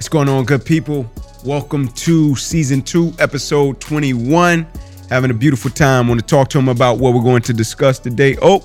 What's 0.00 0.08
going 0.08 0.30
on, 0.30 0.46
good 0.46 0.64
people? 0.64 1.04
Welcome 1.44 1.88
to 1.88 2.34
season 2.34 2.80
two, 2.80 3.12
episode 3.18 3.82
21. 3.82 4.66
Having 5.10 5.30
a 5.30 5.34
beautiful 5.34 5.70
time. 5.70 6.08
Want 6.08 6.18
to 6.18 6.26
talk 6.26 6.48
to 6.48 6.58
them 6.58 6.70
about 6.70 6.96
what 6.96 7.12
we're 7.12 7.22
going 7.22 7.42
to 7.42 7.52
discuss 7.52 7.98
today. 7.98 8.34
Oh, 8.40 8.64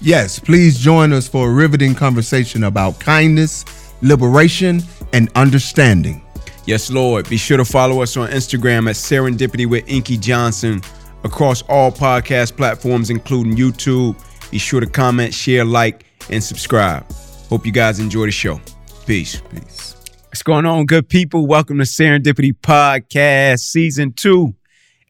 Yes, 0.00 0.38
please 0.38 0.78
join 0.78 1.12
us 1.12 1.26
for 1.26 1.48
a 1.50 1.52
riveting 1.52 1.96
conversation 1.96 2.62
about 2.62 3.00
kindness, 3.00 3.64
liberation, 4.00 4.80
and 5.12 5.28
understanding. 5.34 6.22
yes, 6.66 6.88
Lord. 6.88 7.28
Be 7.28 7.36
sure 7.36 7.56
to 7.56 7.64
follow 7.64 8.00
us 8.00 8.16
on 8.16 8.30
Instagram 8.30 8.88
at 8.88 8.94
Serendipity 8.94 9.68
with 9.68 9.88
Inky 9.88 10.16
Johnson 10.16 10.82
across 11.24 11.62
all 11.62 11.90
podcast 11.90 12.56
platforms, 12.56 13.10
including 13.10 13.56
YouTube. 13.56 14.14
Be 14.52 14.58
sure 14.58 14.78
to 14.78 14.86
comment, 14.86 15.34
share, 15.34 15.64
like, 15.64 16.04
and 16.30 16.40
subscribe. 16.44 17.04
Hope 17.48 17.66
you 17.66 17.72
guys 17.72 17.98
enjoy 17.98 18.26
the 18.26 18.30
show. 18.30 18.60
Peace. 19.04 19.42
Peace. 19.50 19.95
What's 20.36 20.42
going 20.42 20.66
on, 20.66 20.84
good 20.84 21.08
people? 21.08 21.46
Welcome 21.46 21.78
to 21.78 21.84
Serendipity 21.84 22.52
Podcast, 22.52 23.60
Season 23.60 24.12
2, 24.12 24.54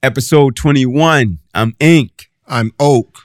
Episode 0.00 0.54
21. 0.54 1.40
I'm 1.52 1.74
Ink. 1.80 2.30
I'm 2.46 2.70
Oak. 2.78 3.22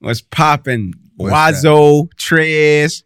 What's 0.00 0.22
popping? 0.22 0.94
Wazo, 1.16 2.08
Trez, 2.14 3.04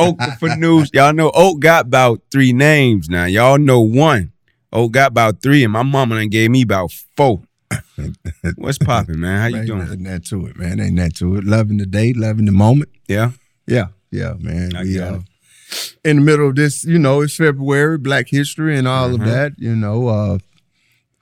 Oak 0.00 0.20
for 0.40 0.56
news. 0.56 0.90
Y'all 0.94 1.12
know 1.12 1.30
Oak 1.32 1.60
got 1.60 1.86
about 1.86 2.22
three 2.32 2.52
names 2.52 3.08
now. 3.08 3.26
Y'all 3.26 3.56
know 3.56 3.80
one. 3.80 4.32
Oak 4.72 4.90
got 4.90 5.12
about 5.12 5.40
three, 5.40 5.62
and 5.62 5.72
my 5.72 5.84
mama 5.84 6.16
done 6.16 6.28
gave 6.28 6.50
me 6.50 6.62
about 6.62 6.90
four. 7.16 7.40
What's 8.56 8.78
popping, 8.78 9.20
man? 9.20 9.42
How 9.42 9.46
you 9.46 9.56
Ain't 9.58 9.66
doing? 9.68 9.78
nothing 9.78 10.02
that 10.02 10.24
to 10.24 10.46
it, 10.46 10.56
man. 10.56 10.80
Ain't 10.80 10.96
that 10.96 11.14
to 11.18 11.36
it. 11.36 11.44
Loving 11.44 11.76
the 11.76 11.86
day, 11.86 12.14
loving 12.14 12.46
the 12.46 12.52
moment. 12.52 12.90
Yeah? 13.06 13.30
Yeah, 13.68 13.90
yeah, 14.10 14.34
man. 14.40 14.74
I 14.74 14.82
we 14.82 14.98
uh. 14.98 15.20
In 16.04 16.16
the 16.16 16.22
middle 16.22 16.48
of 16.48 16.56
this, 16.56 16.84
you 16.84 16.98
know, 16.98 17.20
it's 17.22 17.36
February, 17.36 17.98
Black 17.98 18.28
History, 18.28 18.76
and 18.78 18.86
all 18.88 19.14
of 19.14 19.20
Mhm. 19.20 19.26
that. 19.26 19.52
You 19.58 19.74
know, 19.76 20.08
uh, 20.08 20.38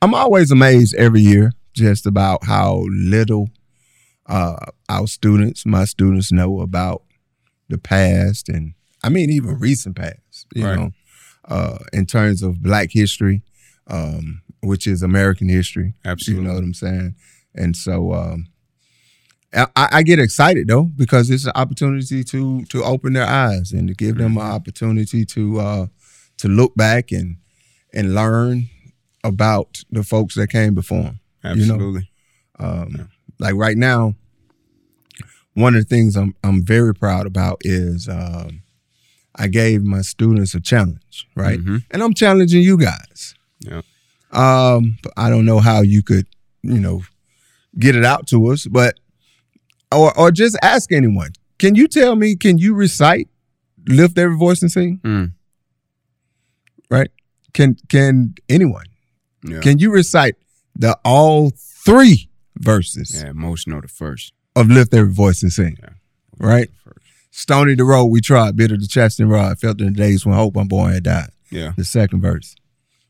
I'm 0.03 0.15
always 0.15 0.51
amazed 0.51 0.95
every 0.95 1.21
year 1.21 1.53
just 1.75 2.07
about 2.07 2.45
how 2.45 2.85
little 2.91 3.51
uh, 4.27 4.57
our 4.91 5.07
students, 5.07 5.65
my 5.65 5.85
students, 5.87 6.31
know 6.31 6.61
about 6.61 7.03
the 7.71 7.79
past, 7.79 8.49
and 8.51 8.75
I 9.03 9.09
mean 9.09 9.31
even 9.31 9.59
recent 9.59 9.97
past. 9.97 10.47
You 10.55 10.65
Right. 10.67 10.77
know, 10.79 10.91
uh, 11.47 11.79
in 11.95 12.05
terms 12.05 12.43
of 12.43 12.63
Black 12.63 12.91
history, 12.93 13.43
um, 13.87 14.43
which 14.63 14.87
is 14.87 15.03
American 15.03 15.49
history. 15.49 15.95
Absolutely. 16.05 16.43
You 16.43 16.49
know 16.49 16.55
what 16.57 16.63
I'm 16.65 16.75
saying? 16.75 17.15
And 17.55 17.75
so 17.75 18.13
um, 18.13 18.49
I, 19.55 19.67
I 19.75 20.03
get 20.03 20.19
excited 20.19 20.69
though 20.69 20.85
because 20.85 21.31
it's 21.31 21.47
an 21.47 21.53
opportunity 21.55 22.23
to 22.25 22.65
to 22.67 22.85
open 22.85 23.15
their 23.15 23.27
eyes 23.27 23.73
and 23.73 23.89
to 23.89 23.95
give 23.95 24.17
them 24.19 24.37
an 24.37 24.43
opportunity 24.43 25.25
to 25.27 25.61
uh, 25.61 25.87
to 26.39 26.49
look 26.49 26.75
back 26.75 27.11
and 27.13 27.37
and 27.95 28.15
learn 28.15 28.69
about 29.25 29.83
the 29.91 30.03
folks 30.05 30.35
that 30.35 30.49
came 30.49 30.75
before 30.75 31.03
them. 31.03 31.21
You 31.45 31.67
know? 31.67 31.75
Absolutely. 31.75 32.11
Um, 32.59 33.09
Like 33.41 33.55
right 33.55 33.77
now, 33.77 34.15
one 35.55 35.75
of 35.75 35.83
the 35.83 35.89
things 35.89 36.17
I'm 36.17 36.35
I'm 36.45 36.63
very 36.65 36.95
proud 36.95 37.27
about 37.27 37.59
is 37.63 38.09
um, 38.09 38.63
I 39.35 39.49
gave 39.49 39.83
my 39.83 40.03
students 40.03 40.55
a 40.55 40.61
challenge, 40.61 41.27
right? 41.35 41.59
Mhm. 41.59 41.85
And 41.91 42.03
I'm 42.03 42.15
challenging 42.15 42.63
you 42.63 42.77
guys. 42.77 43.35
Yeah. 43.61 43.83
Um, 44.31 44.99
but 45.03 45.13
I 45.17 45.31
don't 45.31 45.47
know 45.47 45.59
how 45.61 45.81
you 45.81 46.03
could, 46.03 46.27
you 46.63 46.79
know, 46.81 47.03
get 47.79 47.97
it 47.97 48.05
out 48.05 48.27
to 48.29 48.47
us, 48.49 48.67
but 48.67 48.99
or 49.93 50.17
or 50.19 50.31
just 50.31 50.57
ask 50.63 50.93
anyone. 50.93 51.33
Can 51.59 51.75
you 51.75 51.89
tell 51.89 52.17
me? 52.17 52.37
Can 52.37 52.59
you 52.59 52.75
recite 52.75 53.29
"Lift 53.87 54.19
Every 54.19 54.37
Voice 54.37 54.63
and 54.63 54.71
Sing"? 54.71 55.01
Mm. 55.03 55.33
Right? 56.91 57.11
Can 57.53 57.77
can 57.89 58.35
anyone? 58.49 58.87
Yeah. 59.43 59.61
Can 59.61 59.79
you 59.79 59.91
recite 59.91 60.37
the 60.75 60.99
all 61.05 61.53
three 61.57 62.29
verses 62.57 63.23
yeah, 63.23 63.33
most 63.33 63.67
know 63.69 63.81
the 63.81 63.89
first. 63.89 64.33
of 64.57 64.69
"Lift 64.69 64.95
Every 64.95 65.13
Voice 65.13 65.43
and 65.43 65.53
Sing"? 65.53 65.77
Yeah. 65.81 65.91
Right? 66.39 66.71
Stony 67.31 67.75
the 67.75 67.85
road 67.85 68.07
we 68.07 68.21
trod, 68.21 68.57
bitter 68.57 68.77
the 68.77 68.87
chastening 68.87 69.29
rod, 69.29 69.59
felt 69.61 69.81
in 69.81 69.89
the 69.89 69.93
days 69.93 70.25
when 70.25 70.35
hope 70.35 70.57
unborn 70.57 70.93
had 70.93 71.05
died. 71.05 71.31
Yeah. 71.51 71.73
The 71.77 71.85
second 71.85 72.21
verse. 72.21 72.57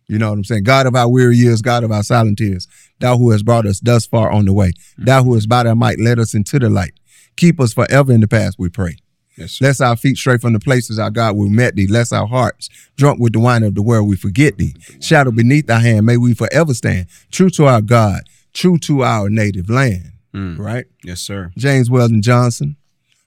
You 0.09 0.19
know 0.19 0.31
what 0.31 0.39
I'm 0.39 0.45
saying? 0.45 0.65
God 0.65 0.87
of 0.87 0.95
our 0.95 1.09
weary 1.09 1.37
years, 1.37 1.61
God 1.61 1.85
of 1.85 1.93
our 1.93 2.03
silent 2.03 2.39
tears, 2.39 2.67
thou 2.99 3.19
who 3.19 3.31
has 3.31 3.43
brought 3.43 3.67
us 3.67 3.79
thus 3.79 4.07
far 4.07 4.31
on 4.31 4.47
the 4.47 4.55
way, 4.55 4.73
thou 4.97 5.23
who 5.23 5.35
has 5.35 5.47
by 5.47 5.65
thy 5.65 5.75
might 5.75 6.01
led 6.01 6.19
us 6.19 6.35
into 6.35 6.59
the 6.59 6.71
light. 6.71 6.95
Keep 7.37 7.61
us 7.61 7.75
forever 7.75 8.13
in 8.13 8.23
the 8.23 8.29
past, 8.29 8.57
we 8.59 8.71
pray. 8.71 8.97
Yes. 9.37 9.61
Lest 9.61 9.81
our 9.81 9.97
feet 9.97 10.17
stray 10.17 10.39
from 10.39 10.55
the 10.55 10.61
places 10.61 10.99
our 10.99 11.11
God 11.11 11.37
we 11.37 11.49
met 11.49 11.77
thee, 11.77 11.87
lest 11.87 12.13
our 12.13 12.27
hearts, 12.27 12.69
drunk 12.97 13.21
with 13.21 13.35
the 13.35 13.39
wine 13.39 13.63
of 13.63 13.75
the 13.75 13.83
world, 13.83 14.09
we 14.09 14.17
forget 14.17 14.57
thee. 14.57 14.75
Shadow 15.01 15.31
beneath 15.31 15.67
thy 15.67 15.79
hand, 15.79 16.07
may 16.07 16.17
we 16.17 16.35
forever 16.35 16.75
stand, 16.75 17.07
true 17.31 17.51
to 17.51 17.67
our 17.67 17.83
God, 17.83 18.23
true 18.53 18.79
to 18.79 19.05
our 19.05 19.29
native 19.29 19.71
land. 19.71 20.13
Mm. 20.35 20.59
Right? 20.59 20.87
Yes, 21.05 21.21
sir. 21.21 21.53
James 21.57 21.91
Weldon 21.91 22.23
Johnson, 22.23 22.77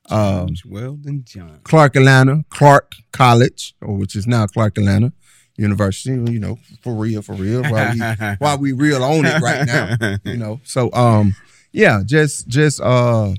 um, 0.09 0.47
James 0.47 0.65
Weldon 0.65 1.23
John. 1.25 1.59
Clark 1.63 1.95
Atlanta, 1.95 2.43
Clark 2.49 2.93
College, 3.13 3.75
or 3.81 3.95
which 3.95 4.15
is 4.15 4.27
now 4.27 4.47
Clark 4.47 4.77
Atlanta 4.77 5.13
University. 5.61 6.11
You 6.31 6.39
know, 6.39 6.59
for 6.81 6.93
real, 6.93 7.21
for 7.21 7.33
real. 7.33 7.63
While 7.63 7.93
we 7.93 7.99
while 8.39 8.57
we 8.57 8.71
real 8.73 9.03
on 9.03 9.25
it 9.25 9.41
right 9.41 9.65
now. 9.65 10.17
You 10.23 10.37
know, 10.37 10.59
so 10.63 10.91
um, 10.93 11.35
yeah, 11.71 12.01
just 12.05 12.47
just 12.47 12.81
uh, 12.81 13.33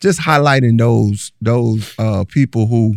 just 0.00 0.20
highlighting 0.20 0.78
those 0.78 1.32
those 1.40 1.94
uh 1.98 2.24
people 2.24 2.66
who 2.66 2.96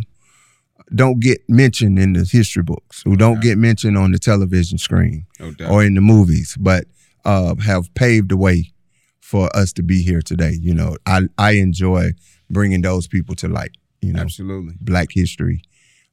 don't 0.94 1.20
get 1.20 1.40
mentioned 1.48 1.98
in 1.98 2.14
the 2.14 2.28
history 2.30 2.62
books, 2.62 3.02
who 3.02 3.16
don't 3.16 3.40
get 3.40 3.58
mentioned 3.58 3.98
on 3.98 4.12
the 4.12 4.18
television 4.18 4.78
screen 4.78 5.26
No 5.38 5.52
or 5.68 5.84
in 5.84 5.94
the 5.94 6.00
movies, 6.00 6.56
but 6.58 6.84
uh, 7.24 7.54
have 7.56 7.92
paved 7.94 8.30
the 8.30 8.36
way 8.36 8.72
for 9.20 9.54
us 9.54 9.72
to 9.74 9.82
be 9.82 10.02
here 10.02 10.22
today. 10.22 10.56
You 10.60 10.74
know, 10.74 10.96
I 11.06 11.22
I 11.36 11.52
enjoy 11.52 12.12
bringing 12.50 12.82
those 12.82 13.06
people 13.06 13.34
to 13.36 13.48
light. 13.48 13.76
You 14.00 14.12
know, 14.12 14.22
Absolutely. 14.22 14.74
Black 14.80 15.08
history, 15.12 15.62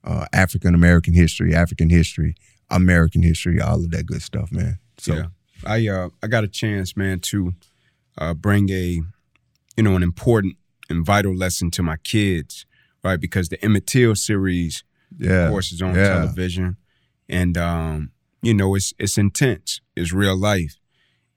uh, 0.06 0.26
African 0.32 0.76
American 0.76 1.14
history, 1.14 1.54
African 1.54 1.90
history, 1.90 2.36
American 2.70 3.24
history, 3.24 3.60
all 3.60 3.84
of 3.84 3.92
that 3.92 4.06
good 4.06 4.22
stuff, 4.22 4.52
man. 4.52 4.80
So 4.98 5.16
yeah, 5.16 5.28
I 5.66 5.88
uh 5.88 6.10
I 6.24 6.28
got 6.28 6.44
a 6.44 6.48
chance, 6.48 6.96
man, 6.96 7.20
to 7.22 7.54
uh 8.18 8.34
bring 8.34 8.70
a 8.70 9.02
you 9.76 9.84
know 9.84 9.96
an 9.96 10.04
important 10.04 10.58
and 10.90 11.06
vital 11.06 11.36
lesson 11.36 11.72
to 11.72 11.84
my 11.84 11.98
kids, 11.98 12.66
right? 13.04 13.20
Because 13.20 13.50
the 13.50 13.64
Emmett 13.64 13.88
Till 13.88 14.16
series, 14.16 14.84
yeah, 15.18 15.46
of 15.46 15.52
course, 15.52 15.72
is 15.72 15.82
on 15.82 15.96
yeah. 15.96 16.10
television, 16.10 16.78
and 17.28 17.58
um 17.58 18.12
you 18.42 18.54
know 18.54 18.76
it's 18.76 18.94
it's 19.00 19.18
intense, 19.18 19.82
it's 19.96 20.14
real 20.14 20.38
life, 20.38 20.80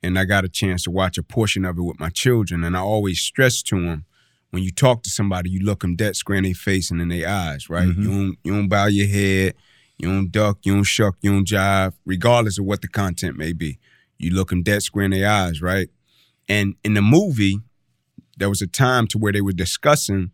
and 0.03 0.19
I 0.19 0.25
got 0.25 0.45
a 0.45 0.49
chance 0.49 0.85
to 0.85 0.91
watch 0.91 1.19
a 1.19 1.23
portion 1.23 1.65
of 1.65 1.79
it 1.79 1.83
with 1.83 1.99
my 1.99 2.11
children, 2.11 2.65
and 2.65 2.77
I 2.77 2.81
always 2.81 3.21
stress 3.21 3.63
to 3.65 3.81
them. 3.81 4.05
When 4.51 4.63
you 4.63 4.71
talk 4.71 5.03
to 5.03 5.11
somebody, 5.11 5.51
you 5.51 5.61
look 5.61 5.81
them 5.81 5.95
dead 5.95 6.17
square 6.17 6.39
in 6.39 6.45
their 6.45 6.55
face 6.55 6.91
and 6.91 7.01
in 7.03 7.09
their 7.09 7.29
eyes, 7.29 7.69
right? 7.69 7.89
Mhm. 7.89 8.03
You 8.03 8.09
don't 8.11 8.39
you 8.45 8.53
don't 8.53 8.69
bow 8.69 8.87
your 8.87 9.07
head, 9.07 9.55
you 9.99 10.09
don't 10.09 10.33
duck, 10.33 10.59
you 10.63 10.75
don't 10.75 10.85
shuck, 10.85 11.17
you 11.21 11.31
don't 11.33 11.47
jive, 11.47 11.93
regardless 12.07 12.59
of 12.59 12.65
what 12.65 12.81
the 12.81 12.89
content 12.89 13.37
may 13.37 13.53
be. 13.53 13.79
You 14.19 14.31
look 14.31 14.49
them 14.51 14.63
dead 14.63 14.83
square 14.83 15.05
in 15.05 15.11
their 15.11 15.29
eyes, 15.31 15.61
right? 15.61 15.89
And 16.49 16.75
in 16.83 16.95
the 16.95 17.03
movie, 17.03 17.61
there 18.39 18.49
was 18.49 18.63
a 18.63 18.67
time 18.67 19.07
to 19.09 19.19
where 19.19 19.33
they 19.33 19.41
were 19.43 19.53
discussing 19.53 20.31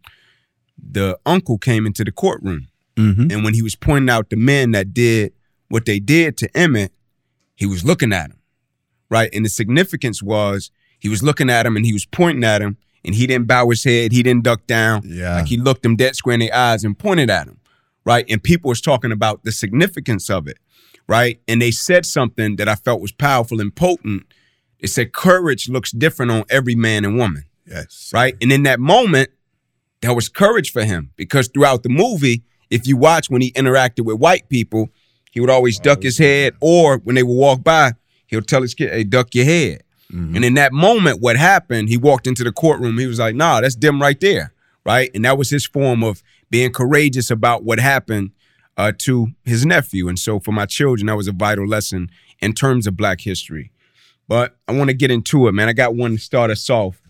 the 0.78 1.18
uncle 1.26 1.58
came 1.58 1.86
into 1.86 2.04
the 2.04 2.12
courtroom. 2.12 2.68
Mhm. 2.96 3.32
And 3.32 3.44
when 3.44 3.54
he 3.54 3.62
was 3.62 3.74
pointing 3.76 4.10
out 4.10 4.30
the 4.30 4.36
men 4.36 4.70
that 4.72 4.94
did 4.94 5.32
what 5.68 5.86
they 5.86 5.98
did 5.98 6.36
to 6.38 6.56
Emmett, 6.56 6.92
he 7.56 7.66
was 7.66 7.84
looking 7.84 8.12
at 8.12 8.30
him, 8.30 8.38
right? 9.08 9.28
And 9.32 9.44
the 9.44 9.48
significance 9.48 10.22
was 10.22 10.70
he 11.00 11.08
was 11.08 11.22
looking 11.22 11.50
at 11.50 11.66
him 11.66 11.76
and 11.76 11.84
he 11.84 11.92
was 11.92 12.06
pointing 12.06 12.44
at 12.44 12.60
him 12.62 12.76
and 13.04 13.14
he 13.14 13.26
didn't 13.26 13.46
bow 13.46 13.68
his 13.68 13.84
head, 13.84 14.12
he 14.12 14.22
didn't 14.22 14.44
duck 14.44 14.66
down. 14.66 15.02
yeah, 15.04 15.36
Like 15.36 15.46
he 15.46 15.56
looked 15.56 15.84
him 15.84 15.96
dead 15.96 16.16
square 16.16 16.34
in 16.34 16.40
the 16.40 16.52
eyes 16.52 16.84
and 16.84 16.98
pointed 16.98 17.30
at 17.30 17.46
him, 17.46 17.58
right? 18.04 18.24
And 18.28 18.42
people 18.42 18.68
was 18.68 18.80
talking 18.80 19.12
about 19.12 19.44
the 19.44 19.52
significance 19.52 20.30
of 20.30 20.48
it, 20.48 20.58
right? 21.06 21.40
And 21.46 21.60
they 21.60 21.70
said 21.70 22.06
something 22.06 22.56
that 22.56 22.68
I 22.68 22.74
felt 22.74 23.00
was 23.00 23.12
powerful 23.12 23.60
and 23.60 23.74
potent. 23.74 24.24
It 24.78 24.88
said 24.88 25.12
courage 25.12 25.68
looks 25.68 25.92
different 25.92 26.30
on 26.32 26.44
every 26.50 26.74
man 26.74 27.04
and 27.04 27.16
woman, 27.16 27.44
yes, 27.66 28.10
right? 28.12 28.36
And 28.40 28.50
in 28.52 28.62
that 28.64 28.80
moment, 28.80 29.30
there 30.00 30.14
was 30.14 30.28
courage 30.28 30.70
for 30.72 30.84
him 30.84 31.10
because 31.16 31.48
throughout 31.48 31.82
the 31.82 31.88
movie, 31.88 32.42
if 32.70 32.86
you 32.86 32.96
watch 32.96 33.30
when 33.30 33.40
he 33.40 33.52
interacted 33.52 34.04
with 34.04 34.18
white 34.18 34.48
people, 34.48 34.90
he 35.30 35.40
would 35.40 35.50
always 35.50 35.78
duck 35.78 35.98
oh, 35.98 36.02
his 36.02 36.18
head, 36.18 36.54
or 36.60 36.98
when 36.98 37.14
they 37.14 37.22
would 37.22 37.34
walk 37.34 37.64
by, 37.64 37.92
he'll 38.26 38.42
tell 38.42 38.62
his 38.62 38.74
kid, 38.74 38.90
"Hey, 38.90 39.04
duck 39.04 39.34
your 39.34 39.44
head." 39.44 39.82
Mhm. 40.14 40.36
And 40.36 40.44
in 40.44 40.54
that 40.54 40.72
moment, 40.72 41.20
what 41.20 41.36
happened? 41.36 41.88
He 41.88 41.96
walked 41.96 42.26
into 42.26 42.44
the 42.44 42.52
courtroom. 42.52 42.98
He 42.98 43.06
was 43.06 43.18
like, 43.18 43.34
"Nah, 43.34 43.60
that's 43.60 43.76
them 43.76 44.00
right 44.00 44.20
there." 44.20 44.54
right? 44.84 45.10
And 45.14 45.24
that 45.24 45.38
was 45.38 45.50
his 45.50 45.66
form 45.66 46.04
of 46.04 46.22
being 46.50 46.70
courageous 46.70 47.30
about 47.30 47.64
what 47.64 47.80
happened 47.80 48.30
uh, 48.76 48.92
to 48.98 49.28
his 49.44 49.64
nephew. 49.64 50.08
And 50.08 50.18
so 50.18 50.38
for 50.38 50.52
my 50.52 50.66
children, 50.66 51.06
that 51.06 51.16
was 51.16 51.28
a 51.28 51.32
vital 51.32 51.66
lesson 51.66 52.10
in 52.40 52.52
terms 52.52 52.86
of 52.86 52.96
Black 52.96 53.20
history. 53.20 53.70
But 54.28 54.56
I 54.68 54.72
want 54.72 54.90
to 54.90 54.94
get 54.94 55.10
into 55.10 55.48
it, 55.48 55.52
man. 55.52 55.68
I 55.68 55.72
got 55.72 55.94
one 55.94 56.12
to 56.12 56.18
start 56.18 56.50
us 56.50 56.68
off 56.70 57.00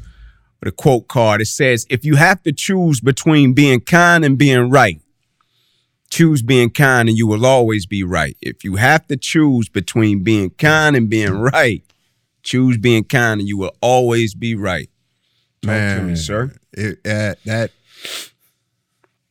with 0.61 0.73
a 0.73 0.77
quote 0.77 1.09
card. 1.09 1.41
It 1.41 1.47
says, 1.47 1.87
If 1.89 2.05
you 2.05 2.17
have 2.17 2.43
to 2.43 2.53
choose 2.53 3.01
between 3.01 3.55
being 3.55 3.81
kind 3.81 4.25
and 4.25 4.37
being 4.37 4.71
right, 4.71 5.01
choose 6.11 6.43
being 6.43 6.71
kind 6.71 7.09
and 7.09 7.17
you 7.17 7.27
will 7.27 7.47
always 7.47 7.87
be 7.87 8.05
right. 8.05 8.37
If 8.41 8.62
you 8.65 8.77
have 8.77 9.06
to 9.09 9.17
choose 9.17 9.69
between 9.69 10.23
being 10.23 10.51
kind 10.51 10.97
and 10.97 11.09
being 11.09 11.33
right, 11.33 11.83
choose 12.44 12.79
being 12.79 13.05
kind 13.05 13.41
and 13.41 13.49
you 13.49 13.58
will 13.58 13.75
always 13.81 14.35
be 14.35 14.55
right. 14.55 14.91
Talk 15.62 15.73
to 15.96 16.02
me, 16.02 16.14
sir. 16.17 16.55
It, 16.75 16.99
uh, 17.06 17.35
that 17.46 17.70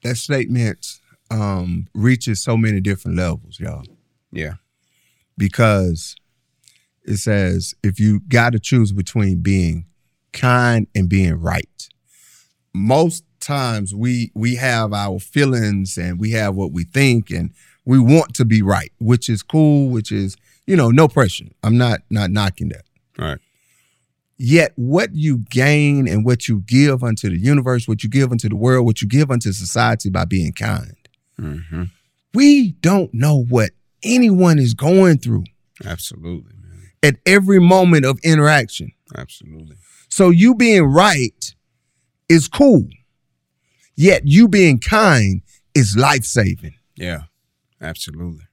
that 0.04 0.16
statement 0.18 1.00
um, 1.32 1.88
reaches 1.94 2.42
so 2.44 2.58
many 2.58 2.82
different 2.82 3.18
levels, 3.18 3.60
y'all. 3.60 3.84
Yeah. 4.32 4.54
because 5.38 6.16
it 7.04 7.18
says 7.18 7.76
if 7.84 8.00
you 8.00 8.20
got 8.22 8.54
to 8.54 8.60
choose 8.60 8.92
between 8.92 9.42
being 9.42 9.86
kind 10.32 10.88
and 10.96 11.08
being 11.10 11.36
right 11.36 11.90
most 12.74 13.24
times 13.40 13.94
we 13.94 14.32
we 14.34 14.56
have 14.56 14.94
our 14.94 15.20
feelings 15.20 15.98
and 15.98 16.20
we 16.20 16.32
have 16.32 16.56
what 16.56 16.72
we 16.72 16.84
think 16.84 17.30
and 17.30 17.52
we 17.86 18.00
want 18.00 18.34
to 18.34 18.46
be 18.46 18.62
right 18.64 18.92
which 19.00 19.30
is 19.30 19.44
cool 19.44 19.90
which 19.90 20.12
is 20.12 20.36
you 20.66 20.76
know 20.76 20.90
no 20.90 21.08
pressure 21.08 21.46
i'm 21.62 21.78
not 21.78 22.00
not 22.10 22.32
knocking 22.32 22.70
that 22.70 22.86
right. 23.24 23.38
yet 24.38 24.72
what 24.76 25.10
you 25.14 25.38
gain 25.50 26.08
and 26.08 26.26
what 26.26 26.48
you 26.48 26.62
give 26.66 27.04
unto 27.04 27.30
the 27.30 27.38
universe 27.40 27.88
what 27.88 28.04
you 28.04 28.10
give 28.10 28.32
unto 28.32 28.48
the 28.50 28.56
world 28.56 28.86
what 28.86 29.02
you 29.02 29.08
give 29.08 29.32
unto 29.32 29.52
society 29.52 30.10
by 30.10 30.26
being 30.26 30.52
kind 30.54 30.96
Mm-hmm. 31.40 31.84
we 32.34 32.72
don't 32.74 33.12
know 33.14 33.44
what 33.50 33.72
anyone 34.04 34.60
is 34.60 34.74
going 34.76 35.18
through 35.18 35.46
Absolutely, 35.84 36.54
man. 36.62 36.90
at 37.02 37.16
every 37.26 37.60
moment 37.60 38.06
of 38.06 38.20
interaction. 38.24 38.92
Absolutely. 39.18 39.76
So 40.10 40.30
you 40.30 40.54
being 40.54 40.84
right 40.84 41.56
is 42.30 42.48
cool. 42.48 42.88
Yet 43.96 44.22
you 44.26 44.48
being 44.48 44.80
kind 44.80 45.42
is 45.74 45.98
life 45.98 46.24
saving. 46.24 46.76
Yeah. 46.96 47.24
Absolutely. 47.82 48.46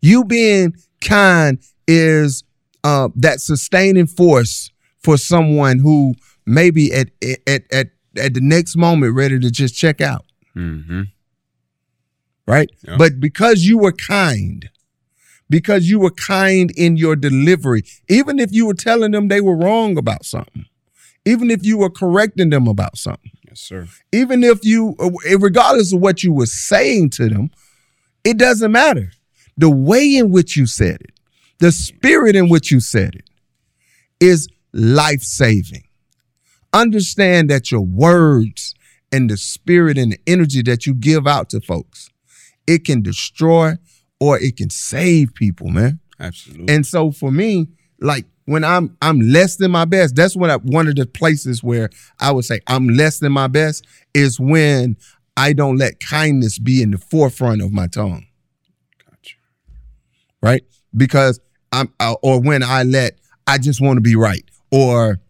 You 0.00 0.24
being 0.24 0.74
kind 1.02 1.58
is 1.86 2.42
uh, 2.84 3.08
that 3.16 3.40
sustaining 3.40 4.06
force 4.06 4.70
for 5.02 5.16
someone 5.16 5.78
who 5.78 6.14
maybe 6.46 6.92
at 6.92 7.08
at 7.48 7.62
at 7.72 7.86
at 8.18 8.34
the 8.34 8.40
next 8.40 8.76
moment 8.76 9.14
ready 9.14 9.38
to 9.38 9.50
just 9.50 9.74
check 9.74 10.00
out, 10.00 10.24
Mm-hmm. 10.56 11.02
right? 12.46 12.70
Yeah. 12.86 12.96
But 12.98 13.20
because 13.20 13.64
you 13.64 13.78
were 13.78 13.92
kind, 13.92 14.68
because 15.48 15.88
you 15.88 15.98
were 15.98 16.10
kind 16.10 16.70
in 16.76 16.96
your 16.96 17.16
delivery, 17.16 17.84
even 18.08 18.38
if 18.38 18.52
you 18.52 18.66
were 18.66 18.74
telling 18.74 19.12
them 19.12 19.28
they 19.28 19.40
were 19.40 19.56
wrong 19.56 19.96
about 19.96 20.24
something, 20.24 20.66
even 21.24 21.50
if 21.50 21.64
you 21.64 21.78
were 21.78 21.90
correcting 21.90 22.50
them 22.50 22.66
about 22.68 22.98
something. 22.98 23.30
Yes, 23.48 23.60
sir. 23.60 23.86
even 24.12 24.42
if 24.42 24.64
you 24.64 24.96
uh, 24.98 25.10
regardless 25.38 25.92
of 25.92 26.00
what 26.00 26.22
you 26.22 26.32
were 26.32 26.46
saying 26.46 27.10
to 27.10 27.28
them 27.28 27.50
it 28.24 28.38
doesn't 28.38 28.72
matter 28.72 29.12
the 29.58 29.68
way 29.68 30.16
in 30.16 30.30
which 30.32 30.56
you 30.56 30.64
said 30.66 31.02
it 31.02 31.11
the 31.62 31.72
spirit 31.72 32.36
in 32.36 32.48
which 32.48 32.70
you 32.70 32.80
said 32.80 33.14
it 33.14 33.30
is 34.20 34.48
life-saving 34.72 35.84
understand 36.72 37.50
that 37.50 37.70
your 37.70 37.82
words 37.82 38.74
and 39.10 39.28
the 39.30 39.36
spirit 39.36 39.98
and 39.98 40.12
the 40.12 40.18
energy 40.26 40.62
that 40.62 40.86
you 40.86 40.94
give 40.94 41.26
out 41.26 41.50
to 41.50 41.60
folks 41.60 42.08
it 42.66 42.84
can 42.84 43.02
destroy 43.02 43.72
or 44.20 44.38
it 44.38 44.56
can 44.56 44.70
save 44.70 45.34
people 45.34 45.68
man 45.68 45.98
Absolutely. 46.22 46.72
and 46.72 46.86
so 46.86 47.10
for 47.10 47.30
me, 47.32 47.68
like 48.00 48.24
when 48.44 48.64
I'm 48.64 48.96
I'm 49.02 49.20
less 49.20 49.56
than 49.56 49.72
my 49.72 49.84
best, 49.84 50.14
that's 50.14 50.36
when 50.36 50.50
I, 50.50 50.56
one 50.56 50.88
of 50.88 50.94
the 50.94 51.06
places 51.06 51.62
where 51.62 51.90
I 52.20 52.30
would 52.30 52.44
say 52.44 52.60
I'm 52.68 52.88
less 52.88 53.18
than 53.18 53.32
my 53.32 53.48
best 53.48 53.84
is 54.14 54.38
when 54.38 54.96
I 55.36 55.52
don't 55.52 55.76
let 55.76 56.00
kindness 56.00 56.58
be 56.58 56.82
in 56.82 56.92
the 56.92 56.98
forefront 56.98 57.62
of 57.62 57.72
my 57.72 57.88
tongue, 57.88 58.26
gotcha. 59.04 59.36
right? 60.42 60.62
Because 60.96 61.40
I'm 61.72 61.92
uh, 62.00 62.14
or 62.22 62.40
when 62.40 62.62
I 62.62 62.82
let 62.82 63.18
I 63.46 63.58
just 63.58 63.80
want 63.80 63.96
to 63.96 64.00
be 64.00 64.14
right 64.14 64.44
or 64.70 65.20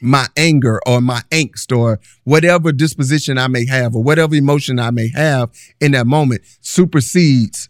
my 0.00 0.26
anger 0.36 0.80
or 0.86 1.00
my 1.00 1.20
angst 1.30 1.76
or 1.76 2.00
whatever 2.24 2.72
disposition 2.72 3.38
I 3.38 3.46
may 3.48 3.66
have 3.66 3.94
or 3.94 4.02
whatever 4.02 4.34
emotion 4.34 4.78
I 4.80 4.90
may 4.90 5.08
have 5.14 5.50
in 5.80 5.92
that 5.92 6.06
moment 6.06 6.42
supersedes 6.60 7.68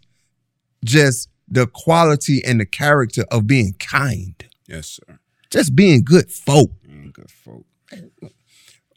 just 0.85 1.29
the 1.49 1.67
quality 1.67 2.43
and 2.45 2.61
the 2.61 2.65
character 2.67 3.25
of 3.31 3.47
being 3.47 3.75
kind, 3.79 4.35
Yes, 4.67 4.99
sir. 5.07 5.19
just 5.51 5.77
being 5.77 6.03
good 6.03 6.31
folk. 6.31 6.71
Mm, 6.89 7.13
good 7.13 7.31
folk. 7.31 7.67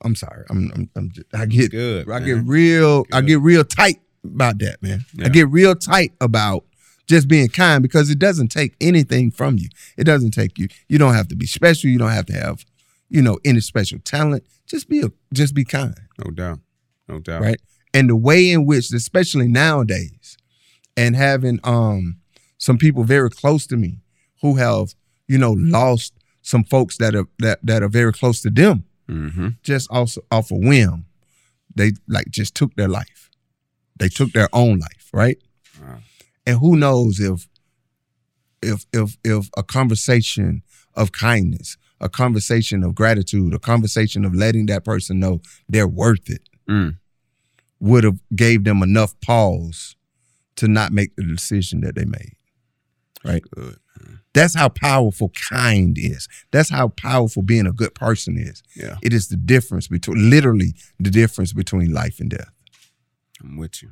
I'm 0.04 0.16
sorry, 0.16 0.46
I'm, 0.50 0.72
I'm, 0.74 0.90
I'm 0.96 1.12
just, 1.12 1.28
I 1.34 1.46
get 1.46 1.72
Good. 1.72 2.08
I 2.10 2.20
man. 2.20 2.26
get 2.26 2.44
real, 2.46 3.06
I 3.12 3.22
get 3.22 3.40
real 3.42 3.64
tight 3.66 4.00
about 4.24 4.60
that, 4.60 4.82
man. 4.82 5.04
Yeah. 5.14 5.26
I 5.26 5.30
get 5.30 5.50
real 5.50 5.76
tight 5.76 6.14
about 6.22 6.64
just 7.08 7.28
being 7.28 7.48
kind 7.50 7.82
because 7.84 8.10
it 8.10 8.20
doesn't 8.20 8.50
take 8.50 8.76
anything 8.82 9.32
from 9.32 9.58
you. 9.58 9.70
It 9.98 10.04
doesn't 10.06 10.32
take 10.32 10.58
you. 10.58 10.68
You 10.90 10.98
don't 10.98 11.14
have 11.14 11.28
to 11.30 11.36
be 11.36 11.46
special. 11.46 11.90
You 11.90 12.00
don't 12.00 12.12
have 12.12 12.26
to 12.28 12.34
have, 12.34 12.66
you 13.10 13.22
know, 13.22 13.38
any 13.46 13.60
special 13.62 14.00
talent. 14.00 14.44
Just 14.66 14.90
be 14.90 15.02
a, 15.02 15.12
just 15.34 15.54
be 15.54 15.64
kind. 15.66 15.96
no 16.24 16.32
doubt. 16.32 16.60
No 17.08 17.20
doubt. 17.20 17.42
right? 17.42 17.62
And 17.94 18.10
the 18.10 18.16
way 18.16 18.50
in 18.52 18.66
which, 18.66 18.92
especially 18.92 19.48
nowadays, 19.48 20.38
and 20.98 21.16
having 21.16 21.60
um 21.64 22.18
some 22.58 22.78
people 22.78 23.04
very 23.04 23.30
close 23.30 23.68
to 23.68 23.78
me 23.78 24.00
who 24.42 24.56
have, 24.56 24.96
you 25.28 25.38
know, 25.38 25.52
lost 25.54 26.14
some 26.42 26.64
folks 26.64 26.98
that 26.98 27.16
are 27.16 27.28
that 27.40 27.60
that 27.64 27.84
are 27.84 27.90
very 27.90 28.12
close 28.14 28.42
to 28.42 28.50
them, 28.50 28.86
Mm-hmm. 29.08 29.50
just 29.62 29.88
also 29.92 30.22
off 30.32 30.50
a 30.50 30.56
whim. 30.56 31.06
They 31.76 31.92
like 32.08 32.30
just 32.30 32.56
took 32.56 32.74
their 32.76 32.88
life. 32.88 33.30
They 33.98 34.10
took 34.10 34.32
their 34.32 34.50
own 34.52 34.80
life, 34.80 35.10
right? 35.14 35.38
And 36.46 36.60
who 36.60 36.76
knows 36.76 37.20
if 37.20 37.48
if 38.62 38.86
if 38.94 39.18
if 39.24 39.50
a 39.58 39.64
conversation 39.64 40.64
of 40.94 41.12
kindness, 41.12 41.78
a 42.00 42.10
conversation 42.10 42.84
of 42.84 42.96
gratitude, 42.96 43.54
a 43.54 43.60
conversation 43.60 44.26
of 44.26 44.34
letting 44.34 44.66
that 44.68 44.84
person 44.86 45.20
know 45.20 45.42
they're 45.68 45.88
worth 45.88 46.30
it 46.30 46.42
Mm. 46.68 46.98
would 47.80 48.04
have 48.04 48.20
gave 48.36 48.64
them 48.64 48.82
enough 48.82 49.14
pause 49.22 49.96
to 50.56 50.68
not 50.68 50.92
make 50.92 51.16
the 51.16 51.24
decision 51.24 51.82
that 51.82 51.96
they 51.96 52.06
made. 52.06 52.34
Right. 53.24 53.44
Good. 53.52 53.78
That's 54.34 54.54
how 54.56 54.68
powerful 54.70 55.32
kind 55.50 55.98
is. 55.98 56.28
That's 56.52 56.70
how 56.70 56.90
powerful 56.90 57.42
being 57.44 57.66
a 57.68 57.72
good 57.72 57.96
person 57.96 58.38
is. 58.38 58.62
Yeah. 58.76 58.98
It 59.02 59.14
is 59.14 59.30
the 59.30 59.38
difference 59.38 59.88
between 59.88 60.30
literally 60.30 60.74
the 61.00 61.10
difference 61.10 61.54
between 61.54 61.94
life 61.94 62.20
and 62.20 62.30
death. 62.30 62.52
I'm 63.42 63.56
with 63.58 63.82
you. 63.82 63.92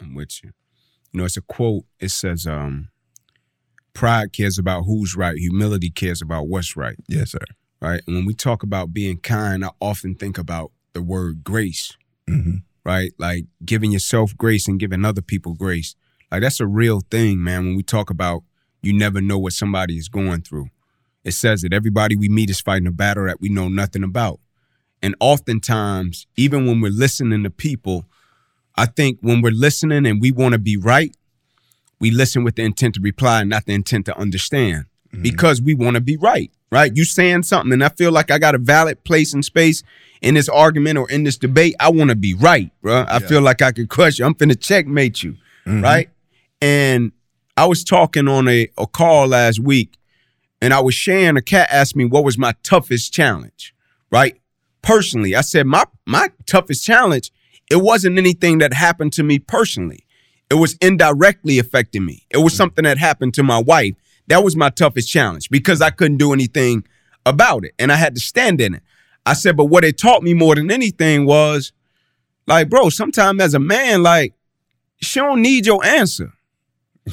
I'm 0.00 0.14
with 0.14 0.42
you. 0.42 0.52
You 1.12 1.18
know, 1.18 1.24
it's 1.24 1.36
a 1.36 1.42
quote. 1.42 1.84
It 2.00 2.10
says, 2.10 2.46
um, 2.46 2.88
pride 3.94 4.32
cares 4.32 4.58
about 4.58 4.82
who's 4.82 5.16
right, 5.16 5.36
humility 5.36 5.90
cares 5.90 6.22
about 6.22 6.48
what's 6.48 6.76
right. 6.76 6.96
Yes, 7.08 7.32
sir. 7.32 7.38
Right. 7.80 8.00
And 8.06 8.16
when 8.16 8.26
we 8.26 8.34
talk 8.34 8.62
about 8.62 8.92
being 8.92 9.18
kind, 9.18 9.64
I 9.64 9.70
often 9.80 10.14
think 10.14 10.36
about 10.36 10.72
the 10.92 11.02
word 11.02 11.44
grace, 11.44 11.96
hmm 12.28 12.56
right? 12.84 13.12
Like 13.18 13.44
giving 13.66 13.92
yourself 13.92 14.34
grace 14.34 14.66
and 14.66 14.80
giving 14.80 15.04
other 15.04 15.20
people 15.20 15.52
grace. 15.52 15.94
Like 16.32 16.40
that's 16.40 16.58
a 16.58 16.66
real 16.66 17.02
thing, 17.10 17.44
man. 17.44 17.66
When 17.66 17.76
we 17.76 17.82
talk 17.82 18.08
about 18.08 18.44
you 18.80 18.92
never 18.92 19.20
know 19.20 19.38
what 19.38 19.52
somebody 19.52 19.96
is 19.96 20.08
going 20.08 20.42
through. 20.42 20.68
It 21.24 21.32
says 21.32 21.62
that 21.62 21.72
everybody 21.72 22.16
we 22.16 22.28
meet 22.28 22.48
is 22.48 22.60
fighting 22.60 22.86
a 22.86 22.92
battle 22.92 23.26
that 23.26 23.40
we 23.40 23.48
know 23.48 23.68
nothing 23.68 24.02
about. 24.02 24.40
And 25.02 25.14
oftentimes, 25.20 26.26
even 26.36 26.66
when 26.66 26.80
we're 26.80 26.90
listening 26.90 27.42
to 27.42 27.50
people, 27.50 28.06
I 28.78 28.86
think 28.86 29.18
when 29.20 29.42
we're 29.42 29.50
listening 29.52 30.06
and 30.06 30.20
we 30.20 30.30
want 30.32 30.52
to 30.52 30.58
be 30.58 30.76
right, 30.76 31.14
we 32.00 32.10
listen 32.10 32.44
with 32.44 32.54
the 32.56 32.62
intent 32.62 32.94
to 32.94 33.00
reply 33.00 33.42
not 33.44 33.66
the 33.66 33.74
intent 33.74 34.06
to 34.06 34.16
understand 34.16 34.84
because 35.22 35.60
we 35.60 35.74
want 35.74 35.94
to 35.96 36.00
be 36.00 36.16
right, 36.16 36.50
right? 36.70 36.94
You 36.94 37.04
saying 37.04 37.42
something 37.42 37.72
and 37.72 37.82
I 37.82 37.88
feel 37.88 38.12
like 38.12 38.30
I 38.30 38.38
got 38.38 38.54
a 38.54 38.58
valid 38.58 39.02
place 39.04 39.34
and 39.34 39.44
space 39.44 39.82
in 40.22 40.34
this 40.34 40.48
argument 40.48 40.98
or 40.98 41.10
in 41.10 41.24
this 41.24 41.36
debate. 41.36 41.74
I 41.80 41.88
want 41.90 42.10
to 42.10 42.16
be 42.16 42.34
right, 42.34 42.70
bro. 42.82 43.02
I 43.08 43.14
Yeah. 43.14 43.26
feel 43.26 43.40
like 43.42 43.62
I 43.62 43.72
could 43.72 43.88
crush 43.88 44.18
you. 44.18 44.24
I'm 44.26 44.34
finna 44.34 44.58
checkmate 44.60 45.22
you, 45.24 45.36
Mhm. 45.66 45.82
right? 45.82 46.08
And 46.62 47.12
I 47.56 47.66
was 47.66 47.82
talking 47.82 48.28
on 48.28 48.46
a, 48.48 48.68
a 48.78 48.86
call 48.86 49.26
last 49.28 49.58
week 49.58 49.98
and 50.62 50.72
I 50.72 50.80
was 50.80 50.94
sharing, 50.94 51.36
a 51.36 51.42
cat 51.42 51.68
asked 51.72 51.96
me 51.96 52.04
what 52.04 52.22
was 52.24 52.38
my 52.38 52.52
toughest 52.62 53.12
challenge, 53.12 53.74
right? 54.12 54.36
Personally, 54.82 55.34
I 55.34 55.40
said 55.40 55.66
my 55.66 55.84
my 56.06 56.28
toughest 56.46 56.84
challenge, 56.84 57.32
it 57.70 57.76
wasn't 57.76 58.18
anything 58.18 58.58
that 58.58 58.72
happened 58.72 59.12
to 59.14 59.22
me 59.22 59.38
personally. 59.38 60.04
It 60.50 60.54
was 60.54 60.76
indirectly 60.80 61.58
affecting 61.58 62.04
me. 62.04 62.24
It 62.30 62.38
was 62.38 62.54
something 62.54 62.84
that 62.84 62.98
happened 62.98 63.34
to 63.34 63.42
my 63.42 63.58
wife. 63.58 63.94
That 64.28 64.42
was 64.42 64.56
my 64.56 64.70
toughest 64.70 65.10
challenge 65.10 65.50
because 65.50 65.80
I 65.82 65.90
couldn't 65.90 66.16
do 66.16 66.32
anything 66.32 66.84
about 67.26 67.64
it 67.64 67.74
and 67.78 67.92
I 67.92 67.96
had 67.96 68.14
to 68.14 68.20
stand 68.20 68.60
in 68.60 68.74
it. 68.74 68.82
I 69.26 69.34
said, 69.34 69.56
but 69.56 69.66
what 69.66 69.84
it 69.84 69.98
taught 69.98 70.22
me 70.22 70.32
more 70.32 70.54
than 70.54 70.70
anything 70.70 71.26
was 71.26 71.72
like, 72.46 72.70
bro, 72.70 72.88
sometimes 72.88 73.42
as 73.42 73.52
a 73.52 73.58
man, 73.58 74.02
like, 74.02 74.32
she 75.00 75.20
don't 75.20 75.42
need 75.42 75.66
your 75.66 75.84
answer. 75.84 76.32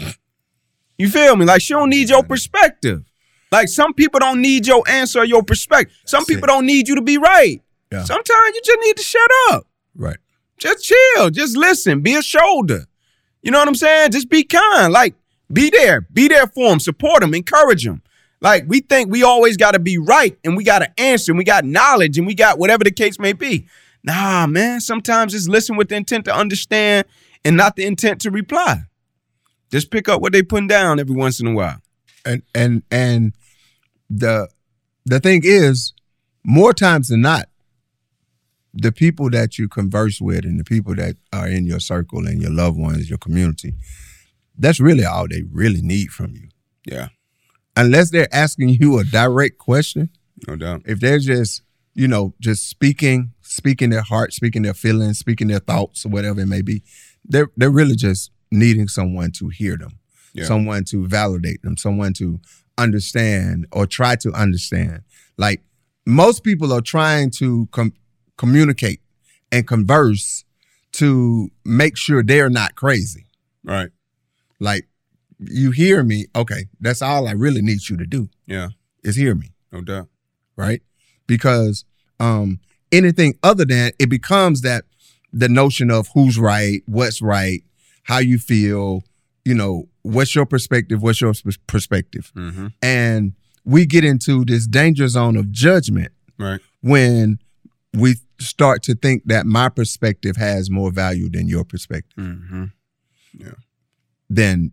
You 0.98 1.10
feel 1.10 1.36
me? 1.36 1.46
Like 1.46 1.62
she 1.62 1.74
don't 1.74 1.90
need 1.90 2.10
your 2.10 2.24
perspective. 2.24 3.04
Like 3.52 3.68
some 3.68 3.94
people 3.94 4.20
don't 4.20 4.42
need 4.42 4.66
your 4.66 4.84
answer 4.88 5.20
or 5.20 5.26
your 5.26 5.44
perspective. 5.44 5.96
Some 6.06 6.22
That's 6.22 6.30
people 6.30 6.46
it. 6.46 6.48
don't 6.48 6.66
need 6.66 6.88
you 6.88 6.96
to 6.96 7.02
be 7.02 7.18
right. 7.18 7.62
Yeah. 7.92 8.04
Sometimes 8.04 8.56
you 8.56 8.62
just 8.64 8.80
need 8.82 8.98
to 8.98 9.04
shut 9.04 9.30
up. 9.52 9.68
Right. 9.96 10.18
Just 10.58 10.84
chill. 10.86 11.30
Just 11.30 11.58
listen. 11.58 12.02
Be 12.02 12.16
a 12.16 12.22
shoulder. 12.22 12.86
You 13.42 13.52
know 13.52 13.60
what 13.60 13.68
I'm 13.68 13.76
saying? 13.76 14.12
Just 14.12 14.30
be 14.30 14.44
kind. 14.44 14.92
Like, 14.92 15.16
be 15.52 15.70
there. 15.70 16.02
Be 16.02 16.28
there 16.28 16.48
for 16.48 16.70
them. 16.70 16.80
Support 16.80 17.22
them. 17.22 17.34
Encourage 17.34 17.84
them. 17.84 18.02
Like, 18.42 18.66
we 18.68 18.82
think 18.82 19.12
we 19.12 19.24
always 19.24 19.58
got 19.58 19.72
to 19.72 19.80
be 19.80 19.98
right 19.98 20.38
and 20.44 20.58
we 20.58 20.64
got 20.64 20.80
to 20.80 21.00
answer 21.00 21.32
and 21.32 21.38
we 21.38 21.44
got 21.44 21.66
knowledge 21.66 22.18
and 22.18 22.28
we 22.28 22.36
got 22.36 22.60
whatever 22.60 22.84
the 22.84 22.92
case 22.92 23.20
may 23.20 23.34
be. 23.34 23.68
Nah, 24.04 24.48
man. 24.48 24.82
Sometimes 24.82 25.34
just 25.34 25.50
listen 25.50 25.78
with 25.78 25.90
the 25.90 25.96
intent 25.96 26.26
to 26.26 26.36
understand 26.36 27.06
and 27.44 27.58
not 27.58 27.76
the 27.76 27.86
intent 27.86 28.22
to 28.22 28.32
reply. 28.32 28.84
Just 29.72 29.92
pick 29.92 30.08
up 30.08 30.22
what 30.22 30.32
they 30.32 30.44
putting 30.44 30.68
down 30.68 31.00
every 31.00 31.16
once 31.16 31.40
in 31.40 31.48
a 31.48 31.54
while. 31.54 31.82
And 32.24 32.42
and 32.54 32.84
and 32.90 33.34
the 34.10 34.48
the 35.06 35.20
thing 35.20 35.42
is, 35.44 35.94
more 36.44 36.74
times 36.74 37.10
than 37.10 37.22
not, 37.22 37.50
the 38.75 38.91
people 38.91 39.29
that 39.29 39.58
you 39.58 39.67
converse 39.70 40.20
with 40.22 40.44
and 40.46 40.60
the 40.60 40.63
people 40.63 40.94
that 40.96 41.15
are 41.34 41.48
in 41.48 41.65
your 41.65 41.79
circle 41.79 42.27
and 42.27 42.41
your 42.41 42.51
loved 42.51 42.77
ones, 42.77 43.10
your 43.10 43.17
community, 43.17 43.74
that's 44.58 44.79
really 44.79 45.05
all 45.05 45.27
they 45.27 45.44
really 45.51 45.82
need 45.82 46.10
from 46.10 46.36
you. 46.36 46.50
Yeah, 46.86 47.08
Unless 47.77 48.12
they're 48.12 48.34
asking 48.34 48.70
you 48.70 49.00
a 49.00 49.03
direct 49.03 49.58
question, 49.58 50.10
no 50.48 50.55
doubt. 50.55 50.84
if 50.86 51.00
they're 51.00 51.20
just, 51.20 51.62
you 51.94 52.08
know, 52.08 52.34
just 52.39 52.70
speaking, 52.70 53.32
speaking 53.41 53.89
their 53.89 54.01
heart, 54.01 54.34
speaking 54.34 54.62
their 54.63 54.74
feelings, 54.74 55.17
speaking 55.20 55.48
their 55.48 55.60
thoughts 55.60 56.05
or 56.05 56.10
whatever 56.10 56.41
it 56.41 56.46
may 56.48 56.62
be, 56.62 56.84
they're 57.24 57.50
they're 57.58 57.72
really 57.72 57.96
just 57.96 58.32
needing 58.51 58.88
someone 58.88 59.32
to 59.32 59.50
hear 59.50 59.77
them, 59.77 60.00
Yeah. 60.34 60.46
someone 60.46 60.84
to 60.86 61.08
validate 61.08 61.62
them, 61.63 61.75
someone 61.77 62.13
to 62.13 62.39
understand 62.77 63.65
or 63.72 63.88
try 63.88 64.15
to 64.17 64.32
understand. 64.34 65.01
Like 65.38 65.63
most 66.05 66.44
people 66.44 66.72
are 66.72 66.82
trying 66.82 67.32
to 67.32 67.67
com- 67.72 67.94
communicate 68.38 69.01
and 69.51 69.68
converse 69.68 70.44
to 70.94 71.50
make 71.63 71.98
sure 71.98 72.24
they're 72.24 72.50
not 72.50 72.75
crazy. 72.75 73.25
Right. 73.63 73.89
Like 74.60 74.88
you 75.39 75.72
hear 75.72 76.04
me, 76.04 76.27
okay, 76.36 76.65
that's 76.80 77.01
all 77.01 77.27
I 77.27 77.32
really 77.32 77.62
need 77.62 77.88
you 77.89 77.98
to 77.98 78.06
do 78.06 78.30
Yeah, 78.48 78.70
is 79.04 79.15
hear 79.18 79.36
me 79.36 79.51
no 79.72 79.82
doubt. 79.82 80.08
right? 80.56 80.82
Because 81.27 81.84
um 82.20 82.60
anything 82.92 83.38
other 83.44 83.65
than 83.65 83.92
it 84.00 84.10
becomes 84.10 84.62
that 84.62 84.86
the 85.34 85.50
notion 85.50 85.92
of 85.92 86.08
who's 86.13 86.38
right, 86.39 86.82
what's 86.86 87.22
right, 87.22 87.62
how 88.04 88.20
you 88.20 88.38
feel, 88.38 89.04
you 89.44 89.54
know, 89.54 89.89
what's 90.04 90.34
your 90.34 90.46
perspective, 90.46 91.01
what's 91.04 91.20
your 91.20 91.34
perspective. 91.68 92.32
Mm-hmm. 92.36 92.68
And 92.82 93.34
we 93.65 93.86
get 93.86 94.06
into 94.06 94.46
this 94.46 94.65
danger 94.68 95.08
zone 95.10 95.36
of 95.36 95.51
judgment 95.51 96.13
Right. 96.38 96.62
when 96.82 97.39
we 97.94 98.15
start 98.39 98.84
to 98.84 98.96
think 98.96 99.24
that 99.25 99.46
my 99.46 99.70
perspective 99.70 100.36
has 100.38 100.70
more 100.70 100.92
value 100.92 101.30
than 101.30 101.48
your 101.48 101.63
perspective. 101.63 102.24
Mm-hmm. 102.24 102.65
Then 104.30 104.72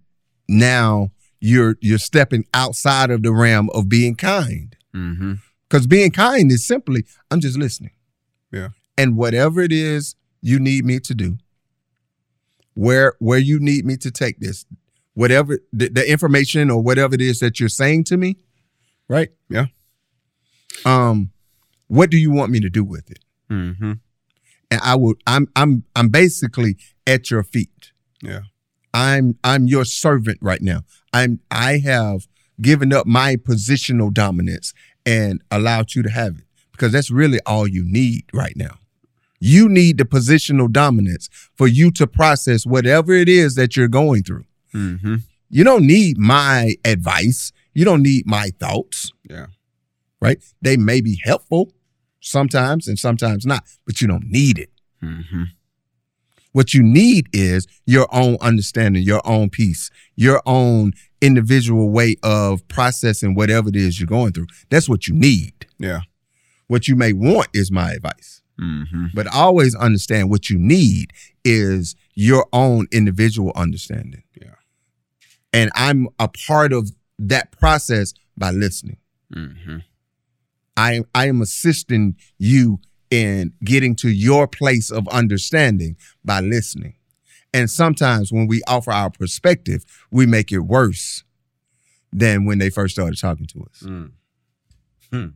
now 0.48 1.10
you're 1.40 1.76
you're 1.80 1.98
stepping 1.98 2.46
outside 2.54 3.10
of 3.10 3.22
the 3.22 3.32
realm 3.32 3.68
of 3.70 3.88
being 3.88 4.14
kind. 4.14 4.76
Mm-hmm. 4.94 5.34
Because 5.68 5.86
being 5.86 6.10
kind 6.10 6.50
is 6.50 6.66
simply, 6.66 7.04
I'm 7.30 7.40
just 7.40 7.58
listening. 7.58 7.92
Yeah. 8.50 8.68
And 8.98 9.16
whatever 9.16 9.60
it 9.62 9.72
is 9.72 10.16
you 10.40 10.58
need 10.60 10.84
me 10.84 11.00
to 11.00 11.14
do, 11.14 11.38
where 12.74 13.14
where 13.18 13.38
you 13.38 13.58
need 13.58 13.84
me 13.84 13.96
to 13.98 14.10
take 14.10 14.38
this, 14.40 14.66
whatever 15.14 15.58
the, 15.72 15.88
the 15.88 16.10
information 16.10 16.70
or 16.70 16.82
whatever 16.82 17.14
it 17.14 17.20
is 17.20 17.40
that 17.40 17.58
you're 17.58 17.68
saying 17.68 18.04
to 18.04 18.16
me, 18.16 18.36
right? 19.08 19.30
Yeah. 19.48 19.66
Um, 20.84 21.30
what 21.88 22.10
do 22.10 22.16
you 22.16 22.30
want 22.30 22.50
me 22.50 22.60
to 22.60 22.70
do 22.70 22.84
with 22.84 23.10
it? 23.10 23.18
Mm-hmm. 23.52 23.92
And 24.70 24.80
I 24.82 24.96
will. 24.96 25.14
I'm 25.26 25.48
I'm 25.54 25.84
I'm 25.94 26.08
basically 26.08 26.76
at 27.06 27.30
your 27.30 27.42
feet. 27.42 27.92
Yeah. 28.22 28.40
I'm 28.94 29.38
I'm 29.44 29.66
your 29.66 29.84
servant 29.84 30.38
right 30.40 30.62
now. 30.62 30.82
I'm 31.12 31.40
I 31.50 31.78
have 31.78 32.26
given 32.60 32.92
up 32.92 33.06
my 33.06 33.36
positional 33.36 34.12
dominance 34.12 34.72
and 35.04 35.42
allowed 35.50 35.94
you 35.94 36.02
to 36.02 36.10
have 36.10 36.38
it 36.38 36.44
because 36.72 36.92
that's 36.92 37.10
really 37.10 37.40
all 37.44 37.66
you 37.66 37.84
need 37.84 38.24
right 38.32 38.56
now. 38.56 38.76
You 39.40 39.68
need 39.68 39.98
the 39.98 40.04
positional 40.04 40.70
dominance 40.70 41.28
for 41.54 41.66
you 41.66 41.90
to 41.92 42.06
process 42.06 42.64
whatever 42.64 43.12
it 43.12 43.28
is 43.28 43.56
that 43.56 43.76
you're 43.76 43.88
going 43.88 44.22
through. 44.22 44.44
Mm-hmm. 44.72 45.16
You 45.50 45.64
don't 45.64 45.86
need 45.86 46.16
my 46.16 46.74
advice. 46.84 47.52
You 47.74 47.84
don't 47.84 48.02
need 48.02 48.24
my 48.26 48.50
thoughts. 48.60 49.10
Yeah. 49.28 49.46
Right? 50.20 50.38
They 50.62 50.76
may 50.76 51.00
be 51.00 51.20
helpful 51.24 51.72
sometimes 52.22 52.88
and 52.88 52.98
sometimes 52.98 53.44
not, 53.44 53.64
but 53.84 54.00
you 54.00 54.08
don't 54.08 54.24
need 54.28 54.58
it. 54.58 54.70
Mm-hmm. 55.02 55.42
What 56.52 56.74
you 56.74 56.82
need 56.82 57.28
is 57.32 57.66
your 57.86 58.06
own 58.14 58.36
understanding, 58.40 59.02
your 59.02 59.20
own 59.26 59.50
peace, 59.50 59.90
your 60.16 60.42
own 60.46 60.92
individual 61.20 61.90
way 61.90 62.16
of 62.22 62.66
processing 62.68 63.34
whatever 63.34 63.68
it 63.68 63.76
is 63.76 63.98
you're 64.00 64.06
going 64.06 64.32
through. 64.32 64.46
That's 64.70 64.88
what 64.88 65.08
you 65.08 65.14
need. 65.14 65.66
Yeah. 65.78 66.00
What 66.68 66.88
you 66.88 66.96
may 66.96 67.12
want 67.12 67.48
is 67.52 67.70
my 67.70 67.92
advice, 67.92 68.40
Mm-hmm. 68.60 69.06
but 69.14 69.26
always 69.26 69.74
understand 69.74 70.30
what 70.30 70.50
you 70.50 70.58
need 70.58 71.12
is 71.44 71.96
your 72.14 72.46
own 72.52 72.86
individual 72.92 73.50
understanding. 73.56 74.22
Yeah. 74.40 74.54
And 75.54 75.70
I'm 75.74 76.08
a 76.20 76.28
part 76.28 76.72
of 76.72 76.92
that 77.18 77.50
process 77.58 78.12
by 78.36 78.50
listening. 78.50 78.98
Mm-hmm. 79.34 79.78
I 80.76 81.02
I 81.14 81.28
am 81.28 81.40
assisting 81.42 82.16
you 82.38 82.80
in 83.10 83.52
getting 83.64 83.94
to 83.96 84.08
your 84.10 84.46
place 84.48 84.90
of 84.90 85.06
understanding 85.08 85.96
by 86.24 86.40
listening. 86.40 86.94
And 87.52 87.70
sometimes 87.70 88.32
when 88.32 88.46
we 88.46 88.62
offer 88.66 88.90
our 88.90 89.10
perspective, 89.10 89.84
we 90.10 90.24
make 90.24 90.50
it 90.50 90.60
worse 90.60 91.22
than 92.10 92.46
when 92.46 92.58
they 92.58 92.70
first 92.70 92.94
started 92.94 93.18
talking 93.18 93.46
to 93.46 93.60
us 93.70 93.82
Mm. 95.12 95.34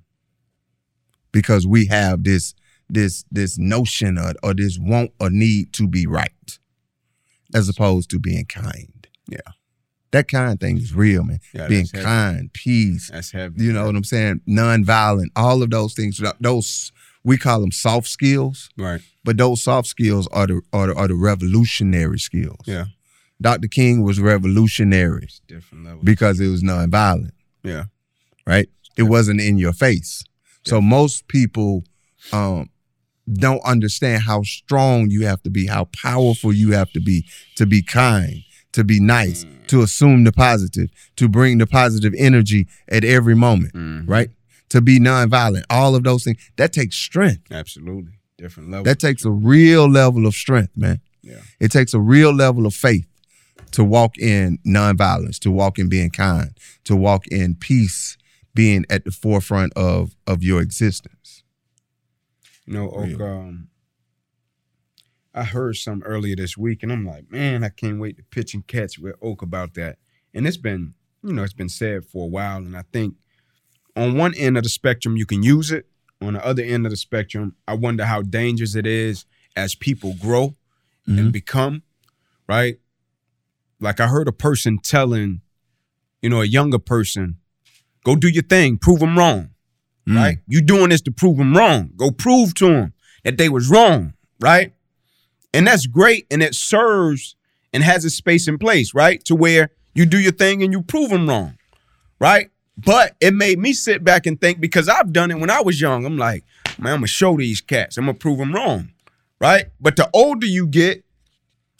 because 1.32 1.66
we 1.66 1.86
have 1.86 2.24
this 2.24 2.54
this 2.88 3.24
this 3.30 3.58
notion 3.58 4.16
or, 4.18 4.32
or 4.42 4.54
this 4.54 4.78
want 4.78 5.10
or 5.20 5.28
need 5.28 5.72
to 5.74 5.86
be 5.88 6.06
right 6.06 6.58
as 7.54 7.68
opposed 7.68 8.08
to 8.10 8.18
being 8.18 8.46
kind. 8.46 9.06
Yeah. 9.28 9.38
That 10.16 10.28
kind 10.28 10.52
of 10.52 10.58
thing 10.60 10.78
is 10.78 10.94
real, 10.94 11.22
man. 11.24 11.40
Yeah. 11.54 11.68
being 11.68 11.80
that's 11.82 11.92
heavy. 11.92 12.04
kind, 12.04 12.52
peace, 12.52 13.10
That's 13.12 13.30
heavy. 13.32 13.62
you 13.64 13.72
know 13.72 13.84
what 13.86 13.96
I'm 13.96 14.04
saying? 14.04 14.40
Non-violent, 14.46 15.30
all 15.36 15.62
of 15.62 15.70
those 15.70 15.92
things. 15.94 16.20
Those 16.40 16.92
we 17.22 17.36
call 17.36 17.60
them 17.60 17.72
soft 17.72 18.06
skills, 18.08 18.68
Right. 18.78 19.00
but 19.24 19.36
those 19.36 19.62
soft 19.62 19.88
skills 19.88 20.26
are 20.32 20.46
the 20.46 20.60
are 20.72 20.86
the, 20.88 20.94
are 20.94 21.08
the 21.08 21.14
revolutionary 21.16 22.18
skills. 22.18 22.60
Yeah. 22.66 22.86
Dr. 23.42 23.68
King 23.68 24.02
was 24.02 24.18
revolutionary 24.20 25.24
It's 25.24 25.40
different 25.46 25.84
level. 25.84 26.00
because 26.04 26.40
it 26.40 26.48
was 26.48 26.62
non-violent, 26.62 27.34
yeah. 27.62 27.84
right? 28.46 28.68
It 28.96 29.02
wasn't 29.04 29.40
in 29.42 29.58
your 29.58 29.74
face. 29.74 30.24
So 30.64 30.80
most 30.80 31.28
people 31.28 31.84
um, 32.32 32.70
don't 33.30 33.62
understand 33.64 34.22
how 34.22 34.42
strong 34.42 35.10
you 35.10 35.26
have 35.26 35.42
to 35.42 35.50
be, 35.50 35.66
how 35.66 35.84
powerful 36.02 36.52
you 36.52 36.72
have 36.72 36.90
to 36.92 37.00
be 37.00 37.26
to 37.56 37.66
be 37.66 37.82
kind, 37.82 38.36
to 38.76 38.84
be 38.84 39.00
nice, 39.00 39.46
to 39.68 39.80
assume 39.82 40.24
the 40.24 40.32
positive, 40.32 40.90
to 41.16 41.28
bring 41.28 41.56
the 41.56 41.66
positive 41.66 42.12
energy 42.18 42.68
at 42.88 43.04
every 43.04 43.34
moment, 43.34 43.72
Mhm. 43.74 44.04
right? 44.06 44.30
To 44.68 44.82
be 44.82 44.98
nonviolent, 45.00 45.62
all 45.70 45.94
of 45.96 46.04
those 46.04 46.24
things. 46.24 46.36
That 46.56 46.74
takes 46.74 46.94
strength. 46.96 47.50
Absolutely. 47.50 48.12
Different 48.36 48.70
level. 48.70 48.84
That 48.84 48.98
takes 49.00 49.24
a 49.24 49.30
real 49.30 49.88
level 49.90 50.26
of 50.26 50.34
strength, 50.34 50.76
man. 50.76 51.00
yeah. 51.22 51.40
It 51.58 51.70
takes 51.72 51.94
a 51.94 52.00
real 52.00 52.32
level 52.34 52.66
of 52.66 52.74
faith 52.74 53.06
to 53.70 53.82
walk 53.82 54.18
in 54.18 54.58
nonviolence, 54.66 55.38
to 55.40 55.50
walk 55.50 55.78
in 55.78 55.88
being 55.88 56.10
kind, 56.10 56.50
to 56.84 56.94
walk 56.94 57.26
in 57.28 57.54
peace, 57.54 58.18
being 58.54 58.84
at 58.90 59.04
the 59.06 59.10
forefront 59.10 59.72
of 59.74 60.14
of 60.26 60.42
your 60.42 60.60
existence. 60.60 61.42
You 62.66 62.74
know, 62.74 62.90
Oak, 62.90 63.20
um, 63.20 63.68
I 65.36 65.44
heard 65.44 65.76
some 65.76 66.02
earlier 66.04 66.34
this 66.34 66.56
week, 66.56 66.82
and 66.82 66.90
I'm 66.90 67.04
like, 67.06 67.30
man, 67.30 67.62
I 67.62 67.68
can't 67.68 68.00
wait 68.00 68.16
to 68.16 68.22
pitch 68.24 68.54
and 68.54 68.66
catch 68.66 68.98
with 68.98 69.16
Oak 69.20 69.42
about 69.42 69.74
that. 69.74 69.98
And 70.32 70.46
it's 70.46 70.56
been, 70.56 70.94
you 71.22 71.32
know, 71.34 71.42
it's 71.42 71.52
been 71.52 71.68
said 71.68 72.04
for 72.06 72.24
a 72.24 72.28
while, 72.28 72.56
and 72.56 72.76
I 72.76 72.82
think 72.92 73.14
on 73.94 74.16
one 74.16 74.34
end 74.34 74.56
of 74.56 74.62
the 74.62 74.68
spectrum 74.68 75.16
you 75.16 75.26
can 75.26 75.42
use 75.42 75.70
it. 75.70 75.86
On 76.22 76.32
the 76.32 76.44
other 76.44 76.62
end 76.62 76.86
of 76.86 76.90
the 76.90 76.96
spectrum, 76.96 77.54
I 77.68 77.74
wonder 77.74 78.06
how 78.06 78.22
dangerous 78.22 78.74
it 78.74 78.86
is 78.86 79.26
as 79.54 79.74
people 79.74 80.14
grow 80.18 80.54
and 81.06 81.18
Mhm. 81.28 81.32
become, 81.32 81.82
right? 82.48 82.78
Like 83.80 84.00
I 84.00 84.08
heard 84.08 84.26
a 84.28 84.32
person 84.32 84.78
telling, 84.78 85.42
you 86.22 86.30
know, 86.30 86.40
a 86.40 86.46
younger 86.46 86.78
person, 86.78 87.36
go 88.04 88.16
do 88.16 88.28
your 88.28 88.42
thing, 88.42 88.78
prove 88.78 89.00
them 89.00 89.18
wrong 89.18 89.50
Mm. 90.06 90.16
right? 90.16 90.38
You 90.46 90.62
doing 90.62 90.90
this 90.90 91.00
to 91.02 91.10
prove 91.10 91.36
them 91.36 91.56
wrong. 91.56 91.90
Go 91.96 92.10
prove 92.12 92.54
to 92.54 92.68
them 92.68 92.92
that 93.24 93.38
they 93.38 93.48
was 93.48 93.68
wrong, 93.68 94.14
right? 94.40 94.72
And 95.56 95.66
that's 95.66 95.86
great, 95.86 96.26
and 96.30 96.42
it 96.42 96.54
serves 96.54 97.34
and 97.72 97.82
has 97.82 98.04
a 98.04 98.10
space 98.10 98.46
in 98.46 98.58
place, 98.58 98.92
right? 98.92 99.24
To 99.24 99.34
where 99.34 99.70
you 99.94 100.04
do 100.04 100.18
your 100.18 100.32
thing 100.32 100.62
and 100.62 100.70
you 100.70 100.82
prove 100.82 101.08
them 101.08 101.26
wrong, 101.26 101.56
right? 102.20 102.50
But 102.76 103.16
it 103.20 103.32
made 103.32 103.58
me 103.58 103.72
sit 103.72 104.04
back 104.04 104.26
and 104.26 104.38
think 104.38 104.60
because 104.60 104.86
I've 104.86 105.14
done 105.14 105.30
it 105.30 105.38
when 105.38 105.48
I 105.48 105.62
was 105.62 105.80
young. 105.80 106.04
I'm 106.04 106.18
like, 106.18 106.44
man, 106.78 106.92
I'm 106.92 106.98
gonna 106.98 107.06
show 107.06 107.38
these 107.38 107.62
cats. 107.62 107.96
I'm 107.96 108.04
gonna 108.04 108.18
prove 108.18 108.36
them 108.36 108.52
wrong, 108.52 108.90
right? 109.40 109.68
But 109.80 109.96
the 109.96 110.10
older 110.12 110.46
you 110.46 110.66
get, 110.66 111.04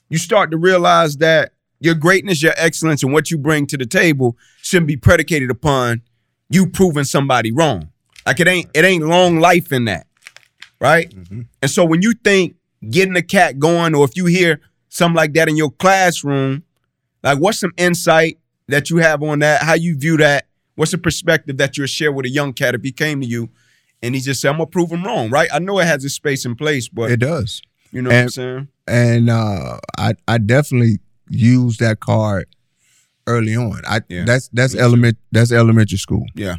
you 0.09 0.17
start 0.17 0.51
to 0.53 0.57
realize 0.57 1.19
that 1.19 1.53
your 1.79 1.97
greatness, 1.97 2.43
your 2.43 2.55
excellence, 2.57 3.03
and 3.03 3.13
what 3.13 3.31
you 3.31 3.37
bring 3.37 3.67
to 3.67 3.77
the 3.77 3.85
table 3.85 4.39
shouldn't 4.63 4.89
be 4.89 4.97
predicated 4.97 5.51
upon 5.51 6.01
you 6.49 6.67
proving 6.67 7.05
somebody 7.05 7.53
wrong. 7.53 7.91
Like 8.25 8.41
it 8.41 8.49
ain't 8.49 8.71
it 8.73 8.87
ain't 8.87 9.05
long 9.05 9.39
life 9.39 9.71
in 9.71 9.85
that, 9.85 10.07
right? 10.81 11.11
Mm-hmm. 11.11 11.43
And 11.61 11.71
so 11.71 11.85
when 11.85 12.01
you 12.01 12.15
think 12.15 12.56
getting 12.91 13.17
a 13.17 13.23
cat 13.23 13.59
going, 13.59 13.95
or 13.95 14.05
if 14.05 14.17
you 14.17 14.27
hear 14.27 14.61
something 14.89 15.17
like 15.17 15.35
that 15.35 15.49
in 15.49 15.57
your 15.57 15.71
classroom, 15.71 16.63
like 17.23 17.39
what's 17.39 17.59
some 17.61 17.73
insight 17.77 18.39
that 18.69 18.91
you 18.91 18.99
have 18.99 19.23
on 19.23 19.41
that? 19.41 19.63
How 19.63 19.75
you 19.75 19.97
view 19.97 20.17
that? 20.19 20.47
What's 20.75 20.91
the 20.93 20.99
perspective 20.99 21.57
that 21.59 21.77
you'll 21.79 21.87
share 21.87 22.13
with 22.13 22.27
a 22.27 22.31
young 22.31 22.53
cat 22.53 22.75
if 22.75 22.83
he 22.83 22.93
came 22.93 23.21
to 23.21 23.27
you 23.27 23.49
and 24.03 24.15
he 24.15 24.21
just 24.21 24.41
said, 24.41 24.51
"I'm 24.51 24.57
gonna 24.59 24.67
prove 24.67 24.91
him 24.93 25.05
wrong," 25.05 25.31
right? 25.31 25.49
I 25.53 25.59
know 25.59 25.79
it 25.79 25.87
has 25.87 26.05
its 26.05 26.15
space 26.15 26.45
and 26.45 26.57
place, 26.57 26.89
but 26.89 27.11
It 27.11 27.17
does. 27.21 27.63
you 27.93 28.03
know 28.03 28.11
what 28.11 28.17
I'm 28.17 28.23
and- 28.23 28.33
saying? 28.33 28.69
and 28.87 29.31
uh, 29.31 29.79
I 29.99 30.15
I 30.29 30.39
definitely 30.39 30.99
use 31.31 31.79
that 31.79 31.99
card 32.01 32.47
early 33.27 33.57
on. 33.57 33.81
I 33.89 34.03
Yeah, 34.09 34.25
that's 34.25 34.49
that's 34.53 34.75
me 34.75 34.79
too. 34.79 34.85
element 34.85 35.17
that's 35.33 35.51
elementary 35.51 35.99
school, 35.99 36.27
Yeah, 36.35 36.57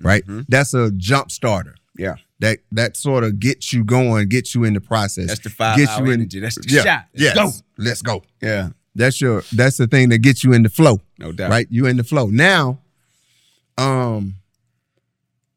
right? 0.00 0.24
Mhm. 0.26 0.46
That's 0.48 0.72
a 0.72 0.90
jump 0.92 1.30
starter. 1.32 1.74
Yeah. 1.96 2.14
That 2.40 2.58
that 2.70 2.96
sort 2.96 3.24
of 3.24 3.40
gets 3.40 3.72
you 3.72 3.82
going, 3.84 4.28
gets 4.28 4.54
you 4.54 4.62
in 4.64 4.74
the 4.74 4.80
process. 4.80 5.26
that's 5.26 5.40
the 5.40 5.50
five 5.50 5.76
Get 5.76 5.88
hour 5.88 6.06
you 6.06 6.12
in- 6.12 6.20
energy. 6.20 6.38
That's 6.40 6.54
the 6.54 6.68
yeah. 6.72 6.82
shot. 6.82 7.04
Let's 7.14 7.22
yes. 7.24 7.34
go. 7.34 7.50
Let's 7.78 8.02
go. 8.02 8.22
Yeah, 8.40 8.68
That's 8.94 9.20
your 9.20 9.42
that's 9.52 9.76
the 9.76 9.86
thing 9.88 10.10
that 10.10 10.18
gets 10.18 10.44
you 10.44 10.52
in 10.52 10.62
the 10.62 10.68
flow, 10.68 11.00
no 11.18 11.32
doubt. 11.32 11.50
right? 11.50 11.66
You 11.70 11.86
in 11.86 11.96
the 11.96 12.04
flow. 12.04 12.26
Now, 12.26 12.78
um 13.76 14.36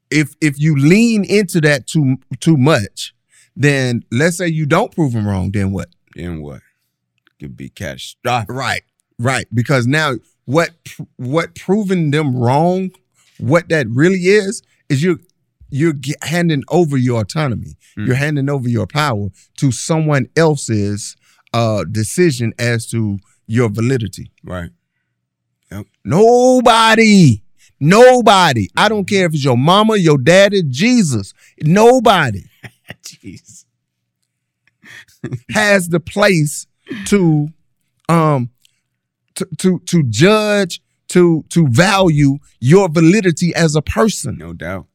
if 0.10 0.36
if 0.42 0.60
you 0.60 0.76
lean 0.76 1.24
into 1.24 1.62
that 1.62 1.88
too 1.88 2.18
too 2.40 2.58
much, 2.58 3.14
then 3.56 4.04
let's 4.12 4.38
say 4.38 4.48
you 4.48 4.66
don't 4.66 4.94
prove 4.94 5.14
them 5.14 5.28
wrong, 5.28 5.52
then 5.52 5.72
what? 5.72 5.90
Then 6.16 6.42
what? 6.42 6.62
Could 7.40 7.56
be 7.56 7.70
catastrophic. 7.70 8.50
Right, 8.50 8.82
right. 9.20 9.46
Because 9.54 9.88
now 9.88 10.16
what 10.46 10.72
what 11.18 11.56
proving 11.56 12.12
them 12.12 12.36
wrong, 12.36 12.92
what 13.38 13.70
that 13.70 13.88
really 13.90 14.20
is, 14.20 14.62
is 14.90 15.04
you're 15.04 15.20
you're 15.72 15.94
handing 16.22 16.64
over 16.70 16.98
your 16.98 17.22
autonomy. 17.22 17.78
Mm. 17.98 18.08
You're 18.08 18.16
handing 18.16 18.50
over 18.50 18.70
your 18.70 18.86
power 18.86 19.30
to 19.58 19.72
someone 19.72 20.28
else's 20.36 21.16
uh 21.54 21.84
decision 21.86 22.54
as 22.60 22.88
to 22.92 23.18
your 23.48 23.70
validity. 23.70 24.32
Right. 24.44 24.70
Nobody, 26.04 27.44
nobody. 27.80 28.68
I 28.76 28.90
don't 28.90 29.06
care 29.06 29.26
if 29.26 29.34
it's 29.34 29.44
your 29.44 29.58
mama, 29.58 29.98
your 29.98 30.18
daddy, 30.18 30.64
Jesus. 30.64 31.34
Nobody 31.62 32.46
Jeez. 33.04 33.66
has 35.52 35.90
the 35.90 36.00
place 36.00 36.68
to 37.06 37.48
um 38.10 38.50
to 39.36 39.48
to, 39.60 39.80
to 39.86 40.04
judge 40.04 40.82
to 41.10 41.46
to 41.50 41.68
value 41.68 42.38
your 42.60 42.90
validity 42.90 43.54
as 43.56 43.76
a 43.76 43.82
person 43.82 44.38
No 44.38 44.54
doubt. 44.54 44.88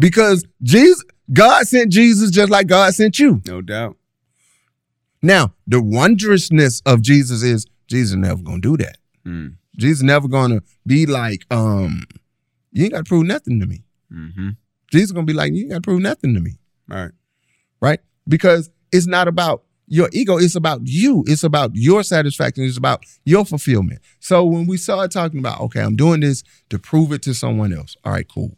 Because 0.00 0.44
Jesus 0.62 1.02
God 1.32 1.66
sent 1.66 1.90
Jesus 1.90 2.30
just 2.30 2.50
like 2.50 2.66
God 2.66 2.94
sent 2.94 3.18
you. 3.18 3.42
No 3.46 3.60
doubt. 3.60 3.96
Now, 5.22 5.54
the 5.66 5.82
wondrousness 5.82 6.82
of 6.86 7.02
Jesus 7.02 7.42
is 7.42 7.66
Jesus 7.88 8.16
never 8.16 8.42
to 8.42 8.58
do 8.60 8.76
that. 8.76 8.98
Mm. 9.26 9.56
Jesus 9.76 10.02
never 10.02 10.28
to 10.28 10.62
be 10.86 11.06
like 11.06 11.44
um 11.50 12.04
you 12.72 12.84
ain't 12.84 12.92
got 12.92 12.98
to 12.98 13.08
prove 13.08 13.26
nothing 13.26 13.58
to 13.60 13.66
me. 13.66 13.84
Mm-hmm. 14.12 14.50
Jesus 14.90 15.12
to 15.12 15.22
be 15.22 15.32
like 15.32 15.52
you 15.52 15.62
ain't 15.62 15.70
got 15.70 15.76
to 15.76 15.82
prove 15.82 16.02
nothing 16.02 16.34
to 16.34 16.40
me. 16.40 16.58
Right. 16.88 17.10
right? 17.80 18.00
Because 18.28 18.70
it's 18.92 19.06
not 19.06 19.28
about 19.28 19.64
your 19.88 20.08
ego, 20.12 20.36
it's 20.36 20.54
about 20.54 20.80
you. 20.84 21.24
It's 21.26 21.42
about 21.42 21.70
your 21.74 22.02
satisfaction, 22.02 22.64
it's 22.64 22.76
about 22.76 23.04
your 23.24 23.44
fulfillment. 23.44 24.00
So 24.20 24.44
when 24.44 24.66
we 24.66 24.76
start 24.76 25.10
talking 25.10 25.38
about, 25.38 25.60
okay, 25.62 25.80
I'm 25.80 25.96
doing 25.96 26.20
this 26.20 26.42
to 26.70 26.78
prove 26.78 27.12
it 27.12 27.22
to 27.22 27.34
someone 27.34 27.72
else. 27.72 27.96
All 28.04 28.12
right, 28.12 28.26
cool. 28.28 28.56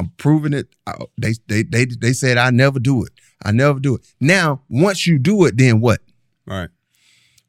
I'm 0.00 0.12
proving 0.16 0.52
it. 0.52 0.66
I- 0.86 1.04
They 1.18 1.34
they 1.46 1.62
they 1.62 1.84
they 1.84 2.12
said 2.12 2.36
I 2.38 2.50
never 2.50 2.78
do 2.80 3.04
it. 3.04 3.12
I 3.44 3.52
never 3.52 3.78
do 3.80 3.94
it. 3.96 4.02
Now, 4.20 4.62
once 4.68 5.06
you 5.06 5.18
do 5.18 5.44
it, 5.46 5.56
then 5.56 5.80
what? 5.80 6.00
Right. 6.46 6.68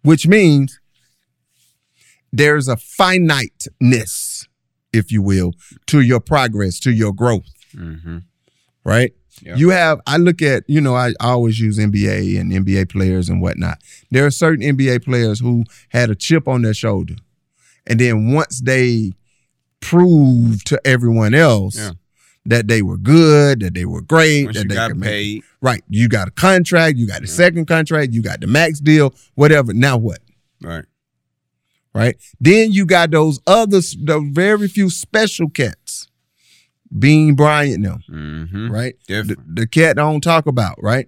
Which 0.04 0.26
means 0.28 0.80
there's 2.32 2.68
a 2.68 2.78
finiteness, 2.78 4.48
if 4.94 5.12
you 5.12 5.22
will, 5.22 5.54
to 5.88 6.00
your 6.02 6.20
progress, 6.20 6.80
to 6.82 6.92
your 6.92 7.14
growth 7.14 7.46
Mm-hmm. 7.76 8.18
right? 8.84 9.14
Yeah. 9.42 9.56
You 9.56 9.70
have, 9.70 10.02
I 10.06 10.18
look 10.18 10.42
at, 10.42 10.64
you 10.68 10.82
know, 10.82 10.94
I, 10.94 11.10
I 11.22 11.30
always 11.32 11.58
use 11.60 11.80
NBA 11.80 12.38
and 12.40 12.52
NBA 12.52 12.90
players 12.90 13.30
and 13.30 13.42
whatnot. 13.42 13.78
There 14.12 14.26
are 14.26 14.32
certain 14.32 14.64
NBA 14.78 15.04
players 15.06 15.40
who 15.40 15.64
had 15.90 16.10
a 16.10 16.16
chip 16.16 16.48
on 16.50 16.62
their 16.64 16.74
shoulder. 16.74 17.16
And 17.88 17.98
then 18.00 18.34
once 18.34 18.60
they 18.62 19.14
proved 19.80 20.68
to 20.68 20.80
everyone 20.86 21.34
else 21.34 21.78
Yeah. 21.78 21.92
That 22.46 22.68
they 22.68 22.82
were 22.82 22.98
good, 22.98 23.60
that 23.60 23.74
they 23.76 23.86
were 23.86 24.02
great, 24.02 24.46
Once 24.46 24.58
that 24.58 24.68
they 24.70 24.76
got 24.76 24.90
could 24.90 25.00
make 25.00 25.10
paid. 25.10 25.44
right. 25.62 25.84
You 25.90 26.10
got 26.10 26.28
a 26.28 26.32
contract, 26.32 26.98
you 26.98 27.06
got 27.08 27.22
a 27.24 27.28
second 27.28 27.66
contract, 27.68 28.14
you 28.14 28.22
got 28.22 28.42
the 28.42 28.48
max 28.48 28.80
deal, 28.80 29.14
whatever. 29.36 29.74
Now 29.74 29.98
what? 29.98 30.20
Right. 30.62 30.86
right? 31.94 32.16
Then 32.40 32.72
you 32.72 32.86
got 32.86 33.12
those 33.12 33.40
others, 33.48 33.96
the 34.02 34.20
very 34.20 34.68
few 34.68 34.90
special 34.90 35.50
cats, 35.50 36.08
Bean 36.98 37.36
Bryant, 37.36 37.84
them, 37.84 38.04
Mm-hmm. 38.10 38.72
right? 38.72 38.96
The, 39.08 39.38
the 39.48 39.68
cat 39.68 39.98
I 40.00 40.02
don't 40.02 40.22
talk 40.22 40.46
about, 40.48 40.76
right? 40.82 41.08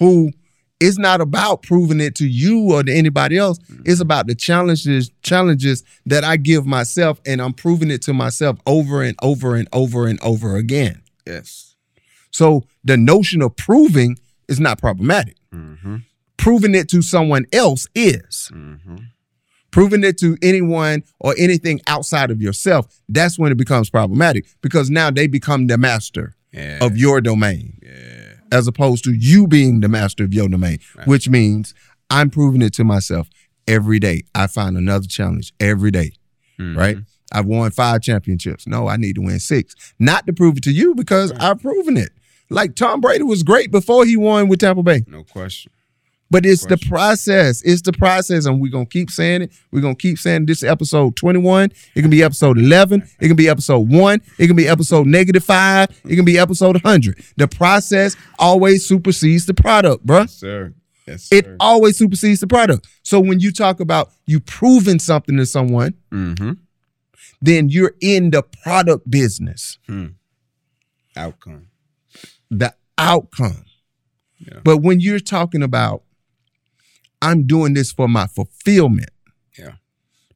Who 0.00 0.32
it's 0.80 0.98
not 0.98 1.20
about 1.20 1.62
proving 1.62 2.00
it 2.00 2.14
to 2.16 2.26
you 2.26 2.72
or 2.72 2.82
to 2.82 2.92
anybody 2.92 3.38
else. 3.38 3.58
It's 3.84 4.00
about 4.00 4.26
the 4.26 4.34
challenges, 4.34 5.10
challenges 5.22 5.82
that 6.06 6.24
I 6.24 6.36
give 6.36 6.66
myself, 6.66 7.20
and 7.24 7.40
I'm 7.40 7.52
proving 7.52 7.90
it 7.90 8.02
to 8.02 8.12
myself 8.12 8.58
over 8.66 9.02
and 9.02 9.16
over 9.22 9.54
and 9.56 9.68
over 9.72 10.06
and 10.06 10.20
over 10.22 10.56
again. 10.56 11.02
Yes. 11.26 11.76
So 12.30 12.64
the 12.82 12.96
notion 12.96 13.40
of 13.42 13.56
proving 13.56 14.18
is 14.48 14.58
not 14.60 14.78
problematic. 14.78 15.36
Mm-hmm. 15.54 15.98
Proving 16.36 16.74
it 16.74 16.88
to 16.90 17.00
someone 17.02 17.46
else 17.52 17.86
is. 17.94 18.50
Mm-hmm. 18.52 18.96
proving 19.70 20.04
it 20.04 20.16
to 20.18 20.36
anyone 20.42 21.02
or 21.18 21.34
anything 21.38 21.80
outside 21.88 22.30
of 22.30 22.40
yourself, 22.42 22.86
that's 23.08 23.38
when 23.38 23.50
it 23.50 23.56
becomes 23.58 23.90
problematic 23.90 24.46
because 24.60 24.88
now 24.90 25.10
they 25.10 25.26
become 25.26 25.66
the 25.68 25.76
master 25.78 26.34
Yeah. 26.52 26.78
of 26.80 26.96
your 26.96 27.20
domain. 27.20 27.73
As 28.54 28.68
opposed 28.68 29.02
to 29.04 29.12
you 29.12 29.46
being 29.48 29.80
the 29.80 29.88
master 29.88 30.22
of 30.24 30.32
your 30.32 30.48
domain, 30.48 30.78
Right. 30.96 31.06
which 31.08 31.28
means 31.28 31.74
I'm 32.08 32.30
proving 32.30 32.62
it 32.62 32.72
to 32.74 32.84
myself 32.84 33.28
every 33.66 33.98
day. 33.98 34.22
I 34.34 34.46
find 34.46 34.76
another 34.76 35.06
challenge 35.08 35.52
every 35.58 35.90
day, 35.90 36.12
Mhm. 36.60 36.76
right? 36.76 36.98
I've 37.32 37.46
won 37.46 37.70
five 37.72 38.00
championships. 38.02 38.66
No, 38.66 38.86
I 38.86 38.96
need 38.96 39.16
to 39.16 39.22
win 39.22 39.40
six. 39.40 39.74
Not 39.98 40.26
to 40.28 40.32
prove 40.32 40.58
it 40.58 40.62
to 40.64 40.72
you 40.72 40.94
because 40.94 41.32
I've 41.32 41.60
proven 41.60 41.96
it. 41.96 42.12
Like 42.48 42.76
Tom 42.76 43.00
Brady 43.00 43.24
was 43.24 43.42
great 43.42 43.72
before 43.72 44.04
he 44.04 44.16
won 44.16 44.46
with 44.48 44.60
Tampa 44.60 44.82
Bay. 44.84 45.02
No 45.08 45.24
question. 45.24 45.72
But 46.30 46.46
it's 46.46 46.66
the 46.66 46.78
process. 46.78 47.62
It's 47.62 47.82
the 47.82 47.92
process. 47.92 48.46
And 48.46 48.60
we're 48.60 48.72
going 48.72 48.86
to 48.86 48.90
keep 48.90 49.10
saying 49.10 49.42
it. 49.42 49.52
We're 49.70 49.82
going 49.82 49.94
to 49.94 50.00
keep 50.00 50.18
saying 50.18 50.46
this 50.46 50.62
episode 50.62 51.16
21. 51.16 51.70
It 51.94 52.00
can 52.00 52.10
be 52.10 52.22
episode 52.22 52.58
11. 52.58 53.08
It 53.20 53.28
can 53.28 53.36
be 53.36 53.48
episode 53.48 53.90
one. 53.92 54.20
It 54.38 54.46
can 54.48 54.56
be 54.56 54.66
episode 54.66 55.06
negative 55.06 55.44
five. 55.44 55.90
It 56.04 56.16
can 56.16 56.24
be 56.24 56.38
episode 56.38 56.74
100. 56.82 57.22
The 57.36 57.46
process 57.46 58.16
always 58.38 58.86
supersedes 58.86 59.46
the 59.46 59.54
product, 59.54 60.04
bruh. 60.04 60.22
Yes, 60.22 60.34
sir. 60.34 60.74
Yes, 61.06 61.24
sir. 61.24 61.36
It 61.36 61.46
always 61.60 61.98
supersedes 61.98 62.40
the 62.40 62.46
product. 62.46 62.88
So 63.02 63.20
when 63.20 63.38
you 63.38 63.52
talk 63.52 63.78
about 63.80 64.10
you 64.26 64.40
proving 64.40 64.98
something 64.98 65.36
to 65.36 65.46
someone, 65.46 65.94
mm-hmm. 66.10 66.52
then 67.42 67.68
you're 67.68 67.94
in 68.00 68.30
the 68.30 68.42
product 68.42 69.08
business, 69.10 69.78
Outcome. 71.16 71.68
the 72.50 72.74
outcome. 72.98 73.66
Yeah. 74.38 74.60
But 74.64 74.78
when 74.78 75.00
you're 75.00 75.20
talking 75.20 75.62
about, 75.62 76.02
I'm 77.24 77.46
doing 77.46 77.74
this 77.74 77.92
for 77.92 78.08
my 78.08 78.26
fulfillment. 78.26 79.10
Yeah. 79.58 79.74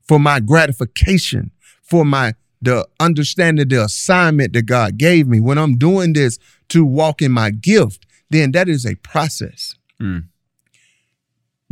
for 0.07 0.19
my 0.19 0.41
gratification, 0.41 1.51
for 1.83 2.05
my 2.05 2.35
the 2.63 2.87
understanding 2.99 3.69
the 3.69 3.85
assignment 3.85 4.53
that 4.55 4.63
God 4.63 4.97
gave 4.99 5.29
me. 5.29 5.39
When 5.41 5.59
I'm 5.59 5.77
doing 5.77 6.13
this 6.15 6.39
to 6.71 6.85
walk 6.85 7.23
in 7.23 7.31
my 7.33 7.51
gift, 7.51 8.07
then 8.31 8.53
that 8.53 8.69
is 8.69 8.85
a 8.87 8.95
process. 8.97 9.75
Mm. 10.01 10.25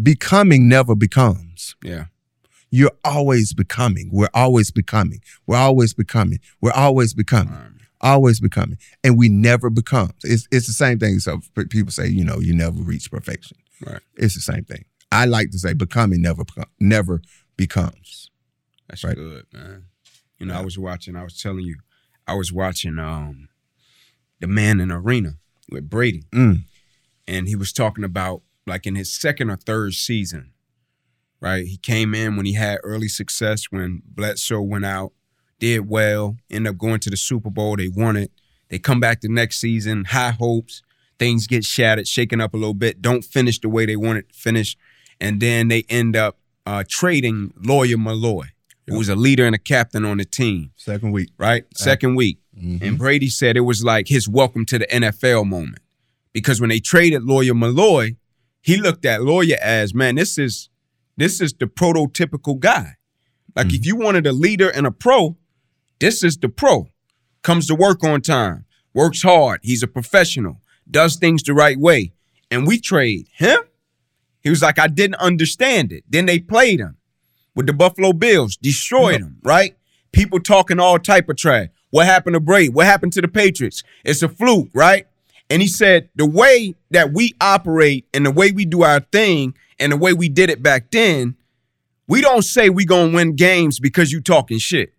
Becoming 0.03 0.69
never 0.69 0.95
becomes. 0.95 1.75
Yeah. 1.83 2.07
You're 2.71 2.93
always 3.05 3.55
becoming. 3.55 4.11
We're 4.13 4.29
always 4.35 4.71
becoming. 4.71 5.21
We're 5.47 5.57
always 5.57 5.95
becoming. 5.95 6.39
We're 6.61 6.73
always 6.73 7.15
becoming. 7.15 7.55
Always 8.01 8.41
becoming. 8.41 8.77
And 9.03 9.17
we 9.17 9.29
never 9.29 9.71
become. 9.71 10.11
It's 10.23 10.47
it's 10.53 10.67
the 10.67 10.73
same 10.73 10.99
thing. 10.99 11.19
So 11.21 11.41
people 11.71 11.91
say, 11.93 12.07
you 12.09 12.25
know, 12.25 12.39
you 12.39 12.55
never 12.55 12.77
reach 12.83 13.11
perfection. 13.11 13.57
Right. 13.85 14.01
It's 14.17 14.35
the 14.35 14.41
same 14.53 14.65
thing. 14.65 14.85
I 15.13 15.25
like 15.25 15.51
to 15.51 15.59
say 15.59 15.73
becoming 15.73 16.23
never 16.23 16.43
never 16.81 17.23
becomes. 17.57 18.31
That's 18.89 19.05
Right. 19.05 19.17
good, 19.17 19.47
man. 19.53 19.85
You 20.39 20.47
know, 20.47 20.55
I 20.55 20.61
was 20.61 20.79
watching, 20.79 21.17
I 21.17 21.23
was 21.25 21.41
telling 21.41 21.65
you, 21.65 21.77
I 22.27 22.35
was 22.35 22.53
watching 22.53 22.99
um 22.99 23.49
The 24.41 24.47
Man 24.47 24.81
in 24.81 24.89
the 24.89 24.97
Arena 24.97 25.37
with 25.71 25.89
Brady. 25.89 26.25
Mm. 26.33 26.63
And 27.27 27.49
he 27.49 27.57
was 27.57 27.73
talking 27.73 28.05
about 28.05 28.43
like 28.67 28.87
in 28.87 28.95
his 28.97 29.13
second 29.13 29.51
or 29.51 29.57
third 29.57 29.95
season, 29.95 30.53
right? 31.41 31.67
He 31.67 31.77
came 31.79 32.15
in 32.15 32.37
when 32.37 32.47
he 32.47 32.55
had 32.55 32.79
early 32.83 33.09
success 33.09 33.65
when 33.71 34.03
Bledsoe 34.07 34.61
went 34.61 34.85
out, 34.85 35.13
did 35.59 35.89
well, 35.89 36.37
ended 36.51 36.71
up 36.73 36.79
going 36.79 37.01
to 37.01 37.11
the 37.11 37.17
Super 37.17 37.51
Bowl. 37.51 37.77
They 37.77 37.89
won 37.89 38.17
it. 38.17 38.31
They 38.69 38.79
come 38.79 39.01
back 39.01 39.21
the 39.21 39.29
next 39.29 39.59
season, 39.59 40.05
high 40.07 40.33
hopes. 40.33 40.83
Things 41.19 41.47
get 41.47 41.65
shattered, 41.65 42.07
shaken 42.07 42.41
up 42.43 42.53
a 42.53 42.59
little 42.59 42.75
bit, 42.75 43.01
don't 43.01 43.25
finish 43.25 43.59
the 43.59 43.71
way 43.71 43.87
they 43.87 43.97
wanted 43.97 44.29
to 44.29 44.35
finish. 44.39 44.77
And 45.21 45.41
then 45.41 45.69
they 45.69 45.85
end 45.89 46.17
up 46.17 46.39
uh, 46.67 46.85
trading 46.89 47.53
Lawyer 47.63 47.97
Milloy, 47.97 48.47
who 48.87 48.99
was 48.99 49.09
a 49.09 49.17
leader 49.17 49.45
and 49.47 49.55
a 49.55 49.59
captain 49.59 50.05
on 50.05 50.19
the 50.19 50.25
team, 50.25 50.73
Second 50.77 51.13
week. 51.13 51.31
right? 51.39 51.65
Second 51.75 52.15
week. 52.17 52.39
Mhm. 52.57 52.83
And 52.83 52.99
Brady 52.99 53.29
said 53.29 53.57
it 53.57 53.61
was 53.61 53.83
like 53.85 54.09
his 54.09 54.29
welcome 54.29 54.65
to 54.67 54.79
the 54.79 54.87
NFL 54.87 55.45
moment. 55.47 55.79
Because 56.33 56.61
when 56.61 56.71
they 56.71 56.81
traded 56.81 57.23
Lawyer 57.25 57.55
Milloy, 57.55 58.17
he 58.61 58.77
looked 58.77 59.05
at 59.07 59.23
Lawyer 59.23 59.57
as, 59.63 59.95
man, 59.95 60.17
this 60.17 60.39
is 60.39 60.69
this 61.17 61.41
is 61.41 61.55
the 61.55 61.67
prototypical 61.67 62.59
guy. 62.59 62.97
Like 63.55 63.73
if 63.73 63.87
you 63.87 63.97
wanted 63.97 64.27
a 64.27 64.33
leader 64.33 64.69
and 64.69 64.87
a 64.87 64.91
pro, 64.91 65.37
this 65.99 66.23
is 66.23 66.37
the 66.37 66.49
pro. 66.51 66.89
Comes 67.43 67.67
to 67.69 67.75
work 67.75 68.05
on 68.05 68.21
time, 68.21 68.67
works 68.93 69.23
hard, 69.23 69.61
he's 69.63 69.83
a 69.83 69.87
professional, 69.87 70.61
does 70.91 71.17
things 71.17 71.43
the 71.43 71.55
right 71.55 71.79
way. 71.79 72.13
And 72.51 72.67
we 72.67 72.79
trade 72.79 73.29
him. 73.35 73.59
He 74.47 74.51
was 74.51 74.63
like, 74.63 74.79
I 74.79 74.87
didn't 74.87 75.17
understand 75.17 75.91
it. 75.91 76.05
Then 76.09 76.27
they 76.27 76.39
played 76.39 76.79
him 76.79 76.99
with 77.57 77.67
the 77.67 77.73
Buffalo 77.73 78.13
Bills, 78.13 78.57
destroyed 78.57 79.21
him, 79.21 79.39
right? 79.43 79.77
People 80.13 80.39
talking 80.39 80.79
all 80.79 81.01
type 81.01 81.29
of 81.29 81.37
trash. 81.37 81.67
What 81.91 82.07
happened 82.07 82.35
to 82.35 82.41
Brady? 82.41 82.69
What 82.69 82.87
happened 82.87 83.13
to 83.15 83.21
the 83.21 83.27
Patriots? 83.27 83.83
It's 84.05 84.23
a 84.23 84.29
fluke, 84.29 84.69
right? 84.73 85.09
And 85.51 85.61
he 85.61 85.67
said 85.67 86.11
the 86.15 86.27
way 86.27 86.77
that 86.93 87.13
we 87.13 87.35
operate 87.41 88.07
and 88.15 88.25
the 88.25 88.31
way 88.31 88.53
we 88.53 88.65
do 88.65 88.85
our 88.85 89.01
thing 89.01 89.57
and 89.81 89.91
the 89.91 89.97
way 89.97 90.13
we 90.13 90.29
did 90.29 90.49
it 90.49 90.63
back 90.63 90.93
then, 90.93 91.35
we 92.07 92.21
don't 92.21 92.43
say 92.43 92.71
we 92.71 92.85
gonna 92.85 93.13
win 93.13 93.35
games 93.35 93.81
because 93.81 94.13
you 94.13 94.21
talking 94.21 94.59
shit. 94.59 94.93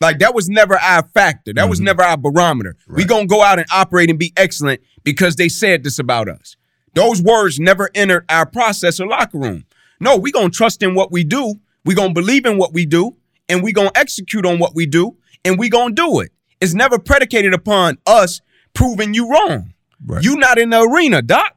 Like 0.00 0.18
that 0.18 0.34
was 0.34 0.48
never 0.48 0.76
our 0.76 1.06
factor. 1.14 1.52
That 1.52 1.68
was 1.68 1.78
mm-hmm. 1.78 1.84
never 1.84 2.02
our 2.02 2.16
barometer. 2.16 2.74
We 2.88 3.02
Right. 3.02 3.08
gonna 3.08 3.26
go 3.26 3.44
out 3.44 3.60
and 3.60 3.68
operate 3.72 4.10
and 4.10 4.18
be 4.18 4.32
excellent 4.36 4.80
because 5.04 5.36
they 5.36 5.48
said 5.48 5.84
this 5.84 6.00
about 6.00 6.28
us. 6.28 6.56
Those 6.94 7.20
words 7.22 7.58
never 7.58 7.90
entered 7.94 8.24
our 8.28 8.46
process 8.46 9.00
or 9.00 9.06
locker 9.06 9.38
room. 9.38 9.64
No, 10.00 10.16
we 10.16 10.32
gonna 10.32 10.50
trust 10.50 10.82
in 10.82 10.94
what 10.94 11.12
we 11.12 11.24
do. 11.24 11.54
We 11.84 11.94
gonna 11.94 12.14
believe 12.14 12.46
in 12.46 12.56
what 12.56 12.72
we 12.72 12.86
do, 12.86 13.16
and 13.48 13.62
we 13.62 13.72
gonna 13.72 13.90
execute 13.94 14.46
on 14.46 14.58
what 14.58 14.74
we 14.74 14.86
do, 14.86 15.16
and 15.44 15.58
we 15.58 15.68
gonna 15.68 15.94
do 15.94 16.20
it. 16.20 16.32
It's 16.60 16.74
never 16.74 16.98
predicated 16.98 17.52
upon 17.52 17.98
us 18.06 18.40
proving 18.72 19.14
you 19.14 19.30
wrong. 19.30 19.74
Right. 20.04 20.22
You 20.22 20.36
not 20.36 20.58
in 20.58 20.70
the 20.70 20.80
arena, 20.80 21.22
doc. 21.22 21.56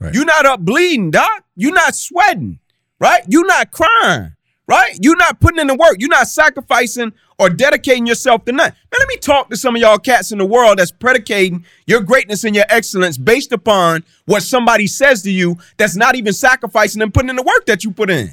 Right. 0.00 0.14
You 0.14 0.24
not 0.24 0.46
up 0.46 0.60
bleeding, 0.60 1.10
doc. 1.10 1.44
You 1.56 1.72
not 1.72 1.94
sweating, 1.94 2.60
right? 3.00 3.22
You 3.28 3.42
not 3.44 3.72
crying, 3.72 4.34
right? 4.66 4.96
You 5.00 5.16
not 5.16 5.40
putting 5.40 5.58
in 5.58 5.66
the 5.66 5.74
work. 5.74 5.96
You 5.98 6.08
not 6.08 6.28
sacrificing 6.28 7.12
or 7.38 7.48
dedicating 7.48 8.06
yourself 8.06 8.44
to 8.44 8.52
nothing. 8.52 8.74
Man, 8.74 8.98
let 8.98 9.08
me 9.08 9.16
talk 9.16 9.48
to 9.50 9.56
some 9.56 9.76
of 9.76 9.80
y'all 9.80 9.98
cats 9.98 10.32
in 10.32 10.38
the 10.38 10.44
world 10.44 10.78
that's 10.78 10.90
predicating 10.90 11.64
your 11.86 12.00
greatness 12.00 12.44
and 12.44 12.54
your 12.54 12.64
excellence 12.68 13.16
based 13.16 13.52
upon 13.52 14.04
what 14.26 14.42
somebody 14.42 14.86
says 14.86 15.22
to 15.22 15.30
you 15.30 15.56
that's 15.76 15.96
not 15.96 16.16
even 16.16 16.32
sacrificing 16.32 17.00
and 17.00 17.14
putting 17.14 17.30
in 17.30 17.36
the 17.36 17.42
work 17.42 17.66
that 17.66 17.84
you 17.84 17.92
put 17.92 18.10
in. 18.10 18.32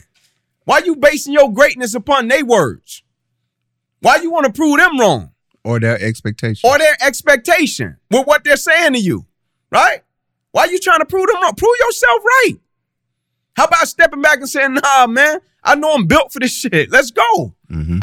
Why 0.65 0.80
you 0.80 0.96
basing 0.96 1.34
your 1.34 1.54
greatness 1.54 1.94
upon 1.94 2.28
their 2.28 2.44
words? 2.44 3.04
Why 4.02 4.18
you 4.18 4.32
want 4.32 4.48
to 4.48 4.52
prove 4.52 4.78
them 4.78 5.00
wrong? 5.00 5.32
Or 5.63 5.80
their 5.80 6.00
expectation. 6.00 6.70
or 6.70 6.78
their 6.78 6.96
expectation 7.02 7.98
with 8.12 8.28
what 8.28 8.44
they're 8.44 8.56
saying 8.56 8.94
to 8.94 9.00
you, 9.00 9.26
right? 9.72 10.02
Why 10.52 10.65
you 10.65 10.80
trying 10.80 11.00
to 11.00 11.06
prove 11.06 11.26
them 11.28 11.41
wrong? 11.41 11.56
Prove 11.56 11.76
yourself 11.80 12.24
right. 12.24 12.54
How 13.56 13.65
about 13.65 13.88
stepping 13.88 14.22
back 14.22 14.38
and 14.38 14.50
saying, 14.50 14.76
nah, 14.76 15.08
man, 15.08 15.39
I 15.63 15.76
know 15.76 15.94
I'm 15.94 16.06
built 16.06 16.32
for 16.32 16.39
this 16.39 16.54
shit. 16.54 16.91
Let's 16.91 17.10
go. 17.10 17.55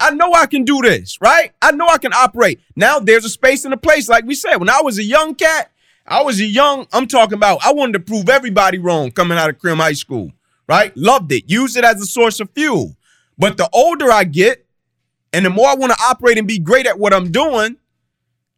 I 0.02 0.10
know 0.10 0.32
I 0.34 0.46
can 0.46 0.64
do 0.64 0.80
this, 0.82 1.20
right? 1.20 1.52
I 1.62 1.70
know 1.70 1.86
I 1.86 1.98
can 1.98 2.12
operate. 2.12 2.60
Now 2.74 2.98
there's 2.98 3.24
a 3.24 3.28
space 3.28 3.64
and 3.64 3.72
a 3.72 3.76
place, 3.76 4.08
like 4.08 4.24
we 4.24 4.34
said. 4.34 4.56
When 4.56 4.68
I 4.68 4.80
was 4.82 4.98
a 4.98 5.04
young 5.04 5.36
cat, 5.36 5.70
I 6.06 6.22
was 6.22 6.40
a 6.40 6.44
young, 6.44 6.88
I'm 6.92 7.06
talking 7.06 7.34
about, 7.34 7.64
I 7.64 7.72
wanted 7.72 7.92
to 7.92 8.00
prove 8.00 8.28
everybody 8.28 8.78
wrong 8.78 9.12
coming 9.12 9.38
out 9.38 9.48
of 9.48 9.58
Crim 9.60 9.78
High 9.78 9.92
School, 9.92 10.32
right? 10.68 10.94
Loved 10.96 11.30
it. 11.30 11.44
Used 11.48 11.76
it 11.76 11.84
as 11.84 12.02
a 12.02 12.06
source 12.06 12.40
of 12.40 12.50
fuel. 12.50 12.96
But 13.38 13.56
the 13.56 13.68
older 13.72 14.10
I 14.10 14.24
get, 14.24 14.66
and 15.32 15.46
the 15.46 15.50
more 15.50 15.68
I 15.68 15.74
want 15.74 15.92
to 15.92 15.98
operate 16.02 16.36
and 16.36 16.48
be 16.48 16.58
great 16.58 16.86
at 16.86 16.98
what 16.98 17.14
I'm 17.14 17.30
doing, 17.30 17.76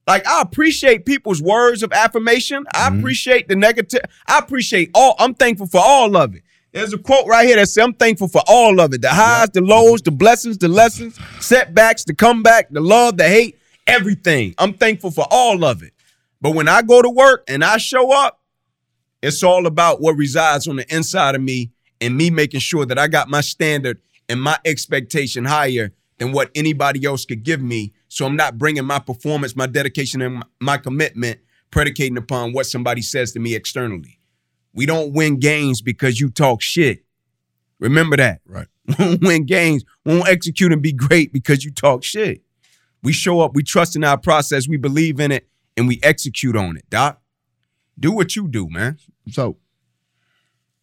like 0.07 0.27
I 0.27 0.41
appreciate 0.41 1.05
people's 1.05 1.43
words 1.43 1.83
of 1.83 1.93
affirmation. 1.93 2.65
I 2.73 2.89
mm-hmm. 2.89 3.01
appreciate 3.01 3.49
the 3.49 3.57
negative. 3.57 4.01
I 4.27 4.39
appreciate 4.39 4.91
all. 4.95 5.15
I'm 5.19 5.35
thankful 5.35 5.67
for 5.67 5.81
all 5.81 6.17
of 6.17 6.35
it. 6.35 6.43
There's 6.75 6.93
a 6.93 6.99
quote 6.99 7.29
right 7.29 7.47
here 7.47 7.55
that 7.55 7.69
says, 7.69 7.85
"I'm 7.85 7.95
thankful 7.95 8.27
for 8.27 8.43
all 8.49 8.81
of 8.81 8.93
it: 8.93 9.01
the 9.01 9.09
highs, 9.09 9.49
the 9.55 9.61
lows, 9.61 10.03
the 10.03 10.11
blessings, 10.11 10.59
the 10.59 10.67
lessons, 10.67 11.17
setbacks, 11.39 12.03
the 12.03 12.15
comeback, 12.15 12.69
the 12.71 12.81
love, 12.81 13.17
the 13.17 13.29
hate, 13.29 13.57
everything. 13.87 14.57
I'm 14.59 14.75
thankful 14.75 15.13
for 15.13 15.25
all 15.31 15.65
of 15.65 15.85
it." 15.85 15.93
But 16.41 16.51
when 16.57 16.67
I 16.67 16.83
go 16.83 17.01
to 17.01 17.09
work 17.09 17.45
and 17.47 17.63
I 17.65 17.77
show 17.77 18.13
up, 18.13 18.41
it's 19.23 19.45
all 19.45 19.67
about 19.67 20.01
what 20.01 20.17
resides 20.17 20.67
on 20.67 20.75
the 20.75 20.95
inside 20.95 21.37
of 21.37 21.43
me 21.43 21.71
and 22.01 22.17
me 22.17 22.29
making 22.29 22.59
sure 22.59 22.85
that 22.85 22.99
I 22.99 23.07
got 23.07 23.31
my 23.31 23.41
standard 23.41 24.01
and 24.29 24.43
my 24.43 24.59
expectation 24.65 25.45
higher 25.45 25.93
than 26.19 26.33
what 26.33 26.51
anybody 26.57 27.05
else 27.05 27.25
could 27.25 27.45
give 27.45 27.63
me. 27.63 27.93
So 28.09 28.27
I'm 28.27 28.37
not 28.37 28.59
bringing 28.59 28.85
my 28.85 28.99
performance, 28.99 29.55
my 29.55 29.67
dedication, 29.67 30.21
and 30.23 30.35
my- 30.35 30.43
my 30.61 30.77
commitment 30.77 31.39
predicating 31.71 32.17
upon 32.17 32.53
what 32.53 32.67
somebody 32.67 33.01
says 33.01 33.31
to 33.33 33.39
me 33.39 33.55
externally. 33.55 34.19
We 34.75 34.87
don't 34.87 35.13
win 35.13 35.39
games 35.39 35.81
because 35.81 36.21
you 36.21 36.31
talk 36.31 36.61
shit. 36.61 37.05
Remember 37.79 38.17
that. 38.17 38.41
Right. 38.47 38.67
We 38.87 38.95
don't 38.97 39.23
win 39.23 39.47
games. 39.47 39.83
We 40.05 40.17
won't 40.17 40.29
execute 40.29 40.71
and 40.71 40.83
be 40.83 40.93
great 40.93 41.33
because 41.33 41.65
you 41.65 41.71
talk 41.71 42.05
shit. 42.05 42.43
We 43.03 43.13
show 43.13 43.41
up, 43.41 43.55
we 43.55 43.63
trust 43.63 43.97
in 43.97 44.05
our 44.05 44.19
process, 44.19 44.69
we 44.69 44.77
believe 44.77 45.21
in 45.21 45.33
it, 45.33 45.49
and 45.77 45.89
we 45.89 46.01
execute 46.03 46.55
on 46.57 46.77
it. 46.77 46.89
Doc, 46.91 47.21
do 47.99 48.13
what 48.13 48.37
you 48.37 48.49
do, 48.49 48.69
man. 48.69 48.99
So, 49.31 49.57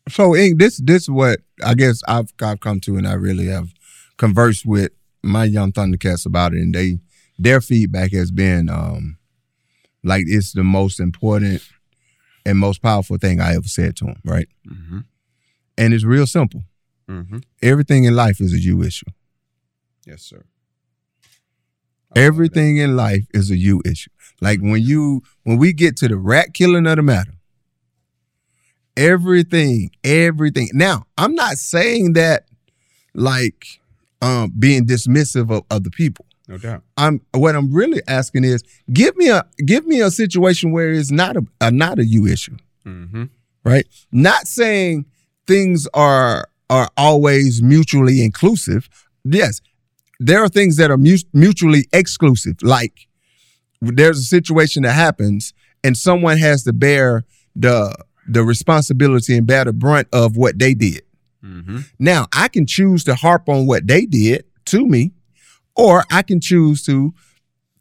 so 0.09 0.35
Ink, 0.35 0.59
this 0.59 0.77
this 0.77 1.03
is 1.03 1.09
what 1.09 1.41
I 1.63 1.73
guess 1.75 2.01
I've 2.07 2.33
I've 2.41 2.59
come 2.59 2.79
to, 2.81 2.97
and 2.97 3.07
I 3.07 3.13
really 3.13 3.47
have 3.47 3.69
conversed 4.17 4.65
with 4.65 4.91
my 5.23 5.45
young 5.45 5.71
Thundercats 5.71 6.25
about 6.25 6.53
it, 6.53 6.61
and 6.61 6.73
they 6.73 6.99
their 7.37 7.61
feedback 7.61 8.13
has 8.13 8.31
been 8.31 8.69
um 8.69 9.17
like 10.03 10.23
it's 10.27 10.53
the 10.53 10.63
most 10.63 10.99
important 10.99 11.61
and 12.45 12.57
most 12.57 12.81
powerful 12.81 13.17
thing 13.17 13.39
I 13.39 13.55
ever 13.55 13.67
said 13.67 13.95
to 13.97 14.05
him, 14.05 14.21
right? 14.25 14.47
Mm-hmm. 14.67 14.99
And 15.77 15.93
it's 15.93 16.03
real 16.03 16.27
simple. 16.27 16.63
Mm-hmm. 17.09 17.39
Everything 17.61 18.03
in 18.05 18.15
life 18.15 18.39
is 18.39 18.53
a 18.53 18.59
you 18.59 18.81
issue. 18.83 19.07
Yes, 20.05 20.21
sir. 20.23 20.45
Everything 22.15 22.77
in 22.77 22.95
life 22.95 23.25
is 23.33 23.49
a 23.51 23.57
you 23.57 23.81
issue. 23.85 24.09
Like 24.41 24.59
when 24.59 24.81
you 24.81 25.21
when 25.43 25.57
we 25.57 25.71
get 25.71 25.95
to 25.97 26.07
the 26.07 26.17
rat 26.17 26.53
killing 26.53 26.87
of 26.87 26.97
the 26.97 27.01
matter, 27.01 27.35
everything, 28.97 29.91
everything. 30.03 30.69
Now, 30.73 31.05
I'm 31.17 31.35
not 31.35 31.57
saying 31.57 32.13
that 32.13 32.45
like 33.13 33.79
um 34.21 34.53
being 34.57 34.85
dismissive 34.85 35.55
of 35.55 35.63
other 35.69 35.89
people. 35.89 36.25
No 36.47 36.57
doubt. 36.57 36.83
I'm 36.97 37.21
what 37.33 37.55
I'm 37.55 37.71
really 37.73 38.01
asking 38.07 38.43
is 38.43 38.63
give 38.91 39.15
me 39.15 39.29
a 39.29 39.45
give 39.65 39.85
me 39.85 40.01
a 40.01 40.11
situation 40.11 40.71
where 40.71 40.91
it's 40.91 41.11
not 41.11 41.37
a, 41.37 41.45
a 41.61 41.71
not 41.71 41.99
a 41.99 42.05
you 42.05 42.25
issue, 42.27 42.57
Mm-hmm. 42.85 43.25
right? 43.63 43.85
Not 44.11 44.47
saying 44.47 45.05
things 45.47 45.87
are 45.93 46.47
are 46.69 46.89
always 46.97 47.61
mutually 47.61 48.23
inclusive. 48.23 48.89
Yes, 49.23 49.61
there 50.19 50.43
are 50.43 50.49
things 50.49 50.77
that 50.77 50.89
are 50.91 50.97
mu- 50.97 51.17
mutually 51.33 51.87
exclusive. 51.93 52.55
Like 52.61 53.07
there's 53.81 54.19
a 54.19 54.23
situation 54.23 54.83
that 54.83 54.93
happens 54.93 55.53
and 55.83 55.97
someone 55.97 56.37
has 56.37 56.63
to 56.63 56.73
bear 56.73 57.23
the 57.55 57.95
the 58.27 58.43
responsibility 58.43 59.37
and 59.37 59.45
bear 59.47 59.65
the 59.65 59.73
brunt 59.73 60.07
of 60.13 60.37
what 60.37 60.57
they 60.59 60.73
did. 60.73 61.01
Mm-hmm. 61.43 61.79
Now, 61.99 62.27
I 62.33 62.47
can 62.49 62.65
choose 62.67 63.03
to 63.05 63.15
harp 63.15 63.49
on 63.49 63.65
what 63.67 63.87
they 63.87 64.05
did 64.05 64.45
to 64.65 64.85
me, 64.85 65.11
or 65.75 66.03
I 66.11 66.21
can 66.21 66.39
choose 66.39 66.83
to 66.85 67.13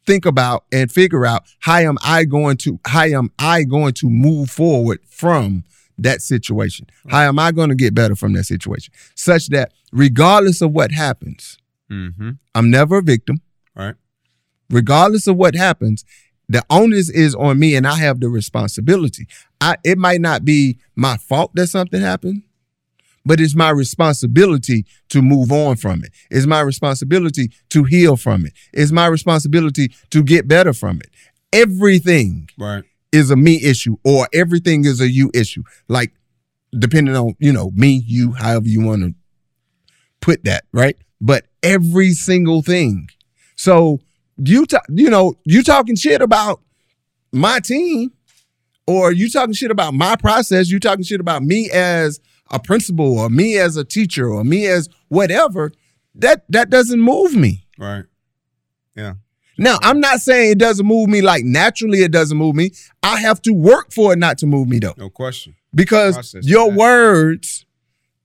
think 0.06 0.24
about 0.24 0.64
and 0.72 0.90
figure 0.90 1.26
out 1.26 1.44
how 1.60 1.78
am 1.78 1.98
I 2.02 2.24
going 2.24 2.56
to 2.58 2.80
how 2.86 3.04
am 3.04 3.30
I 3.38 3.64
going 3.64 3.92
to 3.94 4.08
move 4.08 4.50
forward 4.50 5.00
from 5.06 5.64
that 5.98 6.22
situation? 6.22 6.86
How 7.08 7.20
am 7.20 7.38
I 7.38 7.52
going 7.52 7.68
to 7.68 7.74
get 7.74 7.94
better 7.94 8.16
from 8.16 8.32
that 8.32 8.44
situation? 8.44 8.94
Such 9.14 9.48
that 9.48 9.72
regardless 9.92 10.62
of 10.62 10.72
what 10.72 10.92
happens, 10.92 11.58
Mm-hmm. 11.90 12.30
I'm 12.54 12.70
never 12.70 12.98
a 12.98 13.02
victim. 13.02 13.40
Right. 13.74 13.94
Regardless 14.70 15.26
of 15.26 15.36
what 15.36 15.54
happens, 15.54 16.04
the 16.48 16.64
onus 16.70 17.10
is 17.10 17.34
on 17.34 17.58
me 17.58 17.74
and 17.74 17.86
I 17.86 17.96
have 17.96 18.20
the 18.20 18.28
responsibility. 18.28 19.26
I 19.60 19.76
it 19.84 19.98
might 19.98 20.20
not 20.20 20.44
be 20.44 20.78
my 20.94 21.16
fault 21.16 21.52
that 21.54 21.68
something 21.68 22.00
happened, 22.00 22.42
but 23.24 23.40
it's 23.40 23.54
my 23.54 23.70
responsibility 23.70 24.86
to 25.10 25.22
move 25.22 25.52
on 25.52 25.76
from 25.76 26.02
it. 26.04 26.10
It's 26.30 26.46
my 26.46 26.60
responsibility 26.60 27.50
to 27.70 27.84
heal 27.84 28.16
from 28.16 28.46
it. 28.46 28.52
It's 28.72 28.92
my 28.92 29.06
responsibility 29.06 29.92
to 30.10 30.22
get 30.22 30.48
better 30.48 30.72
from 30.72 31.00
it. 31.00 31.10
Everything 31.52 32.48
Right. 32.58 32.84
is 33.12 33.30
a 33.30 33.36
me 33.36 33.62
issue 33.62 33.96
or 34.04 34.28
everything 34.32 34.84
is 34.84 35.00
a 35.00 35.10
you 35.10 35.30
issue. 35.34 35.62
Like 35.88 36.12
depending 36.78 37.14
on 37.16 37.34
you 37.38 37.52
know 37.52 37.70
me, 37.74 38.02
you, 38.06 38.32
however 38.32 38.68
you 38.68 38.80
want 38.82 39.02
to 39.02 39.14
put 40.20 40.44
that, 40.44 40.64
right? 40.72 40.96
But 41.20 41.46
every 41.62 42.12
single 42.12 42.62
thing. 42.62 43.08
So 43.56 44.00
you 44.36 44.64
ta- 44.66 44.80
you 44.88 45.10
know 45.10 45.34
you 45.44 45.62
talking 45.62 45.96
shit 45.96 46.22
about 46.22 46.60
my 47.32 47.60
team, 47.60 48.12
or 48.86 49.12
you 49.12 49.28
talking 49.30 49.52
shit 49.54 49.70
about 49.70 49.92
my 49.94 50.16
process. 50.16 50.70
You 50.70 50.80
talking 50.80 51.04
shit 51.04 51.20
about 51.20 51.42
me 51.42 51.70
as 51.70 52.20
a 52.50 52.58
principal, 52.58 53.18
or 53.18 53.28
me 53.30 53.58
as 53.58 53.76
a 53.76 53.84
teacher, 53.84 54.28
or 54.28 54.44
me 54.44 54.66
as 54.66 54.88
whatever. 55.08 55.72
That 56.14 56.44
that 56.48 56.70
doesn't 56.70 57.00
move 57.00 57.34
me. 57.34 57.66
Right. 57.78 58.04
Yeah. 58.96 59.14
Now, 59.58 59.76
I'm 59.82 60.00
not 60.00 60.20
saying 60.20 60.52
it 60.52 60.58
doesn't 60.58 60.86
move 60.86 61.08
me 61.08 61.20
like 61.20 61.44
naturally 61.44 62.02
it 62.02 62.10
doesn't 62.12 62.36
move 62.36 62.56
me. 62.56 62.70
I 63.02 63.20
have 63.20 63.42
to 63.42 63.52
work 63.52 63.92
for 63.92 64.12
it 64.14 64.18
not 64.18 64.38
to 64.38 64.46
move 64.46 64.68
me 64.68 64.78
though. 64.78 64.94
No 64.96 65.10
question. 65.10 65.54
Because 65.74 66.14
Process 66.14 66.46
your 66.46 66.70
that. 66.70 66.78
words, 66.78 67.66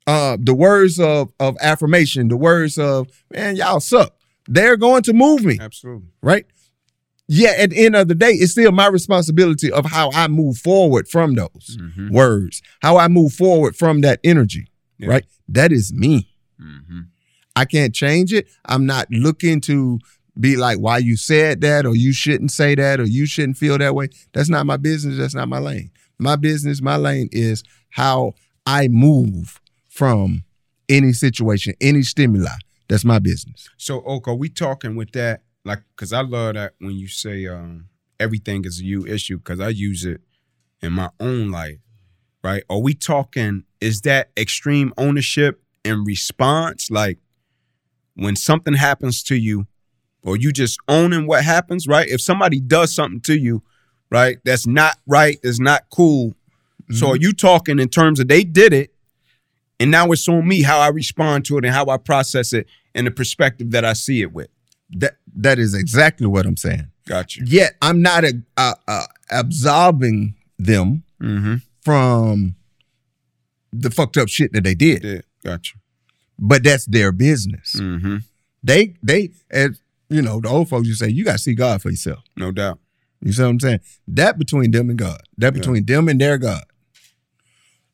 uh, 0.07 0.37
the 0.39 0.53
words 0.53 0.99
of 0.99 1.31
of 1.39 1.57
affirmation, 1.61 2.27
the 2.29 2.37
words 2.37 2.77
of 2.77 3.07
man, 3.31 3.55
y'all 3.55 3.79
suck, 3.79 4.15
they're 4.47 4.77
going 4.77 5.03
to 5.03 5.13
move 5.13 5.43
me, 5.43 5.57
Absolutely. 5.61 6.07
right? 6.21 6.45
Yeah, 7.27 7.53
at 7.57 7.71
the 7.71 7.85
end 7.85 7.95
of 7.95 8.07
the 8.07 8.15
day, 8.15 8.31
it's 8.33 8.51
still 8.51 8.71
my 8.71 8.87
responsibility 8.87 9.71
of 9.71 9.85
how 9.85 10.11
I 10.13 10.27
move 10.27 10.57
forward 10.57 11.07
from 11.07 11.33
those 11.35 11.77
Mm-hmm. 11.79 12.13
words, 12.13 12.61
how 12.81 12.97
I 12.97 13.07
move 13.07 13.33
forward 13.33 13.75
from 13.75 14.01
that 14.01 14.19
energy, 14.23 14.67
Yeah. 14.99 15.09
right? 15.09 15.25
That 15.49 15.71
is 15.71 15.91
me. 15.93 16.29
Mm-hmm. 16.61 17.01
I 17.55 17.65
can't 17.65 17.93
change 17.95 18.31
it. 18.33 18.47
I'm 18.65 18.85
not 18.85 19.07
looking 19.09 19.61
to 19.61 19.99
be 20.39 20.55
like, 20.57 20.77
why 20.79 20.97
you 20.99 21.15
said 21.17 21.61
that, 21.61 21.85
or 21.85 21.95
you 21.95 22.11
shouldn't 22.13 22.51
say 22.51 22.75
that, 22.75 22.99
or 22.99 23.05
you 23.05 23.25
shouldn't 23.25 23.57
feel 23.57 23.77
that 23.77 23.95
way. 23.95 24.09
That's 24.33 24.49
not 24.49 24.65
my 24.65 24.77
business. 24.77 25.17
That's 25.17 25.33
not 25.35 25.47
my 25.47 25.59
lane. 25.59 25.91
My 26.19 26.35
business, 26.35 26.81
my 26.81 26.97
lane 26.97 27.29
is 27.31 27.63
how 27.91 28.33
I 28.65 28.87
move 28.89 29.59
from 29.87 30.43
any 30.89 31.13
situation, 31.13 31.73
any 31.81 32.03
stimuli. 32.03 32.49
That's 32.89 33.05
my 33.05 33.17
business. 33.19 33.69
So, 33.77 34.01
Oka, 34.03 34.35
we 34.35 34.49
talking 34.49 34.95
with 34.95 35.11
that, 35.13 35.41
like, 35.65 35.79
because 35.95 36.13
I 36.13 36.21
love 36.21 36.53
that 36.55 36.73
when 36.79 36.95
you 36.95 37.07
say 37.07 37.47
um, 37.47 37.87
everything 38.19 38.65
is 38.65 38.79
a 38.79 38.83
you 38.85 39.05
issue, 39.05 39.37
because 39.37 39.59
I 39.59 39.69
use 39.69 40.05
it 40.05 40.21
in 40.81 40.93
my 40.93 41.09
own 41.19 41.51
life, 41.51 41.79
right? 42.43 42.63
Are 42.69 42.79
we 42.79 42.93
talking, 42.93 43.63
is 43.81 44.01
that 44.01 44.29
extreme 44.37 44.93
ownership 44.97 45.61
and 45.83 46.05
response? 46.05 46.89
Like, 46.89 47.17
when 48.15 48.35
something 48.35 48.75
happens 48.75 49.23
to 49.23 49.35
you, 49.35 49.67
or 50.23 50.37
you 50.37 50.51
just 50.51 50.79
owning 50.87 51.27
what 51.27 51.43
happens, 51.43 51.87
right? 51.87 52.07
If 52.07 52.21
somebody 52.21 52.59
does 52.59 52.93
something 52.93 53.21
to 53.21 53.37
you, 53.37 53.61
right, 54.09 54.37
that's 54.43 54.65
not 54.65 54.97
right, 55.05 55.37
that's 55.43 55.59
not 55.59 55.83
cool. 55.91 56.35
So, 56.91 57.09
are 57.09 57.15
you 57.15 57.33
talking 57.33 57.79
in 57.79 57.89
terms 57.89 58.19
of 58.19 58.27
they 58.27 58.43
did 58.43 58.71
it, 58.71 58.93
and 59.79 59.89
now 59.89 60.11
it's 60.11 60.27
on 60.27 60.47
me 60.47 60.61
how 60.61 60.79
I 60.79 60.89
respond 60.89 61.45
to 61.45 61.57
it 61.57 61.65
and 61.65 61.73
how 61.73 61.87
I 61.87 61.97
process 61.97 62.53
it 62.53 62.67
and 62.93 63.07
the 63.07 63.11
perspective 63.11 63.71
that 63.71 63.83
I 63.83 63.93
see 63.93 64.21
it 64.21 64.31
with. 64.31 64.47
That 64.91 65.17
that 65.35 65.59
is 65.59 65.73
exactly 65.73 66.27
what 66.27 66.45
I'm 66.45 66.57
saying. 66.57 66.87
Gotcha. 67.07 67.41
Yet 67.45 67.75
I'm 67.81 68.01
not 68.01 68.23
a, 68.23 68.41
uh 68.57 68.73
uh 68.87 69.05
absolving 69.31 70.35
them 70.57 71.03
Mm-hmm. 71.21 71.55
from 71.81 72.55
the 73.71 73.89
fucked 73.89 74.17
up 74.17 74.27
shit 74.27 74.51
that 74.53 74.63
they 74.65 74.75
did, 74.75 75.03
Yeah, 75.03 75.21
got 75.43 75.67
you. 75.71 75.79
but 76.37 76.63
that's 76.63 76.85
their 76.85 77.11
business. 77.13 77.75
Mm-hmm. 77.79 78.17
They 78.63 78.95
they 79.01 79.31
as 79.49 79.79
you 80.09 80.21
know 80.21 80.39
the 80.41 80.49
old 80.49 80.67
folks 80.69 80.87
you 80.87 80.93
say 80.93 81.07
you 81.09 81.23
got 81.23 81.33
to 81.33 81.37
see 81.39 81.55
God 81.55 81.81
for 81.81 81.89
yourself. 81.89 82.23
No 82.35 82.51
doubt. 82.51 82.79
You 83.21 83.31
see 83.31 83.41
what 83.43 83.49
I'm 83.49 83.59
saying? 83.59 83.79
That 84.09 84.37
between 84.37 84.71
them 84.71 84.89
and 84.89 84.99
God. 84.99 85.21
That 85.37 85.53
Yeah. 85.53 85.59
between 85.59 85.85
them 85.85 86.09
and 86.09 86.19
their 86.19 86.37
God. 86.37 86.63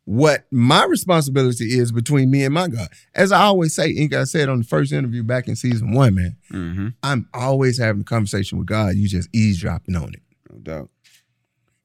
What 0.06 0.46
my 0.52 0.84
responsibility 0.86 1.78
is 1.78 1.92
between 1.92 2.32
me 2.32 2.44
and 2.44 2.54
my 2.54 2.68
God. 2.68 2.90
As 3.14 3.32
I 3.32 3.42
always 3.44 3.74
say, 3.76 3.92
Ink, 3.92 4.14
I 4.16 4.24
said 4.24 4.50
on 4.50 4.58
the 4.60 4.64
first 4.64 4.92
interview 4.92 5.24
back 5.24 5.48
in 5.48 5.56
season 5.56 5.92
one, 5.94 6.16
man, 6.16 6.38
Mm-hmm. 6.52 6.88
I'm 7.04 7.30
always 7.34 7.78
having 7.78 8.02
a 8.02 8.06
conversation 8.06 8.58
with 8.58 8.68
God. 8.68 8.96
You 8.96 9.08
just 9.08 9.30
eavesdropping 9.34 9.96
on 9.96 10.14
it. 10.14 10.22
No 10.52 10.58
doubt. 10.60 10.90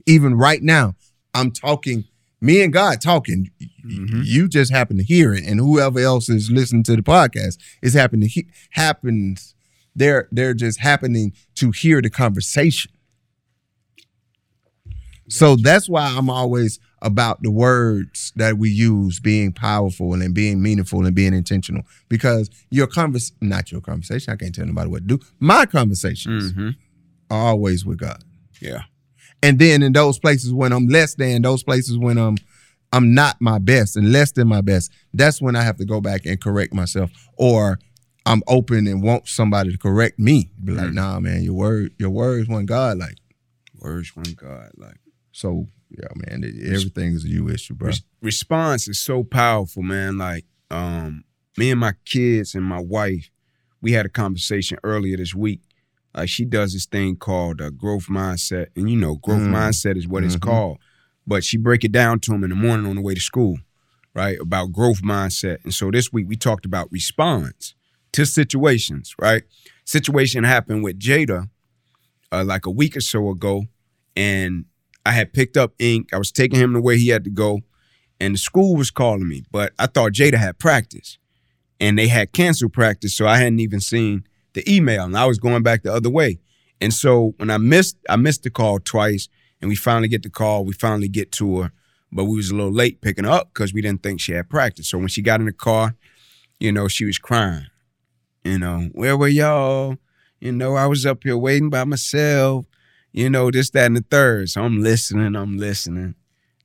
Even 0.06 0.34
right 0.34 0.62
now, 0.62 0.94
I'm 1.34 1.50
talking, 1.52 2.04
me 2.40 2.62
and 2.64 2.72
God 2.72 3.00
talking. 3.00 3.50
Mhm. 3.86 4.22
You 4.24 4.48
just 4.48 4.72
happen 4.72 4.96
to 4.96 5.04
hear 5.04 5.34
it, 5.34 5.44
and 5.44 5.60
whoever 5.60 6.00
else 6.00 6.28
is 6.28 6.50
listening 6.50 6.82
to 6.84 6.96
the 6.96 7.02
podcast 7.02 7.58
is 7.82 7.94
happening 7.94 8.22
to 8.22 8.28
he- 8.28 8.48
happens. 8.70 9.54
They're 9.94 10.26
they're 10.32 10.54
just 10.54 10.80
happening 10.80 11.32
to 11.56 11.70
hear 11.70 12.00
the 12.02 12.10
conversation. 12.10 12.92
So 15.28 15.56
that's 15.56 15.88
why 15.88 16.06
I'm 16.16 16.30
always 16.30 16.78
about 17.02 17.42
the 17.42 17.50
words 17.50 18.32
that 18.36 18.56
we 18.58 18.70
use 18.70 19.20
being 19.20 19.52
powerful 19.52 20.14
and 20.14 20.34
being 20.34 20.62
meaningful 20.62 21.04
and 21.06 21.14
being 21.14 21.34
intentional. 21.34 21.82
Because 22.08 22.48
your 22.70 22.86
convers 22.86 23.32
not 23.40 23.70
your 23.70 23.80
conversation, 23.80 24.32
I 24.32 24.36
can't 24.36 24.54
tell 24.54 24.66
nobody 24.66 24.88
what 24.90 25.06
to 25.08 25.16
do. 25.18 25.20
My 25.38 25.66
conversations 25.66 26.52
Mm-hmm. 26.52 26.70
are 27.30 27.46
always 27.48 27.84
with 27.84 27.98
God. 27.98 28.22
Yeah. 28.60 28.82
And 29.42 29.58
then 29.58 29.82
in 29.82 29.92
those 29.92 30.18
places 30.18 30.52
when 30.52 30.72
I'm 30.72 30.86
less 30.88 31.14
than, 31.14 31.42
those 31.42 31.62
places 31.62 31.98
when 31.98 32.16
I'm 32.18 32.36
I'm 32.92 33.12
not 33.14 33.36
my 33.40 33.58
best 33.58 33.96
and 33.96 34.10
less 34.12 34.32
than 34.32 34.48
my 34.48 34.60
best, 34.62 34.90
that's 35.12 35.42
when 35.42 35.54
I 35.56 35.62
have 35.62 35.76
to 35.78 35.84
go 35.84 36.00
back 36.00 36.24
and 36.24 36.40
correct 36.40 36.72
myself. 36.72 37.10
Or 37.36 37.78
I'm 38.24 38.42
open 38.46 38.86
and 38.86 39.02
want 39.02 39.28
somebody 39.28 39.70
to 39.72 39.78
correct 39.78 40.18
me. 40.18 40.50
Be 40.64 40.72
like, 40.72 40.88
Mm. 40.88 40.94
nah, 40.94 41.20
man, 41.20 41.42
your 41.42 41.52
word, 41.54 41.92
your 41.98 42.10
words 42.10 42.48
want 42.48 42.66
God 42.66 42.96
like. 42.98 43.16
Words 43.80 44.08
from 44.08 44.24
God. 44.32 44.70
Like 44.76 44.96
So 45.32 45.66
yeah, 45.90 46.08
man, 46.14 46.42
it- 46.44 46.72
everything 46.74 47.12
is 47.14 47.24
a 47.24 47.28
you 47.28 47.48
issue, 47.48 47.74
bro. 47.74 47.88
res- 47.88 48.02
response 48.22 48.88
is 48.88 49.00
so 49.00 49.22
powerful, 49.24 49.82
man. 49.82 50.18
Like, 50.18 50.44
um, 50.70 51.24
me 51.56 51.70
and 51.70 51.80
my 51.80 51.94
kids 52.04 52.54
and 52.54 52.64
my 52.64 52.80
wife, 52.80 53.30
we 53.80 53.92
had 53.92 54.06
a 54.06 54.08
conversation 54.10 54.78
earlier 54.82 55.16
this 55.16 55.34
week. 55.34 55.60
Like 56.14 56.28
she 56.28 56.44
does 56.46 56.72
this 56.72 56.86
thing 56.86 57.16
called 57.16 57.60
uh, 57.60 57.70
growth 57.70 58.06
mindset, 58.06 58.68
and 58.74 58.88
you 58.90 58.96
know, 58.96 59.16
growth 59.16 59.42
Mm. 59.42 59.52
mindset 59.52 59.96
is 59.96 60.08
what 60.08 60.24
it's 60.24 60.36
Mhm. 60.36 60.40
called. 60.42 60.78
But 61.26 61.44
she 61.44 61.56
break 61.58 61.84
it 61.84 61.92
down 61.92 62.20
to 62.20 62.30
them 62.32 62.42
in 62.44 62.50
the 62.50 62.56
morning 62.56 62.86
on 62.86 62.96
the 62.96 63.02
way 63.02 63.14
to 63.14 63.20
school, 63.20 63.58
right? 64.14 64.38
About 64.40 64.72
growth 64.72 65.02
mindset. 65.02 65.58
And 65.64 65.74
so 65.74 65.90
this 65.90 66.12
week 66.12 66.26
we 66.28 66.36
talked 66.36 66.64
about 66.64 66.90
response 66.90 67.74
to 68.12 68.24
situations, 68.24 69.14
right? 69.20 69.42
Situation 69.84 70.44
happened 70.44 70.82
with 70.84 70.98
Jada 70.98 71.48
uh, 72.32 72.44
like 72.44 72.64
a 72.66 72.70
week 72.70 72.96
or 72.96 73.00
so 73.00 73.28
ago, 73.28 73.66
and 74.16 74.64
I 75.06 75.12
had 75.12 75.32
picked 75.32 75.56
up 75.56 75.72
ink. 75.78 76.12
I 76.12 76.18
was 76.18 76.32
taking 76.32 76.58
him 76.58 76.72
the 76.72 76.80
way 76.80 76.98
he 76.98 77.10
had 77.10 77.22
to 77.24 77.30
go, 77.30 77.60
and 78.18 78.34
the 78.34 78.38
school 78.38 78.74
was 78.74 78.90
calling 78.90 79.28
me. 79.28 79.44
But 79.52 79.72
I 79.78 79.86
thought 79.86 80.12
Jada 80.12 80.34
had 80.34 80.58
practice, 80.58 81.18
and 81.78 81.96
they 81.96 82.08
had 82.08 82.32
canceled 82.32 82.72
practice, 82.72 83.14
so 83.14 83.24
I 83.24 83.36
hadn't 83.38 83.60
even 83.60 83.80
seen 83.80 84.24
the 84.54 84.68
email, 84.68 85.04
and 85.04 85.16
I 85.16 85.26
was 85.26 85.38
going 85.38 85.62
back 85.62 85.84
the 85.84 85.94
other 85.94 86.10
way. 86.10 86.40
And 86.80 86.92
so 86.92 87.34
when 87.36 87.50
I 87.50 87.58
missed, 87.58 87.96
I 88.08 88.16
missed 88.16 88.42
the 88.42 88.50
call 88.50 88.80
twice, 88.80 89.28
and 89.60 89.68
we 89.68 89.76
finally 89.76 90.08
get 90.08 90.24
the 90.24 90.28
call. 90.28 90.64
We 90.64 90.72
finally 90.72 91.08
get 91.08 91.30
to 91.32 91.60
her, 91.60 91.72
but 92.10 92.24
we 92.24 92.36
was 92.36 92.50
a 92.50 92.56
little 92.56 92.72
late 92.72 93.00
picking 93.00 93.24
her 93.24 93.30
up 93.30 93.50
because 93.54 93.72
we 93.72 93.82
didn't 93.82 94.02
think 94.02 94.20
she 94.20 94.32
had 94.32 94.50
practice. 94.50 94.88
So 94.88 94.98
when 94.98 95.08
she 95.08 95.22
got 95.22 95.38
in 95.38 95.46
the 95.46 95.52
car, 95.52 95.94
you 96.58 96.72
know, 96.72 96.88
she 96.88 97.04
was 97.04 97.18
crying. 97.18 97.66
You 98.42 98.58
know, 98.58 98.90
where 98.92 99.16
were 99.16 99.28
y'all? 99.28 99.98
You 100.40 100.50
know, 100.50 100.74
I 100.74 100.86
was 100.86 101.06
up 101.06 101.22
here 101.22 101.36
waiting 101.36 101.70
by 101.70 101.84
myself 101.84 102.66
you 103.16 103.30
know, 103.30 103.50
this, 103.50 103.70
that, 103.70 103.86
and 103.86 103.96
the 103.96 104.04
third. 104.08 104.50
So 104.50 104.62
I'm 104.62 104.82
listening, 104.82 105.34
I'm 105.34 105.56
listening, 105.56 106.14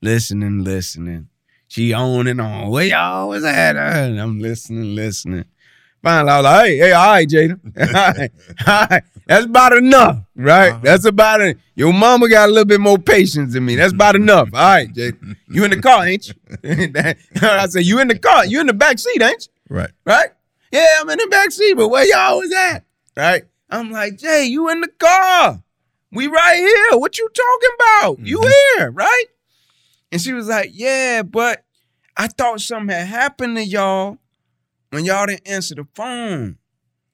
listening, 0.02 0.62
listening. 0.62 1.28
She 1.66 1.94
on 1.94 2.26
and 2.26 2.42
on. 2.42 2.68
Where 2.68 2.84
y'all 2.84 3.30
was 3.30 3.42
at? 3.42 3.74
And 3.74 4.20
I'm 4.20 4.38
listening, 4.38 4.94
listening. 4.94 5.46
Finally, 6.02 6.30
I 6.30 6.36
was 6.36 6.44
like, 6.44 6.66
hey, 6.66 6.76
hey, 6.76 6.92
all 6.92 7.12
right, 7.12 7.28
Jada. 7.28 7.60
all 7.78 8.12
right, 8.12 8.30
all 8.66 8.86
right. 8.90 9.02
That's 9.26 9.46
about 9.46 9.72
enough, 9.72 10.18
right? 10.36 10.72
Uh-huh. 10.72 10.80
That's 10.82 11.04
about 11.06 11.40
it. 11.40 11.58
Your 11.74 11.94
mama 11.94 12.28
got 12.28 12.50
a 12.50 12.52
little 12.52 12.66
bit 12.66 12.80
more 12.80 12.98
patience 12.98 13.54
than 13.54 13.64
me. 13.64 13.76
That's 13.76 13.94
about 13.94 14.14
enough. 14.16 14.50
All 14.52 14.60
right, 14.60 14.92
Jada. 14.92 15.36
You 15.48 15.64
in 15.64 15.70
the 15.70 15.80
car, 15.80 16.06
ain't 16.06 16.28
you? 16.28 16.34
I 17.42 17.66
said, 17.66 17.84
you 17.84 17.98
in 18.00 18.08
the 18.08 18.18
car. 18.18 18.46
You 18.46 18.60
in 18.60 18.66
the 18.66 18.72
back 18.74 18.98
seat, 18.98 19.22
ain't 19.22 19.46
you? 19.46 19.76
Right. 19.76 19.90
right? 20.06 20.30
Yeah, 20.70 20.86
I'm 21.00 21.10
in 21.10 21.18
the 21.18 21.26
back 21.28 21.50
seat, 21.50 21.74
but 21.74 21.88
where 21.88 22.06
y'all 22.06 22.38
was 22.38 22.52
at? 22.52 22.84
Right? 23.16 23.44
I'm 23.70 23.90
like, 23.90 24.16
Jay, 24.16 24.46
you 24.46 24.70
in 24.70 24.80
the 24.80 24.88
car. 24.88 25.62
We 26.12 26.26
right 26.26 26.56
here. 26.56 26.98
What 26.98 27.18
you 27.18 27.28
talking 27.28 27.70
about? 27.74 28.26
You 28.26 28.40
here, 28.76 28.90
right? 28.90 29.24
And 30.10 30.20
she 30.20 30.32
was 30.32 30.48
like, 30.48 30.70
Yeah, 30.72 31.22
but 31.22 31.64
I 32.16 32.28
thought 32.28 32.60
something 32.60 32.94
had 32.94 33.06
happened 33.06 33.56
to 33.56 33.64
y'all 33.64 34.18
when 34.90 35.04
y'all 35.04 35.26
didn't 35.26 35.48
answer 35.48 35.74
the 35.74 35.86
phone. 35.94 36.58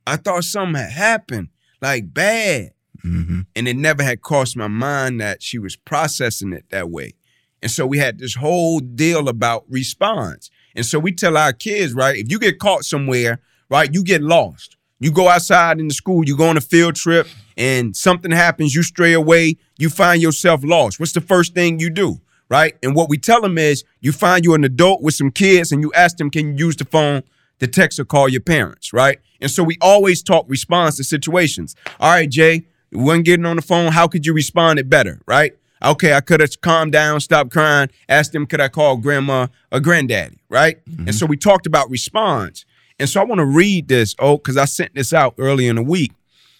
I 0.06 0.16
thought 0.16 0.44
something 0.44 0.74
had 0.74 0.92
happened, 0.92 1.48
like 1.80 2.12
bad. 2.12 2.72
Mm-hmm. 3.04 3.40
And 3.54 3.68
it 3.68 3.76
never 3.76 4.02
had 4.02 4.22
crossed 4.22 4.56
my 4.56 4.66
mind 4.66 5.20
that 5.20 5.42
she 5.42 5.58
was 5.58 5.76
processing 5.76 6.52
it 6.52 6.64
that 6.70 6.90
way. 6.90 7.14
And 7.62 7.70
so 7.70 7.86
we 7.86 7.98
had 7.98 8.18
this 8.18 8.34
whole 8.34 8.80
deal 8.80 9.28
about 9.28 9.64
response. 9.68 10.50
And 10.74 10.84
so 10.84 10.98
we 10.98 11.12
tell 11.12 11.36
our 11.36 11.52
kids, 11.52 11.92
right, 11.92 12.16
if 12.16 12.30
you 12.30 12.38
get 12.38 12.58
caught 12.58 12.84
somewhere, 12.84 13.40
right, 13.70 13.92
you 13.92 14.02
get 14.02 14.22
lost. 14.22 14.76
You 15.00 15.12
go 15.12 15.28
outside 15.28 15.78
in 15.78 15.88
the 15.88 15.94
school, 15.94 16.24
you 16.24 16.36
go 16.36 16.48
on 16.48 16.56
a 16.56 16.60
field 16.60 16.96
trip, 16.96 17.28
and 17.58 17.94
something 17.94 18.30
happens, 18.30 18.74
you 18.74 18.82
stray 18.82 19.12
away, 19.12 19.56
you 19.76 19.90
find 19.90 20.22
yourself 20.22 20.64
lost. 20.64 20.98
What's 20.98 21.12
the 21.12 21.20
first 21.20 21.52
thing 21.52 21.78
you 21.78 21.90
do? 21.90 22.20
right? 22.48 22.76
And 22.82 22.94
what 22.94 23.08
we 23.08 23.18
tell 23.18 23.40
them 23.40 23.58
is 23.58 23.84
you 24.00 24.12
find 24.12 24.44
you 24.44 24.54
an 24.54 24.64
adult 24.64 25.02
with 25.02 25.14
some 25.14 25.30
kids 25.30 25.72
and 25.72 25.82
you 25.82 25.92
ask 25.94 26.16
them, 26.16 26.30
can 26.30 26.56
you 26.56 26.66
use 26.66 26.76
the 26.76 26.84
phone 26.84 27.22
to 27.60 27.66
text 27.66 27.98
or 27.98 28.04
call 28.04 28.28
your 28.28 28.40
parents, 28.40 28.92
right? 28.92 29.18
And 29.40 29.50
so 29.50 29.62
we 29.62 29.76
always 29.80 30.22
talk 30.22 30.46
response 30.48 30.96
to 30.96 31.04
situations. 31.04 31.76
All 32.00 32.10
right, 32.10 32.28
Jay, 32.28 32.66
wasn't 32.92 33.26
getting 33.26 33.46
on 33.46 33.56
the 33.56 33.62
phone. 33.62 33.92
How 33.92 34.08
could 34.08 34.24
you 34.24 34.32
respond 34.32 34.78
it 34.78 34.88
better, 34.88 35.20
right? 35.26 35.54
Okay, 35.84 36.12
I 36.12 36.20
could 36.20 36.40
have 36.40 36.60
calmed 36.60 36.92
down, 36.92 37.20
stopped 37.20 37.52
crying, 37.52 37.90
asked 38.08 38.32
them, 38.32 38.46
could 38.46 38.60
I 38.60 38.68
call 38.68 38.96
grandma 38.96 39.46
or 39.70 39.78
granddaddy, 39.80 40.38
right? 40.48 40.84
Mm-hmm. 40.86 41.08
And 41.08 41.14
so 41.14 41.26
we 41.26 41.36
talked 41.36 41.66
about 41.66 41.88
response. 41.88 42.64
And 42.98 43.08
so 43.08 43.20
I 43.20 43.24
want 43.24 43.38
to 43.38 43.44
read 43.44 43.86
this, 43.86 44.16
oh, 44.18 44.38
because 44.38 44.56
I 44.56 44.64
sent 44.64 44.94
this 44.94 45.12
out 45.12 45.34
early 45.38 45.68
in 45.68 45.76
the 45.76 45.82
week. 45.82 46.12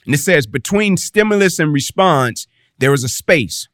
And 0.09 0.15
it 0.15 0.21
says, 0.21 0.47
between 0.47 0.97
stimulus 0.97 1.59
and 1.59 1.71
response, 1.71 2.47
there 2.79 2.95
is 2.95 3.05
a 3.05 3.11
space. 3.11 3.69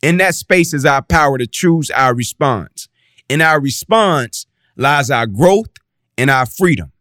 In 0.00 0.16
that 0.16 0.34
space 0.34 0.72
is 0.72 0.86
our 0.86 1.02
power 1.02 1.36
to 1.36 1.46
choose 1.46 1.90
our 1.90 2.14
response. 2.14 2.88
In 3.28 3.42
our 3.42 3.60
response 3.60 4.46
lies 4.76 5.10
our 5.10 5.26
growth 5.26 5.68
and 6.16 6.30
our 6.30 6.46
freedom. 6.46 6.92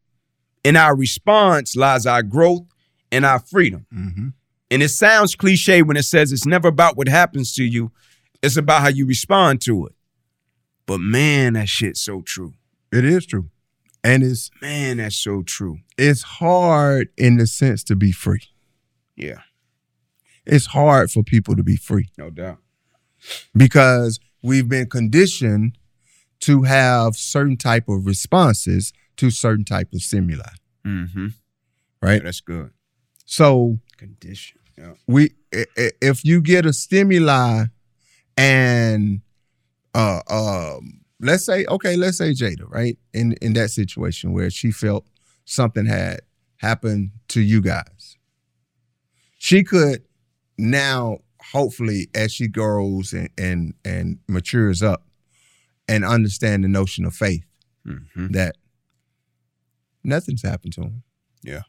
In 0.66 0.76
our 0.76 0.98
response 0.98 1.78
lies 1.78 2.06
our 2.06 2.24
growth 2.24 2.64
and 3.10 3.26
our 3.26 3.40
freedom. 3.40 3.86
Mm-hmm. 3.94 4.28
And 4.70 4.84
it 4.84 4.90
sounds 4.90 5.36
cliche 5.36 5.82
when 5.82 5.96
it 5.96 6.04
says 6.04 6.34
it's 6.34 6.46
never 6.46 6.68
about 6.68 6.98
what 6.98 7.08
happens 7.08 7.56
to 7.56 7.64
you, 7.64 7.94
it's 8.42 8.58
about 8.58 8.82
how 8.82 8.90
you 8.90 9.06
respond 9.06 9.62
to 9.62 9.86
it. 9.86 9.94
But 10.88 11.00
man, 11.00 11.54
that 11.54 11.70
shit's 11.70 12.02
so 12.02 12.20
true. 12.20 12.56
It 12.92 13.06
is 13.06 13.26
true. 13.26 13.50
And 14.04 14.24
it's 14.24 14.52
man, 14.62 14.98
that's 14.98 15.16
so 15.16 15.42
true. 15.42 15.78
It's 15.98 16.24
hard 16.24 17.08
in 17.18 17.38
the 17.38 17.48
sense 17.48 17.82
to 17.86 17.96
be 17.96 18.12
free. 18.12 18.42
Yeah. 19.16 19.42
It's 20.46 20.68
hard 20.68 21.12
for 21.12 21.24
people 21.24 21.56
to 21.56 21.64
be 21.64 21.76
free. 21.76 22.10
No 22.18 22.30
doubt. 22.30 22.58
Because 23.56 24.20
we've 24.42 24.68
been 24.68 24.90
conditioned 24.90 25.78
to 26.42 26.64
have 26.64 27.16
certain 27.16 27.56
type 27.56 27.88
of 27.88 28.06
responses 28.06 28.92
to 29.18 29.30
certain 29.30 29.64
type 29.64 29.94
of 29.94 30.02
stimuli. 30.02 30.44
Mm-hmm. 30.86 31.28
Right? 32.02 32.16
Yeah, 32.16 32.24
that's 32.24 32.42
good. 32.42 32.72
So 33.26 33.80
condition. 33.98 34.60
Yeah. 34.78 34.94
We 35.08 35.32
if 35.52 36.26
you 36.26 36.42
get 36.42 36.66
a 36.66 36.74
stimuli 36.74 37.66
and 38.36 39.22
uh 39.94 40.22
um 40.30 41.02
let's 41.22 41.46
say 41.46 41.66
okay, 41.70 41.96
let's 41.96 42.18
say 42.18 42.32
Jada, 42.32 42.70
right? 42.70 42.98
In 43.14 43.34
in 43.42 43.54
that 43.54 43.70
situation 43.70 44.34
where 44.34 44.50
she 44.50 44.72
felt 44.72 45.06
something 45.46 45.86
had 45.86 46.22
happened 46.58 47.12
to 47.30 47.42
you 47.42 47.62
guys. 47.62 47.93
She 49.44 49.66
could 49.66 50.04
now 50.58 51.18
hopefully 51.52 52.08
as 52.16 52.32
she 52.32 52.48
grows 52.48 53.12
and 53.12 53.28
and, 53.38 53.74
and 53.84 54.20
matures 54.26 54.82
up 54.82 55.06
and 55.86 56.06
understand 56.06 56.64
the 56.64 56.70
notion 56.70 57.04
of 57.04 57.14
faith 57.14 57.44
mm-hmm. 57.86 58.28
that 58.30 58.56
nothing's 60.02 60.44
happened 60.44 60.72
to 60.76 60.84
him. 60.84 61.04
Yeah. 61.44 61.64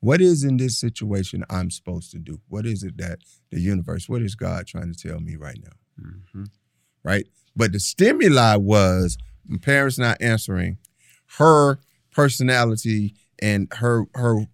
What 0.00 0.20
is 0.20 0.44
in 0.44 0.58
this 0.58 0.78
situation 0.78 1.46
I'm 1.48 1.70
supposed 1.70 2.10
to 2.10 2.18
do? 2.18 2.42
What 2.46 2.66
is 2.66 2.82
it 2.82 2.98
that 2.98 3.20
the 3.50 3.58
universe, 3.58 4.06
what 4.06 4.20
is 4.20 4.34
God 4.34 4.66
trying 4.66 4.92
to 4.92 5.08
tell 5.08 5.18
me 5.18 5.36
right 5.36 5.58
now? 5.64 6.04
Mm-hmm. 6.06 6.44
Right? 7.02 7.26
But 7.56 7.72
the 7.72 7.80
stimuli 7.80 8.56
was 8.56 9.16
my 9.46 9.56
parents 9.56 9.98
not 9.98 10.20
answering, 10.20 10.76
her 11.38 11.78
personality 12.12 13.14
and 13.40 13.72
her 13.76 14.04
her 14.14 14.46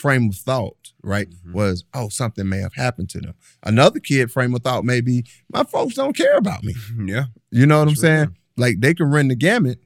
frame 0.00 0.28
of 0.28 0.36
thought, 0.36 0.92
right, 1.02 1.28
mm-hmm. 1.28 1.52
was, 1.52 1.84
oh, 1.94 2.08
something 2.08 2.48
may 2.48 2.58
have 2.58 2.74
happened 2.74 3.10
to 3.10 3.20
them. 3.20 3.34
Another 3.62 4.00
kid 4.00 4.32
frame 4.32 4.54
of 4.54 4.62
thought 4.62 4.84
maybe 4.84 5.24
my 5.52 5.62
folks 5.62 5.94
don't 5.94 6.16
care 6.16 6.36
about 6.36 6.64
me. 6.64 6.74
Yeah. 7.04 7.24
You 7.50 7.66
know 7.66 7.78
what 7.80 7.88
I'm 7.88 7.96
saying? 7.96 8.36
Like 8.56 8.80
they 8.80 8.94
can 8.94 9.10
run 9.10 9.28
the 9.28 9.34
gamut. 9.34 9.78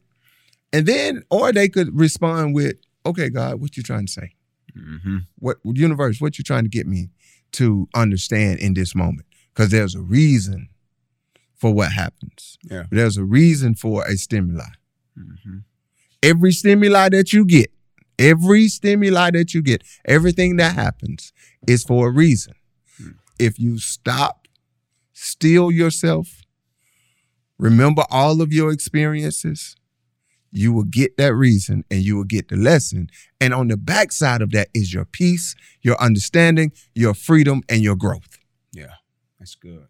And 0.72 0.86
then, 0.86 1.22
or 1.30 1.52
they 1.52 1.68
could 1.68 1.98
respond 1.98 2.54
with, 2.54 2.76
okay, 3.06 3.30
God, 3.30 3.60
what 3.60 3.76
you 3.76 3.82
trying 3.82 4.06
to 4.06 4.12
say? 4.12 4.34
Mm-hmm. 4.76 5.18
What 5.38 5.58
universe? 5.64 6.20
What 6.20 6.38
you 6.38 6.44
trying 6.44 6.64
to 6.64 6.68
get 6.68 6.86
me 6.86 7.10
to 7.52 7.88
understand 7.94 8.58
in 8.58 8.74
this 8.74 8.94
moment? 8.94 9.26
Because 9.54 9.70
there's 9.70 9.94
a 9.94 10.00
reason 10.00 10.68
for 11.54 11.72
what 11.72 11.92
happens. 11.92 12.58
Yeah. 12.64 12.84
There's 12.90 13.16
a 13.16 13.24
reason 13.24 13.74
for 13.74 14.04
a 14.04 14.16
stimuli. 14.16 14.64
Mm-hmm. 15.18 15.58
Every 16.22 16.52
stimuli 16.52 17.10
that 17.10 17.32
you 17.32 17.44
get, 17.44 17.70
every 18.18 18.68
stimuli 18.68 19.30
that 19.32 19.54
you 19.54 19.62
get, 19.62 19.82
everything 20.04 20.56
that 20.56 20.74
happens 20.74 21.32
is 21.66 21.84
for 21.84 22.08
a 22.08 22.10
reason. 22.10 22.54
Mm-hmm. 23.00 23.12
If 23.38 23.58
you 23.58 23.78
stop, 23.78 24.48
still 25.12 25.70
yourself, 25.70 26.42
remember 27.58 28.04
all 28.10 28.40
of 28.40 28.52
your 28.52 28.72
experiences, 28.72 29.76
you 30.50 30.72
will 30.72 30.84
get 30.84 31.16
that 31.16 31.34
reason 31.34 31.84
and 31.90 32.02
you 32.02 32.16
will 32.16 32.24
get 32.24 32.48
the 32.48 32.56
lesson. 32.56 33.08
And 33.40 33.52
on 33.52 33.68
the 33.68 33.76
backside 33.76 34.40
of 34.40 34.52
that 34.52 34.68
is 34.72 34.94
your 34.94 35.04
peace, 35.04 35.54
your 35.82 36.00
understanding, 36.00 36.72
your 36.94 37.12
freedom, 37.12 37.62
and 37.68 37.82
your 37.82 37.96
growth. 37.96 38.38
Yeah, 38.72 38.94
that's 39.38 39.56
good. 39.56 39.88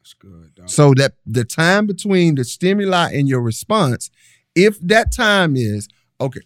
That's 0.00 0.14
good. 0.14 0.54
Dog. 0.54 0.70
So 0.70 0.94
that 0.94 1.14
the 1.26 1.44
time 1.44 1.86
between 1.86 2.34
the 2.34 2.44
stimuli 2.44 3.12
and 3.12 3.28
your 3.28 3.42
response, 3.42 4.10
if 4.54 4.78
that 4.80 5.12
time 5.12 5.54
is 5.54 5.88
okay, 6.20 6.40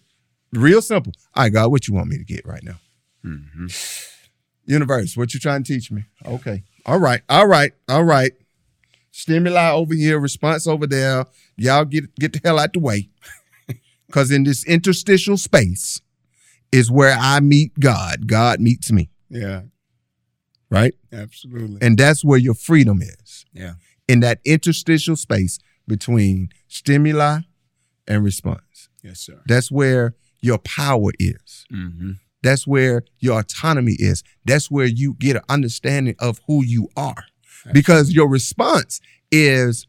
real 0.53 0.81
simple. 0.81 1.13
All 1.35 1.43
right, 1.43 1.53
God, 1.53 1.71
what 1.71 1.87
you 1.87 1.93
want 1.93 2.07
me 2.07 2.17
to 2.17 2.23
get 2.23 2.45
right 2.45 2.63
now? 2.63 2.79
Mm-hmm. 3.25 3.67
Universe, 4.65 5.17
what 5.17 5.33
you 5.33 5.39
trying 5.39 5.63
to 5.63 5.73
teach 5.73 5.91
me? 5.91 6.05
Okay. 6.25 6.63
All 6.85 6.99
right. 6.99 7.21
All 7.27 7.47
right. 7.47 7.73
All 7.87 8.03
right. 8.03 8.31
Stimuli 9.11 9.71
over 9.71 9.93
here, 9.93 10.19
response 10.19 10.67
over 10.67 10.87
there. 10.87 11.25
Y'all 11.57 11.85
get 11.85 12.15
get 12.15 12.33
the 12.33 12.41
hell 12.43 12.59
out 12.59 12.73
the 12.73 12.79
way. 12.79 13.09
Cause 14.11 14.31
in 14.31 14.43
this 14.43 14.63
interstitial 14.65 15.37
space 15.37 16.01
is 16.71 16.91
where 16.91 17.17
I 17.19 17.39
meet 17.39 17.79
God. 17.79 18.27
God 18.27 18.59
meets 18.59 18.91
me. 18.91 19.09
Yeah. 19.29 19.63
Right? 20.69 20.93
Absolutely. 21.11 21.79
And 21.81 21.97
that's 21.97 22.23
where 22.23 22.37
your 22.37 22.53
freedom 22.53 23.01
is. 23.01 23.45
Yeah. 23.53 23.73
In 24.07 24.19
that 24.21 24.39
interstitial 24.45 25.15
space 25.15 25.59
between 25.87 26.49
stimuli 26.67 27.39
and 28.07 28.23
response. 28.23 28.89
Yes, 29.03 29.19
sir. 29.19 29.41
That's 29.45 29.71
where 29.71 30.15
your 30.41 30.57
power 30.59 31.11
is. 31.19 31.65
Mm-hmm. 31.71 32.11
That's 32.41 32.65
where 32.65 33.03
your 33.19 33.39
autonomy 33.39 33.95
is. 33.99 34.23
That's 34.45 34.71
where 34.71 34.85
you 34.85 35.15
get 35.15 35.35
an 35.35 35.41
understanding 35.49 36.15
of 36.19 36.39
who 36.47 36.63
you 36.63 36.89
are. 36.95 37.25
Because 37.73 38.11
your 38.13 38.29
response 38.29 39.01
is 39.31 39.85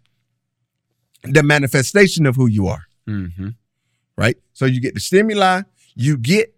the 1.23 1.43
manifestation 1.43 2.27
of 2.27 2.35
who 2.37 2.49
you 2.49 2.67
are. 2.67 2.83
Mm-hmm. 3.09 3.51
Right? 4.17 4.37
So 4.53 4.67
you 4.67 4.81
get 4.81 4.95
the 4.95 5.01
stimuli, 5.01 5.63
you 5.95 6.17
get 6.17 6.55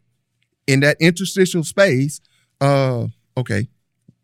in 0.67 0.81
that 0.81 0.97
interstitial 1.01 1.65
space, 1.65 2.21
uh, 2.61 3.07
okay, 3.37 3.69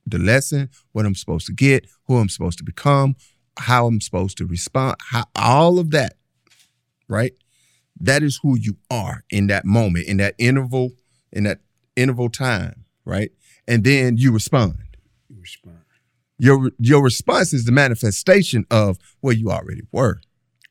the 0.06 0.18
lesson, 0.18 0.70
what 0.92 1.04
I'm 1.04 1.14
supposed 1.14 1.46
to 1.46 1.52
get, 1.52 1.86
who 2.06 2.16
I'm 2.16 2.28
supposed 2.28 2.58
to 2.58 2.64
become, 2.64 3.16
how 3.58 3.86
I'm 3.86 4.00
supposed 4.00 4.38
to 4.38 4.46
respond, 4.46 4.96
how, 5.10 5.24
all 5.36 5.78
of 5.78 5.90
that, 5.90 6.14
right? 7.08 7.32
That 8.00 8.22
is 8.22 8.40
who 8.42 8.56
you 8.58 8.76
are 8.90 9.24
in 9.30 9.48
that 9.48 9.64
moment, 9.64 10.06
in 10.06 10.18
that 10.18 10.34
interval, 10.38 10.92
in 11.32 11.44
that 11.44 11.60
interval 11.96 12.28
time, 12.28 12.84
right? 13.04 13.30
And 13.66 13.84
then 13.84 14.16
you 14.16 14.32
respond. 14.32 14.78
You 15.28 15.40
respond. 15.40 15.78
Your 16.38 16.70
your 16.78 17.02
response 17.02 17.52
is 17.52 17.64
the 17.64 17.72
manifestation 17.72 18.64
of 18.70 18.98
where 19.20 19.34
you 19.34 19.50
already 19.50 19.82
were. 19.90 20.20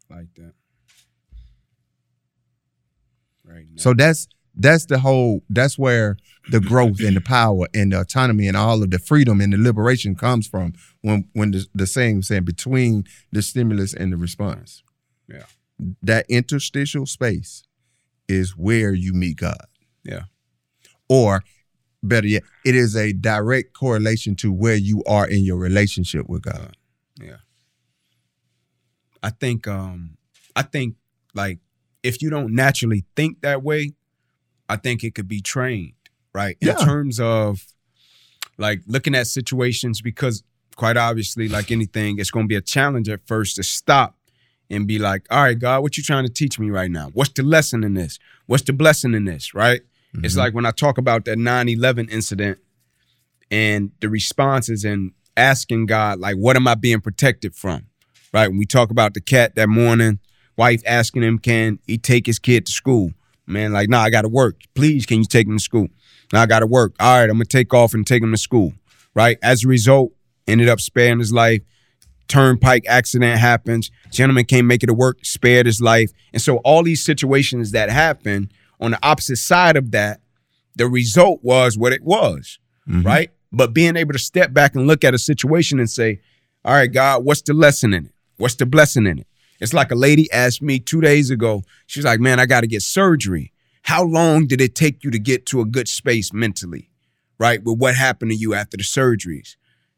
Like 0.10 0.34
that. 0.36 0.54
Right. 3.44 3.66
Now. 3.70 3.82
So 3.82 3.94
that's 3.94 4.28
that's 4.56 4.86
the 4.86 5.00
whole 5.00 5.44
that's 5.50 5.78
where 5.78 6.18
the 6.50 6.60
growth 6.60 7.02
and 7.02 7.16
the 7.16 7.22
power 7.22 7.68
and 7.74 7.92
the 7.92 8.02
autonomy 8.02 8.48
and 8.48 8.56
all 8.56 8.82
of 8.82 8.90
the 8.90 9.00
freedom 9.00 9.42
and 9.42 9.54
the 9.54 9.58
liberation 9.58 10.16
comes 10.16 10.48
from 10.48 10.74
when 11.02 11.28
when 11.34 11.52
the, 11.52 11.66
the 11.76 11.86
saying 11.86 12.22
saying 12.24 12.46
between 12.46 13.04
the 13.32 13.42
stimulus 13.42 13.94
and 13.94 14.14
the 14.14 14.18
response. 14.18 14.84
Yeah. 15.28 15.44
That 16.02 16.26
interstitial 16.30 17.06
space 17.06 17.64
is 18.28 18.58
where 18.58 18.94
you 18.94 19.14
meet 19.14 19.38
God. 19.38 19.66
Yeah. 20.04 20.24
Or 21.08 21.44
better 22.04 22.28
yet, 22.28 22.44
it 22.66 22.76
is 22.76 22.96
a 22.96 23.14
direct 23.14 23.74
correlation 23.74 24.36
to 24.38 24.52
where 24.52 24.76
you 24.76 25.04
are 25.06 25.28
in 25.28 25.44
your 25.44 25.58
relationship 25.58 26.28
with 26.28 26.42
God. 26.44 26.76
Yeah. 27.22 27.38
I 29.24 29.30
think 29.30 29.68
um 29.68 30.18
I 30.56 30.62
think 30.64 30.96
like 31.34 31.60
if 32.04 32.22
you 32.22 32.30
don't 32.30 32.54
naturally 32.54 33.06
think 33.16 33.42
that 33.42 33.64
way, 33.64 33.94
I 34.70 34.78
think 34.78 35.04
it 35.04 35.16
could 35.16 35.28
be 35.28 35.42
trained, 35.42 35.94
right? 36.34 36.58
In 36.62 36.70
Yeah. 36.70 36.76
terms 36.76 37.20
of 37.20 37.66
like 38.58 38.82
looking 38.88 39.16
at 39.16 39.28
situations 39.28 40.02
because 40.02 40.44
quite 40.76 40.98
obviously 40.98 41.48
like 41.48 41.72
anything 41.72 42.20
it's 42.20 42.30
going 42.32 42.46
to 42.46 42.48
be 42.48 42.56
a 42.56 42.62
challenge 42.62 43.10
at 43.10 43.20
first 43.26 43.56
to 43.56 43.64
stop 43.64 44.17
and 44.70 44.88
be 44.88 45.00
like, 45.00 45.26
"All 45.30 45.44
right, 45.44 45.58
God, 45.58 45.82
what 45.82 45.98
you 45.98 46.04
trying 46.04 46.26
to 46.26 46.32
teach 46.34 46.60
me 46.60 46.70
right 46.70 46.92
now? 46.92 47.10
What's 47.14 47.32
the 47.34 47.44
lesson 47.44 47.84
in 47.84 47.94
this? 47.94 48.20
What's 48.46 48.64
the 48.64 48.74
blessing 48.74 49.14
in 49.14 49.26
this?" 49.26 49.54
Right? 49.54 49.82
It's 50.24 50.34
Mhm. 50.36 50.38
like 50.38 50.54
when 50.54 50.66
I 50.66 50.72
talk 50.72 50.98
about 50.98 51.26
that 51.26 51.38
9/11 51.38 52.08
incident 52.10 52.60
and 53.52 53.92
the 54.02 54.10
responses 54.10 54.84
and 54.84 55.12
asking 55.36 55.86
God 55.86 56.20
like, 56.20 56.36
"What 56.36 56.56
am 56.56 56.68
I 56.68 56.76
being 56.76 57.02
protected 57.02 57.56
from?" 57.56 57.84
right? 58.34 58.50
When 58.50 58.58
we 58.58 58.66
talk 58.66 58.92
about 58.92 59.14
the 59.14 59.22
cat 59.22 59.56
that 59.56 59.70
morning, 59.70 60.20
wife 60.58 60.82
asking 60.86 61.24
him, 61.24 61.40
can 61.40 61.80
he 61.88 61.98
take 61.98 62.26
his 62.26 62.40
kid 62.40 62.66
to 62.66 62.72
school? 62.72 63.14
Man, 63.46 63.72
like, 63.72 63.90
nah, 63.90 64.02
I 64.02 64.10
gotta 64.10 64.28
work. 64.28 64.62
Please, 64.76 65.06
can 65.06 65.20
you 65.20 65.26
take 65.26 65.48
him 65.48 65.58
to 65.58 65.64
school? 65.64 65.88
Now 66.34 66.42
I 66.42 66.46
gotta 66.46 66.68
work. 66.68 66.94
All 67.00 67.20
right, 67.20 67.30
I'm 67.30 67.38
gonna 67.38 67.46
take 67.46 67.74
off 67.74 67.94
and 67.94 68.06
take 68.06 68.22
him 68.22 68.32
to 68.32 68.38
school. 68.38 68.74
Right? 69.16 69.38
As 69.42 69.64
a 69.64 69.68
result, 69.68 70.12
ended 70.48 70.68
up 70.68 70.82
sparing 70.82 71.20
his 71.20 71.32
life. 71.32 71.62
Turnpike 72.28 72.86
accident 72.88 73.40
happens. 73.40 73.92
Gentleman 74.12 74.46
can't 74.46 74.68
make 74.68 74.84
it 74.84 74.88
to 74.88 74.94
work, 74.94 75.20
spared 75.24 75.66
his 75.66 75.82
life. 75.82 76.12
And 76.34 76.42
so 76.42 76.58
all 76.58 76.84
these 76.84 77.04
situations 77.04 77.72
that 77.72 77.90
happen 77.90 78.52
on 78.80 78.92
the 78.92 79.00
opposite 79.02 79.38
side 79.38 79.78
of 79.78 79.92
that, 79.92 80.22
the 80.76 80.88
result 80.88 81.44
was 81.44 81.78
what 81.78 81.94
it 81.94 82.04
was. 82.04 82.60
Mm-hmm. 82.88 83.02
Right? 83.02 83.32
But 83.52 83.74
being 83.74 83.96
able 83.96 84.14
to 84.14 84.20
step 84.20 84.54
back 84.54 84.76
and 84.76 84.88
look 84.88 85.04
at 85.04 85.14
a 85.14 85.18
situation 85.20 85.80
and 85.80 85.90
say, 85.90 86.22
all 86.64 86.74
right, 86.74 86.92
God, 86.92 87.24
what's 87.24 87.42
the 87.42 87.54
lesson 87.54 87.94
in 87.94 88.06
it? 88.06 88.12
What's 88.38 88.56
the 88.56 88.66
blessing 88.66 89.06
in 89.06 89.20
it? 89.20 89.28
It's 89.60 89.74
like 89.74 89.92
a 89.92 89.96
lady 89.96 90.32
asked 90.32 90.62
me 90.62 90.80
two 90.80 91.02
days 91.02 91.30
ago. 91.32 91.64
She's 91.88 92.06
like, 92.06 92.20
man, 92.20 92.40
I 92.40 92.46
got 92.46 92.62
to 92.62 92.68
get 92.68 92.82
surgery. 92.82 93.52
How 93.84 94.04
long 94.04 94.48
did 94.48 94.62
it 94.62 94.76
take 94.76 95.04
you 95.04 95.12
to 95.12 95.20
get 95.20 95.46
to 95.48 95.62
a 95.62 95.66
good 95.66 95.88
space 95.88 96.34
mentally? 96.34 96.90
Right? 97.40 97.64
With 97.64 97.80
what 97.80 97.96
happened 97.96 98.32
to 98.32 98.38
you 98.38 98.54
after 98.54 98.78
the 98.78 98.84
surgeries? 98.84 99.56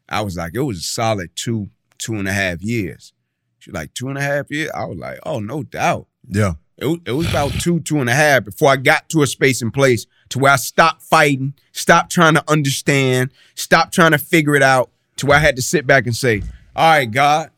I 0.08 0.22
was 0.22 0.36
like, 0.36 0.54
it 0.54 0.60
was 0.60 0.78
a 0.78 0.82
solid 0.82 1.30
two, 1.34 1.70
two 2.00 2.14
and 2.14 2.26
a 2.26 2.32
half 2.32 2.60
years. 2.60 3.12
She's 3.60 3.72
like, 3.72 3.94
two 3.94 4.08
and 4.08 4.18
a 4.18 4.22
half 4.22 4.50
years? 4.50 4.70
I 4.74 4.86
was 4.86 4.98
like, 4.98 5.20
oh, 5.24 5.38
no 5.38 5.62
doubt. 5.62 6.08
Yeah. 6.28 6.54
It 6.78 6.86
was, 6.86 6.98
it 7.04 7.12
was 7.12 7.28
about 7.28 7.52
two, 7.52 7.80
two 7.80 8.00
and 8.00 8.08
a 8.08 8.14
half 8.14 8.44
before 8.44 8.70
I 8.70 8.76
got 8.76 9.08
to 9.10 9.22
a 9.22 9.26
space 9.26 9.60
and 9.60 9.72
place 9.72 10.06
to 10.30 10.38
where 10.38 10.52
I 10.52 10.56
stopped 10.56 11.02
fighting, 11.02 11.54
stopped 11.72 12.10
trying 12.10 12.34
to 12.34 12.44
understand, 12.50 13.32
stopped 13.54 13.92
trying 13.92 14.12
to 14.12 14.18
figure 14.18 14.56
it 14.56 14.62
out, 14.62 14.90
to 15.16 15.26
where 15.26 15.36
I 15.36 15.40
had 15.40 15.56
to 15.56 15.62
sit 15.62 15.86
back 15.86 16.06
and 16.06 16.16
say, 16.16 16.42
all 16.74 16.90
right, 16.90 17.10
God, 17.10 17.50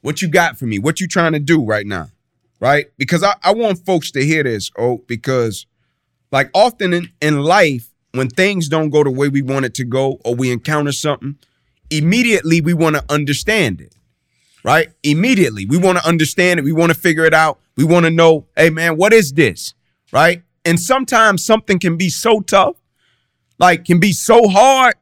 what 0.00 0.22
you 0.22 0.28
got 0.28 0.56
for 0.58 0.64
me? 0.64 0.78
What 0.78 1.00
you 1.00 1.06
trying 1.06 1.32
to 1.32 1.38
do 1.38 1.62
right 1.62 1.86
now? 1.86 2.08
Right? 2.58 2.86
Because 2.96 3.22
I, 3.22 3.34
I 3.42 3.52
want 3.52 3.84
folks 3.84 4.10
to 4.12 4.24
hear 4.24 4.42
this, 4.42 4.70
oh, 4.78 5.04
because 5.06 5.66
like 6.32 6.50
often 6.54 6.94
in, 6.94 7.10
in 7.20 7.42
life, 7.42 7.90
when 8.12 8.28
things 8.28 8.68
don't 8.68 8.90
go 8.90 9.04
the 9.04 9.10
way 9.10 9.28
we 9.28 9.42
want 9.42 9.66
it 9.66 9.74
to 9.74 9.84
go, 9.84 10.20
or 10.24 10.34
we 10.34 10.50
encounter 10.50 10.92
something, 10.92 11.36
immediately 11.90 12.60
we 12.60 12.74
want 12.74 12.96
to 12.96 13.04
understand 13.08 13.80
it 13.80 13.94
right? 14.64 14.88
Immediately. 15.02 15.66
We 15.66 15.78
want 15.78 15.98
to 15.98 16.08
understand 16.08 16.58
it. 16.58 16.64
We 16.64 16.72
want 16.72 16.92
to 16.92 16.98
figure 16.98 17.24
it 17.24 17.34
out. 17.34 17.60
We 17.76 17.84
want 17.84 18.06
to 18.06 18.10
know, 18.10 18.46
hey, 18.56 18.70
man, 18.70 18.96
what 18.96 19.12
is 19.12 19.34
this? 19.34 19.74
Right? 20.10 20.42
And 20.64 20.80
sometimes 20.80 21.44
something 21.44 21.78
can 21.78 21.96
be 21.96 22.08
so 22.08 22.40
tough, 22.40 22.76
like 23.58 23.84
can 23.84 24.00
be 24.00 24.12
so 24.12 24.48
hard, 24.48 24.94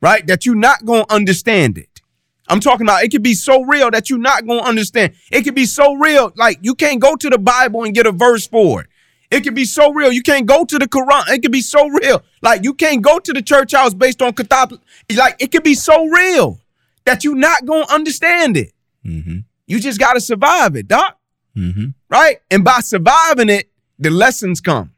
right? 0.00 0.26
That 0.26 0.46
you're 0.46 0.54
not 0.54 0.84
going 0.84 1.04
to 1.04 1.14
understand 1.14 1.76
it. 1.78 2.00
I'm 2.48 2.60
talking 2.60 2.86
about 2.86 3.02
it 3.02 3.10
could 3.10 3.24
be 3.24 3.34
so 3.34 3.64
real 3.64 3.90
that 3.90 4.08
you're 4.08 4.18
not 4.18 4.46
going 4.46 4.60
to 4.60 4.68
understand. 4.68 5.14
It 5.30 5.42
could 5.42 5.54
be 5.54 5.66
so 5.66 5.94
real, 5.94 6.32
like 6.36 6.58
you 6.62 6.74
can't 6.74 7.00
go 7.00 7.16
to 7.16 7.28
the 7.28 7.38
Bible 7.38 7.84
and 7.84 7.94
get 7.94 8.06
a 8.06 8.12
verse 8.12 8.46
for 8.46 8.82
it. 8.82 8.86
It 9.30 9.42
can 9.42 9.54
be 9.54 9.64
so 9.64 9.92
real. 9.92 10.12
You 10.12 10.22
can't 10.22 10.46
go 10.46 10.64
to 10.64 10.78
the 10.78 10.86
Quran. 10.86 11.28
It 11.28 11.42
can 11.42 11.50
be 11.50 11.60
so 11.60 11.88
real. 11.88 12.22
Like 12.42 12.64
you 12.64 12.74
can't 12.74 13.02
go 13.02 13.18
to 13.18 13.32
the 13.32 13.42
church 13.42 13.72
house 13.72 13.94
based 13.94 14.22
on 14.22 14.32
Catholic. 14.32 14.80
Like 15.14 15.36
it 15.40 15.50
can 15.52 15.62
be 15.62 15.74
so 15.74 16.06
real 16.06 16.60
that 17.04 17.24
you're 17.24 17.34
not 17.36 17.64
going 17.64 17.86
to 17.86 17.94
understand 17.94 18.56
it. 18.56 18.72
Mm-hmm. 19.04 19.38
You 19.66 19.80
just 19.80 19.98
got 19.98 20.14
to 20.14 20.20
survive 20.20 20.76
it, 20.76 20.88
doc. 20.88 21.18
Mm-hmm. 21.56 21.86
Right? 22.08 22.38
And 22.50 22.64
by 22.64 22.80
surviving 22.80 23.48
it, 23.48 23.70
the 23.98 24.10
lessons 24.10 24.60
come, 24.60 24.92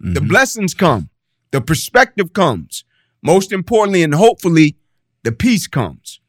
the 0.00 0.20
blessings 0.20 0.74
come, 0.74 1.08
the 1.52 1.60
perspective 1.60 2.32
comes. 2.32 2.84
Most 3.22 3.52
importantly, 3.52 4.02
and 4.02 4.14
hopefully, 4.14 4.76
the 5.24 5.32
peace 5.32 5.66
comes. 5.66 6.20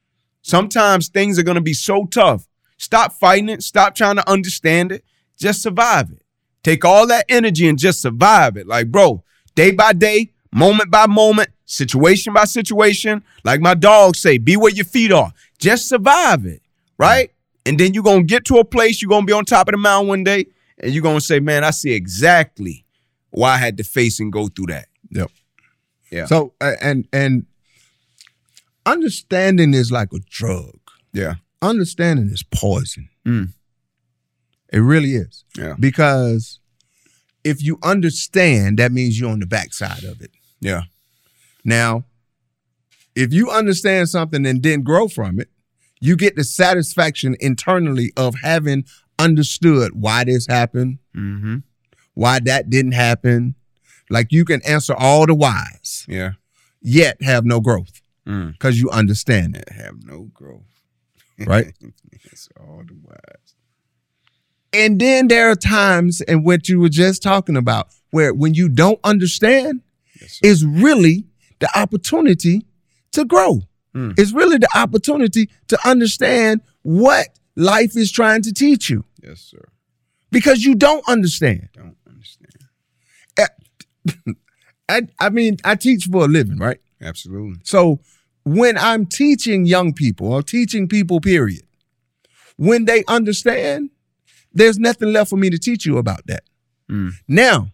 Sometimes 0.42 1.08
things 1.08 1.40
are 1.40 1.44
going 1.44 1.56
to 1.56 1.62
be 1.62 1.74
so 1.74 2.06
tough. 2.06 2.48
Stop 2.78 3.14
fighting 3.14 3.48
it. 3.48 3.64
Stop 3.64 3.96
trying 3.96 4.18
to 4.18 4.30
understand 4.30 4.92
it. 4.92 5.06
Just 5.38 5.62
survive 5.62 6.12
it. 6.12 6.24
Take 6.64 6.86
all 6.86 7.08
that 7.08 7.26
energy 7.30 7.68
and 7.68 7.78
just 7.78 8.02
survive 8.02 8.58
it. 8.58 8.68
Like, 8.68 8.92
bro, 8.92 9.24
day 9.56 9.72
by 9.72 9.94
day, 9.94 10.32
moment 10.54 10.92
by 10.92 11.08
moment, 11.08 11.50
situation 11.66 12.34
by 12.34 12.46
situation. 12.46 13.24
Like 13.44 13.62
my 13.62 13.74
dog 13.74 14.16
say, 14.16 14.38
be 14.38 14.58
where 14.58 14.72
your 14.72 14.86
feet 14.86 15.12
are. 15.12 15.34
Just 15.58 15.90
survive 15.90 16.46
it 16.46 16.62
right? 17.02 17.32
And 17.66 17.80
then 17.80 17.94
you're 17.94 18.04
gonna 18.04 18.24
get 18.24 18.46
to 18.46 18.58
a 18.58 18.66
place, 18.66 19.02
you're 19.02 19.10
gonna 19.10 19.26
be 19.26 19.34
on 19.34 19.46
top 19.46 19.68
of 19.68 19.74
the 19.74 19.78
mountain 19.78 20.08
one 20.08 20.24
day, 20.24 20.46
and 20.78 20.94
you're 20.94 21.04
gonna 21.04 21.22
say, 21.22 21.40
Man, 21.40 21.64
I 21.64 21.72
see 21.72 21.94
exactly 21.94 22.86
why 23.32 23.54
I 23.54 23.58
had 23.58 23.78
to 23.78 23.84
face 23.84 24.20
and 24.20 24.32
go 24.32 24.48
through 24.48 24.68
that. 24.68 24.88
Yep. 25.10 25.32
Yeah. 26.12 26.26
So 26.26 26.54
and 26.60 27.08
and 27.12 27.46
understanding 28.86 29.74
is 29.74 29.92
like 29.92 30.14
a 30.14 30.20
drug. 30.30 30.78
Yeah. 31.14 31.36
Understanding 31.62 32.30
is 32.30 32.44
poison. 32.44 33.10
Mm. 33.26 33.54
It 34.72 34.80
really 34.80 35.16
is. 35.16 35.44
Yeah. 35.58 35.76
Because 35.80 36.60
if 37.44 37.62
you 37.64 37.78
understand, 37.84 38.78
that 38.80 38.92
means 38.92 39.20
you're 39.20 39.32
on 39.32 39.40
the 39.40 39.46
backside 39.48 40.04
of 40.04 40.22
it. 40.22 40.32
Yeah. 40.60 40.84
Now, 41.66 42.06
if 43.16 43.34
you 43.34 43.50
understand 43.50 44.10
something 44.10 44.46
and 44.46 44.64
then 44.64 44.84
grow 44.84 45.08
from 45.08 45.40
it, 45.40 45.50
you 46.00 46.16
get 46.16 46.36
the 46.36 46.44
satisfaction 46.44 47.36
internally 47.40 48.12
of 48.18 48.36
having 48.42 48.86
understood 49.20 49.92
why 49.94 50.24
this 50.24 50.48
happened, 50.48 50.98
Mm-hmm. 51.16 51.58
why 52.14 52.40
that 52.40 52.70
didn't 52.70 52.94
happen. 52.94 53.56
Like 54.10 54.28
you 54.32 54.46
can 54.46 54.62
answer 54.66 54.94
all 54.94 55.26
the 55.26 55.36
whys, 55.36 56.06
Yeah. 56.08 56.32
yet 56.82 57.22
have 57.22 57.46
no 57.46 57.60
growth 57.60 58.02
Mm. 58.28 58.52
because 58.54 58.80
you 58.80 58.90
understand 58.92 59.56
it, 59.58 59.70
Have 59.74 60.04
no 60.06 60.30
growth. 60.34 60.64
right? 61.40 61.74
It's 62.32 62.48
all 62.60 62.84
the 62.88 62.94
wise. 63.04 63.56
And 64.74 65.00
then 65.00 65.28
there 65.28 65.50
are 65.52 65.56
times 65.56 66.22
and 66.22 66.46
what 66.46 66.70
you 66.70 66.80
were 66.80 66.90
just 66.90 67.22
talking 67.24 67.58
about 67.58 67.88
where 68.12 68.34
when 68.34 68.54
you 68.54 68.70
don't 68.70 69.00
understand, 69.04 69.82
Yes, 70.20 70.40
is 70.44 70.66
really 70.66 71.26
the 71.60 71.70
opportunity 71.80 72.66
to 73.12 73.26
grow. 73.26 73.62
Mm. 73.96 74.18
It's 74.20 74.32
really 74.34 74.58
the 74.58 74.70
opportunity 74.76 75.50
to 75.68 75.78
understand 75.88 76.62
what 76.84 77.28
life 77.56 77.98
is 77.98 78.12
trying 78.12 78.42
to 78.44 78.54
teach 78.54 78.90
you 78.90 79.04
Yes, 79.22 79.42
sir. 79.42 79.68
because 80.32 80.64
you 80.64 80.76
don't 80.76 81.04
understand. 81.08 81.70
Don't 81.74 81.98
understand. 82.08 82.58
I, 84.90 85.02
I 85.20 85.30
mean, 85.30 85.58
I 85.64 85.76
teach 85.76 86.06
for 86.06 86.26
a 86.26 86.28
living, 86.28 86.58
right? 86.58 86.80
Absolutely. 87.02 87.62
So 87.64 88.00
when 88.44 88.78
I'm 88.78 89.06
teaching 89.06 89.66
young 89.66 89.94
people 89.94 90.34
or 90.34 90.42
teaching 90.44 90.88
people, 90.88 91.22
period, 91.22 91.62
when 92.58 92.86
they 92.86 93.04
understand, 93.08 93.90
there's 94.54 94.78
nothing 94.80 95.12
left 95.14 95.30
for 95.30 95.38
me 95.38 95.50
to 95.50 95.58
teach 95.58 95.86
you 95.86 95.98
about 95.98 96.26
that. 96.28 96.44
Mm. 96.90 97.12
Now, 97.28 97.70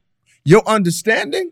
your 0.46 0.68
understanding, 0.68 1.52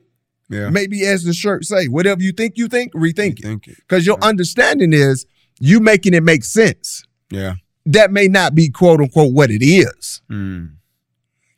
Yeah. 0.49 0.69
maybe 0.69 1.05
as 1.05 1.23
the 1.23 1.33
shirt 1.33 1.65
say, 1.65 1.87
whatever 1.87 2.21
you 2.21 2.31
think 2.31 2.57
you 2.57 2.67
think, 2.67 2.93
rethink 2.93 3.39
it. 3.39 3.67
It. 3.67 3.77
Because 3.77 4.05
your 4.05 4.17
understanding 4.23 4.93
is 4.93 5.25
you 5.59 5.79
making 5.79 6.13
it 6.13 6.23
make 6.23 6.43
sense. 6.43 7.03
Yeah. 7.31 7.55
That 7.85 8.11
may 8.11 8.27
not 8.27 8.55
be 8.55 8.69
quote 8.69 8.99
unquote 9.01 9.33
what 9.33 9.49
it 9.51 9.63
is. 9.63 10.21
Mm. 10.31 10.75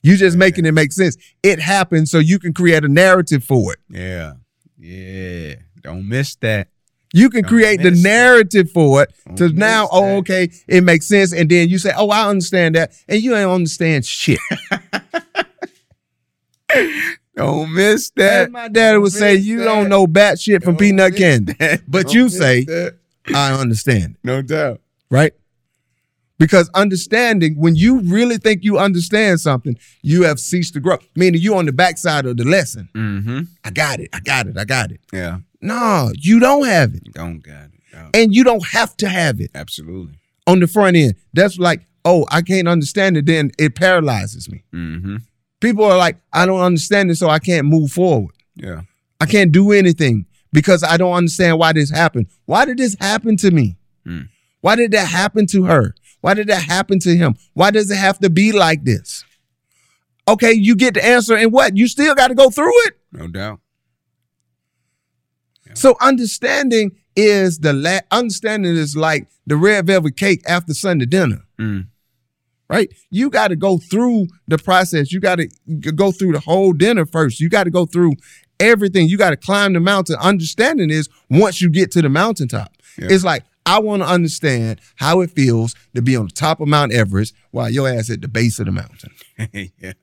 You 0.04 0.16
just 0.16 0.38
making 0.38 0.66
it 0.66 0.74
make 0.74 0.94
sense. 0.94 1.18
It 1.44 1.60
happens 1.60 2.12
so 2.12 2.20
you 2.20 2.40
can 2.40 2.54
create 2.54 2.86
a 2.86 2.88
narrative 2.88 3.44
for 3.44 3.74
it. 3.74 3.80
Yeah. 3.90 4.34
Yeah. 4.78 5.56
Don't 5.82 6.08
miss 6.08 6.36
that. 6.38 6.70
You 7.14 7.30
can 7.30 7.44
create 7.44 7.82
the 7.82 7.92
narrative 7.92 8.72
for 8.72 9.04
it 9.04 9.14
to 9.38 9.50
now, 9.50 9.88
oh, 9.92 10.18
okay, 10.18 10.50
it 10.68 10.84
makes 10.84 11.08
sense. 11.08 11.34
And 11.34 11.50
then 11.50 11.70
you 11.70 11.78
say, 11.80 11.94
oh, 11.96 12.10
I 12.10 12.28
understand 12.28 12.76
that. 12.76 12.92
And 13.08 13.22
you 13.22 13.36
ain't 13.36 13.50
understand 13.50 14.06
shit. 14.06 14.40
Don't 17.36 17.74
miss 17.74 18.10
that. 18.16 18.52
my 18.52 18.68
daddy 18.68 18.98
would 18.98 19.12
say, 19.14 19.36
you 19.36 19.64
don't 19.64 19.90
know 19.90 20.08
bat 20.08 20.40
shit 20.40 20.64
from 20.64 20.76
peanut 20.76 21.16
candy. 21.16 21.54
But 21.88 22.14
you 22.14 22.30
say. 22.30 22.66
I 23.34 23.54
understand 23.54 24.16
No 24.24 24.42
doubt. 24.42 24.82
right? 25.12 25.34
Because 26.40 26.70
understanding, 26.76 27.56
when 27.58 27.76
you 27.76 28.00
really 28.02 28.38
think 28.38 28.64
you 28.64 28.78
understand 28.78 29.40
something, 29.40 29.76
you 30.04 30.24
have 30.24 30.40
ceased 30.40 30.74
to 30.76 30.80
grow. 30.80 30.98
Meaning 31.16 31.42
you're 31.42 31.58
on 31.58 31.66
the 31.66 31.72
backside 31.74 32.26
of 32.28 32.38
the 32.38 32.44
lesson. 32.44 32.90
Mm-hmm. 32.94 33.40
I 33.64 33.70
got 33.72 34.00
it. 34.00 34.10
I 34.14 34.20
got 34.20 34.48
it. 34.48 34.58
I 34.58 34.64
got 34.66 34.92
it. 34.92 35.00
Yeah. 35.12 35.40
No, 35.62 36.12
you 36.16 36.40
don't 36.40 36.66
have 36.66 36.94
it. 36.94 37.14
Don't 37.14 37.40
got 37.40 37.66
it. 37.66 37.72
And 38.14 38.34
you 38.34 38.44
don't 38.44 38.66
have 38.68 38.96
to 38.98 39.10
have 39.10 39.42
it 39.42 39.50
Absolutely. 39.56 40.20
on 40.46 40.60
the 40.60 40.68
front 40.68 40.96
end. 40.96 41.16
That's 41.34 41.58
like, 41.58 41.88
oh, 42.06 42.26
I 42.30 42.42
can't 42.42 42.68
understand 42.68 43.18
it, 43.18 43.26
then 43.26 43.52
it 43.58 43.76
paralyzes 43.76 44.50
me. 44.50 44.64
Mm-hmm. 44.74 45.18
People 45.60 45.86
are 45.86 45.98
like, 45.98 46.18
I 46.32 46.46
don't 46.46 46.62
understand 46.62 47.10
it, 47.10 47.16
so 47.16 47.30
I 47.30 47.40
can't 47.40 47.66
move 47.66 47.92
forward. 47.92 48.36
Yeah. 48.56 48.82
I 49.20 49.26
can't 49.26 49.52
do 49.52 49.72
anything 49.72 50.26
because 50.54 50.84
I 50.84 50.98
don't 50.98 51.14
understand 51.14 51.58
why 51.58 51.74
this 51.74 51.90
happened. 51.90 52.28
Why 52.46 52.66
did 52.66 52.78
this 52.78 52.96
happen 53.00 53.36
to 53.38 53.52
me? 53.52 53.78
Hmm. 54.06 54.22
Why 54.62 54.76
did 54.76 54.92
that 54.92 55.08
happen 55.08 55.48
to 55.48 55.64
her? 55.66 55.96
Why 56.22 56.34
did 56.34 56.48
that 56.48 56.64
happen 56.64 57.00
to 57.00 57.16
him? 57.16 57.36
Why 57.54 57.72
does 57.72 57.90
it 57.90 57.98
have 57.98 58.20
to 58.20 58.30
be 58.30 58.52
like 58.52 58.84
this? 58.84 59.24
Okay, 60.28 60.52
you 60.52 60.76
get 60.76 60.94
the 60.96 61.06
answer, 61.06 61.36
and 61.36 61.52
what? 61.52 61.78
You 61.78 61.88
still 61.88 62.14
got 62.14 62.28
to 62.28 62.36
go 62.36 62.50
through 62.50 62.74
it. 62.86 63.00
No 63.12 63.28
doubt. 63.28 63.60
So 65.78 65.96
understanding 66.02 66.92
is 67.16 67.60
the 67.60 67.74
la- 67.74 68.00
understanding 68.12 68.76
is 68.76 68.96
like 68.96 69.28
the 69.46 69.56
red 69.58 69.88
velvet 69.88 70.18
cake 70.18 70.42
after 70.48 70.74
Sunday 70.74 71.06
dinner. 71.06 71.44
Mm. 71.60 71.88
Right? 72.70 72.94
You 73.10 73.30
got 73.30 73.48
to 73.50 73.56
go 73.56 73.78
through 73.78 74.28
the 74.48 74.58
process. 74.58 75.12
You 75.12 75.20
got 75.22 75.36
to 75.36 75.48
go 75.94 76.12
through 76.12 76.34
the 76.34 76.40
whole 76.42 76.74
dinner 76.74 77.06
first. 77.06 77.40
You 77.40 77.48
got 77.50 77.64
to 77.64 77.70
go 77.70 77.86
through 77.86 78.14
everything. 78.60 79.08
You 79.08 79.18
got 79.18 79.30
to 79.30 79.38
climb 79.38 79.74
the 79.74 79.80
mountain. 79.80 80.18
Understanding 80.20 80.90
is 80.90 81.08
once 81.30 81.62
you 81.62 81.70
get 81.70 81.92
to 81.92 82.02
the 82.02 82.10
mountaintop, 82.10 82.74
Yeah. 82.98 83.08
it's 83.12 83.24
like 83.24 83.44
I 83.66 83.80
want 83.80 84.02
to 84.02 84.08
understand 84.08 84.80
how 84.96 85.22
it 85.22 85.32
feels 85.32 85.76
to 85.96 86.02
be 86.02 86.16
on 86.16 86.26
the 86.28 86.32
top 86.34 86.60
of 86.60 86.68
Mount 86.68 86.94
Everest 86.94 87.34
while 87.52 87.70
your 87.70 87.88
ass 87.88 88.06
is 88.10 88.12
at 88.12 88.22
the 88.22 88.28
base 88.28 88.60
of 88.60 88.66
the 88.66 88.72
mountain. 88.72 89.12
yeah. 89.82 89.94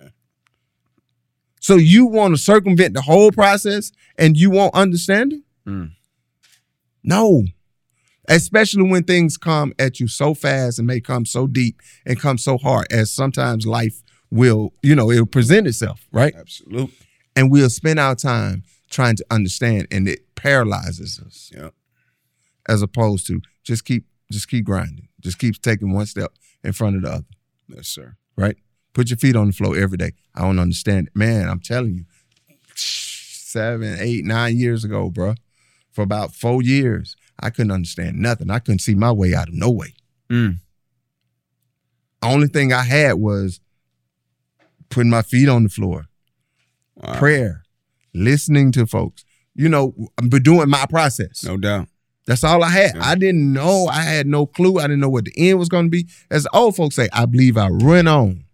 So 1.61 1.77
you 1.77 2.05
want 2.07 2.35
to 2.35 2.39
circumvent 2.41 2.93
the 2.95 3.01
whole 3.03 3.31
process 3.33 3.91
and 4.19 4.37
you 4.37 4.51
won't 4.51 4.75
understand 4.75 5.33
it? 5.33 5.43
Mm. 5.67 5.93
No. 7.03 7.45
Especially 8.29 8.89
when 8.89 9.05
things 9.05 9.37
come 9.37 9.75
at 9.79 10.01
you 10.01 10.09
so 10.09 10.33
fast 10.33 10.79
and 10.79 10.87
may 10.87 11.01
come 11.01 11.27
so 11.27 11.47
deep 11.47 11.81
and 12.07 12.19
come 12.19 12.39
so 12.39 12.57
hard 12.57 12.87
as 12.91 13.13
sometimes 13.13 13.67
life 13.67 14.03
will, 14.31 14.73
you 14.83 14.95
know, 14.95 15.11
it'll 15.11 15.27
present 15.27 15.67
itself, 15.67 16.07
right? 16.11 16.35
Absolutely. 16.35 16.95
And 17.37 17.51
we'll 17.51 17.69
spend 17.69 17.99
our 18.01 18.15
time 18.15 18.63
trying 18.89 19.17
to 19.17 19.27
understand 19.31 19.89
and 19.91 20.09
it 20.09 20.35
paralyzes 20.37 21.21
us 21.21 21.51
Yeah. 21.55 21.71
as 22.69 22.81
opposed 22.81 23.27
to 23.27 23.41
just 23.63 23.85
keep 23.85 24.07
just 24.33 24.49
keep 24.49 24.65
grinding. 24.65 25.09
Just 25.21 25.39
keep 25.39 25.61
taking 25.61 25.93
one 25.93 26.07
step 26.07 26.33
in 26.65 26.73
front 26.73 26.97
of 26.97 27.03
the 27.03 27.11
other. 27.11 27.25
Yes, 27.69 27.89
sir. 27.89 28.17
right? 28.37 28.57
Put 28.95 29.11
your 29.11 29.17
feet 29.19 29.37
on 29.37 29.49
the 29.49 29.53
floor 29.53 29.77
every 29.77 29.99
day. 29.99 30.13
I 30.35 30.41
don't 30.43 30.59
understand 30.59 31.09
it. 31.09 31.17
Man, 31.17 31.49
I'm 31.49 31.61
telling 31.61 31.95
you, 31.95 32.05
seven, 32.75 33.97
eight, 34.01 34.25
nine 34.25 34.57
years 34.57 34.85
ago, 34.85 35.11
bro, 35.11 35.35
for 35.95 36.03
about 36.03 36.35
four 36.35 36.61
years, 36.63 37.17
I 37.41 37.49
couldn't 37.51 37.71
understand 37.73 38.19
nothing. 38.19 38.51
I 38.51 38.59
couldn't 38.59 38.81
see 38.81 38.95
my 38.95 39.11
way 39.13 39.35
out 39.35 39.49
of 39.49 39.55
no 39.55 39.71
way. 39.71 39.95
Mm. 40.31 40.59
Only 42.23 42.49
thing 42.49 42.73
I 42.73 42.83
had 42.83 43.15
was 43.15 43.61
putting 44.91 45.11
my 45.11 45.23
feet 45.23 45.49
on 45.49 45.63
the 45.65 45.69
floor, 45.69 46.07
Wow. 46.97 47.19
prayer, 47.19 47.63
listening 48.15 48.73
to 48.73 48.87
folks. 48.87 49.25
You 49.55 49.69
know, 49.69 49.95
but 50.17 50.43
doing 50.43 50.69
my 50.69 50.85
process. 50.91 51.45
No 51.45 51.57
doubt. 51.57 51.87
That's 52.27 52.43
all 52.43 52.65
I 52.65 52.71
had. 52.71 52.97
Yeah. 52.97 53.05
I 53.05 53.15
didn't 53.15 53.53
know. 53.53 53.87
I 53.87 54.01
had 54.03 54.27
no 54.27 54.47
clue. 54.47 54.79
I 54.79 54.83
didn't 54.83 55.01
know 55.01 55.09
what 55.11 55.27
the 55.27 55.33
end 55.37 55.59
was 55.61 55.69
going 55.69 55.87
to 55.87 55.91
be. 55.91 56.09
As 56.31 56.47
old 56.53 56.75
folks 56.75 56.97
say, 56.97 57.09
I 57.13 57.27
believe 57.27 57.57
I 57.57 57.69
run 57.69 58.09
on. 58.09 58.45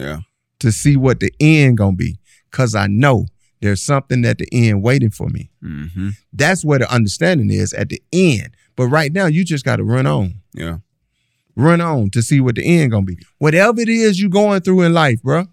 Yeah. 0.00 0.20
to 0.60 0.70
see 0.72 0.96
what 0.96 1.20
the 1.20 1.32
end 1.40 1.78
gonna 1.78 1.96
be 1.96 2.18
because 2.50 2.74
i 2.74 2.86
know 2.86 3.26
there's 3.60 3.82
something 3.82 4.24
at 4.24 4.38
the 4.38 4.48
end 4.52 4.82
waiting 4.82 5.10
for 5.10 5.28
me 5.28 5.50
Mm-hmm. 5.62 6.10
that's 6.32 6.64
where 6.64 6.78
the 6.78 6.92
understanding 6.92 7.50
is 7.50 7.72
at 7.72 7.88
the 7.88 8.00
end 8.12 8.50
but 8.76 8.86
right 8.88 9.12
now 9.12 9.26
you 9.26 9.44
just 9.44 9.64
got 9.64 9.76
to 9.76 9.84
run 9.84 10.06
on 10.06 10.34
Yeah. 10.54 10.78
run 11.54 11.80
on 11.80 12.10
to 12.10 12.22
see 12.22 12.40
what 12.40 12.54
the 12.56 12.64
end 12.64 12.90
gonna 12.92 13.06
be 13.06 13.18
whatever 13.38 13.80
it 13.80 13.88
is 13.88 14.20
you're 14.20 14.30
going 14.30 14.60
through 14.60 14.82
in 14.82 14.92
life 14.94 15.22
bro 15.22 15.46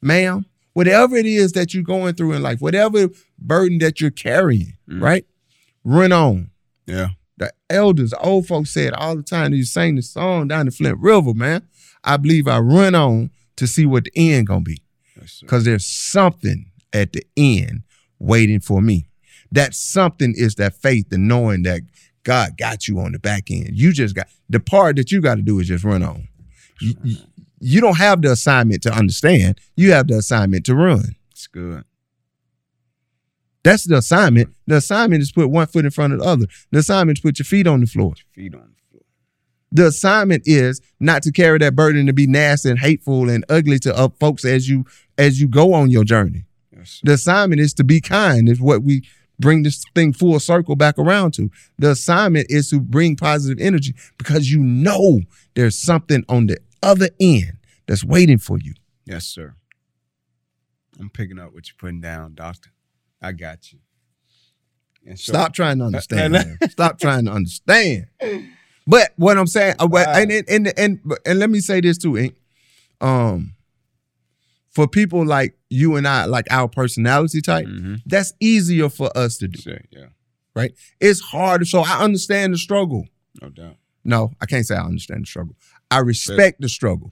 ma'am 0.00 0.46
whatever 0.72 1.16
it 1.16 1.26
is 1.26 1.52
that 1.52 1.74
you're 1.74 1.82
going 1.82 2.14
through 2.14 2.32
in 2.32 2.42
life 2.42 2.60
whatever 2.60 3.08
burden 3.38 3.78
that 3.78 4.00
you're 4.00 4.10
carrying 4.10 4.74
Mm. 4.88 5.02
right 5.02 5.26
run 5.84 6.12
on 6.12 6.50
Yeah. 6.86 7.08
the 7.36 7.52
elders, 7.70 8.12
old 8.20 8.46
folks 8.46 8.70
said 8.70 8.92
all 8.94 9.14
the 9.16 9.22
time, 9.22 9.52
they 9.52 9.62
sang 9.62 9.94
the 9.96 10.02
song 10.02 10.48
down 10.48 10.66
the 10.66 10.72
Flint 10.72 10.98
River, 10.98 11.32
man. 11.34 11.62
I 12.02 12.16
believe 12.16 12.48
I 12.48 12.58
run 12.58 12.94
on 12.96 13.30
to 13.56 13.66
see 13.66 13.86
what 13.86 14.04
the 14.04 14.10
end 14.16 14.46
gonna 14.48 14.62
be. 14.62 14.82
Because 15.40 15.64
there's 15.64 15.86
something 15.86 16.66
at 16.92 17.12
the 17.12 17.24
end 17.36 17.82
waiting 18.18 18.60
for 18.60 18.80
me. 18.80 19.08
That 19.50 19.74
something 19.74 20.34
is 20.36 20.56
that 20.56 20.74
faith 20.74 21.06
and 21.12 21.28
knowing 21.28 21.62
that 21.62 21.82
God 22.22 22.58
got 22.58 22.88
you 22.88 22.98
on 23.00 23.12
the 23.12 23.18
back 23.18 23.50
end. 23.50 23.70
You 23.72 23.92
just 23.92 24.14
got 24.14 24.28
the 24.48 24.60
part 24.60 24.96
that 24.96 25.10
you 25.10 25.20
got 25.20 25.36
to 25.36 25.42
do 25.42 25.58
is 25.60 25.68
just 25.68 25.84
run 25.84 26.02
on. 26.02 26.28
You, 26.80 26.94
you, 27.02 27.16
you 27.60 27.80
don't 27.80 27.96
have 27.96 28.22
the 28.22 28.32
assignment 28.32 28.82
to 28.82 28.92
understand, 28.92 29.60
you 29.76 29.92
have 29.92 30.08
the 30.08 30.18
assignment 30.18 30.66
to 30.66 30.74
run. 30.74 31.16
It's 31.30 31.46
good. 31.46 31.84
That's 33.62 33.84
the 33.84 33.96
assignment. 33.96 34.54
The 34.66 34.76
assignment 34.76 35.22
is 35.22 35.32
put 35.32 35.50
one 35.50 35.66
foot 35.66 35.84
in 35.84 35.90
front 35.90 36.12
of 36.12 36.20
the 36.20 36.24
other. 36.24 36.46
The 36.70 36.78
assignment 36.78 37.18
is 37.18 37.22
put 37.22 37.38
your 37.38 37.44
feet 37.44 37.66
on 37.66 37.80
the 37.80 37.86
floor. 37.86 38.14
Feet 38.32 38.54
on 38.54 38.60
the 38.60 38.90
floor. 38.90 39.02
The 39.72 39.86
assignment 39.88 40.42
is 40.46 40.80
not 41.00 41.22
to 41.24 41.32
carry 41.32 41.58
that 41.58 41.74
burden 41.74 42.06
to 42.06 42.12
be 42.12 42.26
nasty 42.26 42.70
and 42.70 42.78
hateful 42.78 43.28
and 43.28 43.44
ugly 43.48 43.78
to 43.80 43.96
up 43.96 44.18
folks 44.18 44.44
as 44.44 44.68
you 44.68 44.84
as 45.18 45.40
you 45.40 45.48
go 45.48 45.74
on 45.74 45.90
your 45.90 46.04
journey. 46.04 46.44
Yes. 46.78 47.00
The 47.02 47.12
assignment 47.14 47.60
is 47.60 47.74
to 47.74 47.84
be 47.84 48.00
kind, 48.00 48.48
is 48.48 48.60
what 48.60 48.82
we 48.82 49.02
bring 49.40 49.62
this 49.64 49.82
thing 49.94 50.12
full 50.12 50.38
circle 50.40 50.76
back 50.76 50.98
around 50.98 51.32
to. 51.34 51.50
The 51.78 51.90
assignment 51.90 52.46
is 52.50 52.70
to 52.70 52.80
bring 52.80 53.16
positive 53.16 53.58
energy 53.60 53.94
because 54.16 54.50
you 54.50 54.60
know 54.60 55.20
there's 55.54 55.78
something 55.78 56.24
on 56.28 56.46
the 56.46 56.58
other 56.82 57.08
end 57.20 57.52
that's 57.86 58.04
waiting 58.04 58.38
for 58.38 58.58
you. 58.58 58.74
Yes, 59.04 59.26
sir. 59.26 59.54
I'm 61.00 61.10
picking 61.10 61.38
up 61.38 61.52
what 61.54 61.68
you're 61.68 61.76
putting 61.78 62.00
down, 62.00 62.34
doctor. 62.34 62.70
I 63.22 63.32
got 63.32 63.72
you. 63.72 63.78
And 65.06 65.18
so- 65.18 65.32
Stop 65.32 65.52
trying 65.54 65.78
to 65.78 65.84
understand. 65.86 66.36
Uh. 66.36 66.68
Stop 66.68 66.98
trying 67.00 67.24
to 67.26 67.32
understand. 67.32 68.06
But 68.86 69.12
what 69.16 69.36
I'm 69.38 69.46
saying, 69.46 69.74
uh, 69.78 69.86
Wow. 69.90 70.04
and, 70.14 70.30
and 70.32 70.48
and 70.48 70.72
and 70.78 71.00
and 71.26 71.38
let 71.38 71.50
me 71.50 71.60
say 71.60 71.80
this 71.80 71.98
too, 71.98 72.16
Ink. 72.16 72.34
Um, 73.00 73.54
for 74.70 74.86
people 74.88 75.24
like 75.26 75.56
you 75.70 75.96
and 75.96 76.06
I, 76.06 76.24
like 76.26 76.46
our 76.50 76.68
personality 76.68 77.40
type, 77.40 77.66
Mhm. 77.66 78.02
that's 78.06 78.32
easier 78.40 78.88
for 78.88 79.10
us 79.16 79.38
to 79.38 79.48
do. 79.48 79.60
Say, 79.60 79.80
yeah, 79.90 80.06
Right? 80.54 80.72
It's 81.00 81.20
hard. 81.20 81.66
So 81.66 81.80
I 81.80 82.02
understand 82.02 82.54
the 82.54 82.58
struggle. 82.58 83.06
no 83.40 83.50
doubt. 83.50 83.76
No, 84.04 84.32
I 84.40 84.46
can't 84.46 84.66
say 84.66 84.74
I 84.74 84.84
understand 84.84 85.22
the 85.22 85.26
struggle. 85.26 85.54
I 85.90 85.98
respect 85.98 86.60
the 86.60 86.68
struggle 86.68 87.10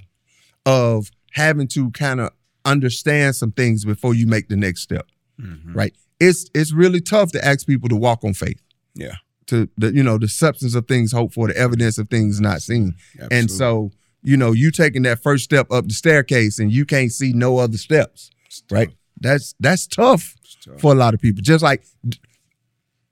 of 0.65 1.11
having 1.33 1.69
to 1.69 1.91
kind 1.91 2.21
of 2.21 2.31
understand 2.65 3.37
some 3.37 3.53
things 3.53 3.85
before 3.85 4.15
you 4.15 4.27
make 4.27 4.49
the 4.49 4.57
next 4.57 4.83
step. 4.83 5.07
Mhm. 5.41 5.75
Right? 5.75 5.95
It's 6.19 6.51
it's 6.55 6.73
really 6.73 7.01
tough 7.01 7.31
to 7.33 7.45
ask 7.45 7.67
people 7.67 7.89
to 7.91 7.97
walk 7.97 8.25
on 8.25 8.35
faith. 8.35 8.61
Yeah. 8.95 9.17
To 9.47 9.69
the 9.77 9.93
you 9.95 10.03
know 10.03 10.19
the 10.19 10.29
substance 10.29 10.75
of 10.75 10.89
things 10.89 11.13
hoped 11.13 11.35
for, 11.35 11.47
the 11.49 11.57
evidence 11.57 11.99
of 11.99 12.09
things 12.09 12.41
not 12.41 12.63
seen. 12.63 12.95
And 13.31 13.51
so 13.51 13.93
you 14.27 14.37
know 14.37 14.53
you 14.53 14.71
taking 14.71 15.03
that 15.03 15.23
first 15.23 15.45
step 15.45 15.71
up 15.71 15.87
the 15.87 15.95
staircase 15.95 16.59
and 16.59 16.73
you 16.73 16.85
can't 16.85 17.13
see 17.13 17.33
no 17.33 17.59
other 17.59 17.79
steps. 17.79 18.31
It's 18.47 18.63
Right? 18.71 18.89
tough. 18.89 18.97
That's 19.21 19.55
that's 19.61 19.87
tough 19.87 20.35
tough. 20.65 20.81
for 20.81 20.93
a 20.93 20.95
lot 20.97 21.15
of 21.15 21.21
people. 21.21 21.43
Just 21.43 21.63
like 21.63 21.85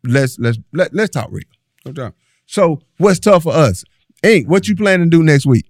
let's 0.03 0.39
let's 0.39 0.59
let, 0.73 0.93
let's 0.93 1.11
talk 1.11 1.29
real. 1.31 1.45
No 1.87 1.93
doubt. 1.93 2.15
So 2.47 2.81
what's 2.99 3.19
tough 3.21 3.45
for 3.45 3.55
us? 3.55 3.85
Ain't 4.25 4.49
what 4.49 4.69
you 4.69 4.75
planning 4.77 5.11
to 5.11 5.17
do 5.17 5.23
next 5.23 5.47
week? 5.47 5.67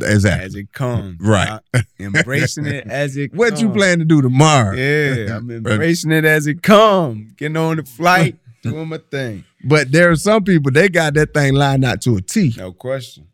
Exactly. 0.00 0.46
As 0.46 0.54
it 0.54 0.72
comes. 0.72 1.18
Right. 1.20 1.60
I- 1.74 1.84
embracing 2.00 2.64
it 2.66 2.86
as 2.90 3.16
it 3.16 3.34
What 3.34 3.60
you 3.60 3.68
plan 3.70 3.98
to 3.98 4.04
do 4.06 4.22
tomorrow? 4.22 4.74
Yeah, 4.74 5.36
I'm 5.36 5.50
embracing 5.58 6.12
it 6.12 6.24
as 6.24 6.46
it 6.46 6.62
comes. 6.62 7.32
Getting 7.34 7.56
on 7.58 7.76
the 7.76 7.84
flight, 7.84 8.36
doing 8.62 8.88
my 8.88 8.98
thing. 9.10 9.44
But 9.64 9.92
there 9.92 10.10
are 10.10 10.16
some 10.16 10.44
people 10.44 10.72
they 10.72 10.88
got 10.88 11.12
that 11.14 11.34
thing 11.34 11.54
lined 11.54 11.84
out 11.84 12.00
to 12.02 12.16
a 12.16 12.22
T. 12.22 12.54
No 12.56 12.72
question. 12.72 13.26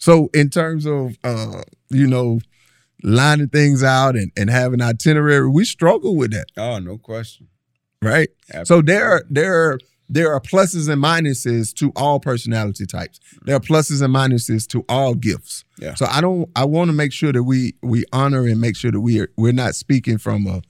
So 0.00 0.28
in 0.34 0.50
terms 0.50 0.86
of 0.86 1.16
uh, 1.22 1.62
you 1.90 2.06
know, 2.08 2.40
lining 3.02 3.48
things 3.48 3.82
out 3.84 4.16
and, 4.16 4.32
and 4.36 4.50
having 4.50 4.82
itinerary, 4.82 5.48
we 5.48 5.64
struggle 5.64 6.16
with 6.16 6.32
that, 6.32 6.46
Oh, 6.56 6.78
no 6.80 6.98
question. 6.98 7.46
right? 8.02 8.28
So 8.64 8.82
there 8.82 9.06
are 9.10 9.22
there 9.30 9.54
are 9.54 9.78
there 10.12 10.32
are 10.32 10.40
pluses 10.40 10.88
and 10.88 11.00
minuses 11.00 11.72
to 11.74 11.92
all 11.94 12.18
personality 12.18 12.84
types. 12.84 13.20
There 13.44 13.54
are 13.54 13.60
pluses 13.60 14.02
and 14.02 14.12
minuses 14.12 14.66
to 14.68 14.84
all 14.88 15.14
gifts. 15.14 15.64
Yeah. 15.78 15.94
So 15.94 16.06
I 16.10 16.20
don't 16.20 16.50
I 16.56 16.64
want 16.64 16.88
to 16.88 16.92
make 16.92 17.12
sure 17.12 17.32
that 17.32 17.44
we 17.44 17.74
we 17.82 18.04
honor 18.12 18.44
and 18.46 18.60
make 18.60 18.74
sure 18.76 18.90
that 18.90 19.00
we 19.00 19.20
are 19.20 19.28
we're 19.36 19.52
not 19.52 19.76
speaking 19.76 20.18
from 20.18 20.46
a 20.48 20.62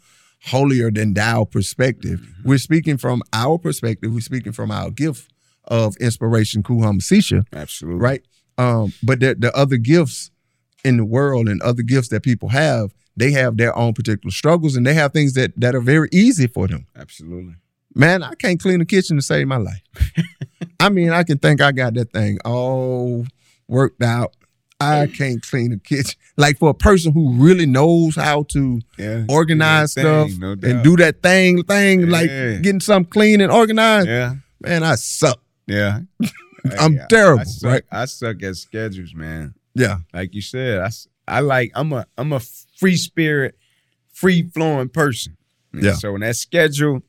holier 0.45 0.91
than 0.91 1.15
thou 1.15 1.45
perspective. 1.45 2.21
We're 2.45 2.59
speaking 2.59 2.97
from 2.99 3.23
our 3.33 3.59
perspective. 3.59 4.13
We're 4.13 4.21
speaking 4.21 4.53
from 4.53 4.71
our 4.71 4.91
gift 4.91 5.31
of 5.65 5.97
inspiration, 5.99 6.63
Kuhama 6.63 7.45
Absolutely. 7.53 8.01
right? 8.01 8.23
Um, 8.61 8.93
but 9.03 9.21
the, 9.21 9.35
the 9.39 9.57
other 9.57 9.77
gifts 9.77 10.31
in 10.85 10.97
the 10.97 11.05
world 11.05 11.49
and 11.49 11.61
other 11.63 11.83
gifts 11.83 12.09
that 12.09 12.23
people 12.23 12.49
have, 12.51 12.93
they 13.17 13.31
have 13.33 13.57
their 13.57 13.77
own 13.77 13.93
particular 13.95 14.31
struggles 14.31 14.77
and 14.77 14.87
they 14.87 14.95
have 14.95 15.13
things 15.13 15.33
that 15.35 15.53
that 15.61 15.75
are 15.75 15.81
very 15.81 16.09
easy 16.13 16.47
for 16.47 16.67
them. 16.69 16.87
Absolutely. 16.97 17.55
Man, 17.95 18.23
I 18.23 18.35
can't 18.35 18.61
clean 18.61 18.79
the 18.79 18.85
kitchen 18.85 19.17
to 19.17 19.23
save 19.23 19.47
my 19.49 19.57
life. 19.57 19.83
I 20.81 20.89
mean, 20.91 21.11
I 21.11 21.23
can 21.25 21.39
think 21.39 21.61
I 21.61 21.73
got 21.73 21.95
that 21.95 22.13
thing 22.13 22.39
all 22.45 23.27
worked 23.69 24.03
out. 24.03 24.35
I 24.83 25.09
can't 25.09 25.43
clean 25.43 25.71
the 25.73 25.77
kitchen. 25.79 26.19
Like 26.39 26.59
for 26.59 26.71
a 26.71 26.75
person 26.75 27.13
who 27.13 27.35
really 27.35 27.67
knows 27.67 28.17
how 28.17 28.45
to 28.45 28.81
Yeah. 28.99 29.25
organize 29.29 29.93
stuff 29.93 30.29
thing, 30.31 30.39
no 30.41 30.53
and 30.53 30.83
do 30.83 30.97
that 30.97 31.23
thing, 31.23 31.63
thing, 31.65 32.09
like 32.09 32.29
getting 32.63 32.81
something 32.81 33.11
clean 33.11 33.41
and 33.43 33.53
organized, 33.53 34.09
Yeah. 34.09 34.35
man, 34.61 34.83
I 34.83 34.95
suck. 34.95 35.41
Yeah. 35.67 36.01
I'm 36.79 36.97
Hey, 36.97 37.05
terrible, 37.09 37.41
I 37.41 37.45
suck, 37.45 37.71
right? 37.71 37.83
I 37.91 38.05
suck 38.07 38.43
at 38.43 38.57
schedules, 38.57 39.15
man. 39.15 39.55
Yeah. 39.75 39.99
Like 40.13 40.35
you 40.35 40.43
said, 40.43 40.81
I 40.81 40.91
I 41.29 41.41
like 41.41 41.73
I'm 41.75 41.93
a 41.93 42.07
I'm 42.19 42.33
a 42.33 42.41
free 42.77 42.97
spirit, 42.97 43.57
free 44.13 44.43
flowing 44.43 44.89
person. 44.89 45.37
And 45.73 45.83
Yeah. 45.83 45.95
So 45.95 46.13
when 46.13 46.23
that 46.23 46.37
schedule 46.37 47.03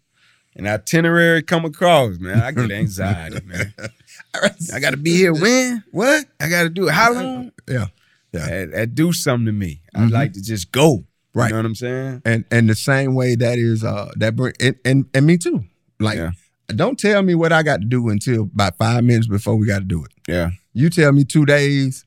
an 0.55 0.67
itinerary 0.67 1.41
come 1.41 1.65
across, 1.65 2.19
man, 2.19 2.39
I 2.39 2.51
get 2.51 2.71
anxiety, 2.83 3.39
man. 3.45 3.73
I 4.73 4.79
got 4.79 4.91
to 4.91 4.97
be 4.97 5.15
here 5.15 5.33
when? 5.33 5.83
What? 5.91 6.25
I 6.39 6.49
got 6.49 6.63
to 6.63 6.69
do 6.69 6.87
it. 6.87 6.91
How 6.93 7.13
long? 7.13 7.51
Yeah. 7.67 7.87
Yeah. 8.31 8.47
That, 8.47 8.71
that 8.71 8.95
do 8.95 9.11
something 9.13 9.45
to 9.47 9.51
me. 9.51 9.81
I'd 9.95 10.09
Mhm. 10.09 10.11
like 10.11 10.33
to 10.33 10.41
just 10.41 10.71
go. 10.71 11.05
Right. 11.33 11.47
You 11.47 11.51
know 11.53 11.59
what 11.59 11.65
I'm 11.65 11.75
saying? 11.75 12.21
And 12.25 12.45
and 12.51 12.69
the 12.69 12.75
same 12.75 13.15
way 13.15 13.35
that 13.35 13.57
is 13.57 13.83
uh 13.83 14.11
that 14.17 14.35
bring 14.35 14.53
and 14.59 14.75
and, 14.85 15.05
and 15.13 15.25
me 15.25 15.37
too. 15.37 15.63
Like 15.99 16.17
Yeah. 16.17 16.31
Don't 16.75 16.97
tell 16.99 17.21
me 17.23 17.35
what 17.35 17.51
I 17.51 17.63
got 17.63 17.81
to 17.81 17.85
do 17.87 18.09
until 18.09 18.43
about 18.43 18.77
five 18.77 19.03
minutes 19.03 19.27
before 19.27 19.55
we 19.55 19.67
got 19.67 19.79
to 19.79 19.85
do 19.85 20.03
it. 20.03 20.11
Yeah. 20.27 20.51
You 20.73 20.89
tell 20.89 21.11
me 21.11 21.23
two 21.23 21.45
days, 21.45 22.05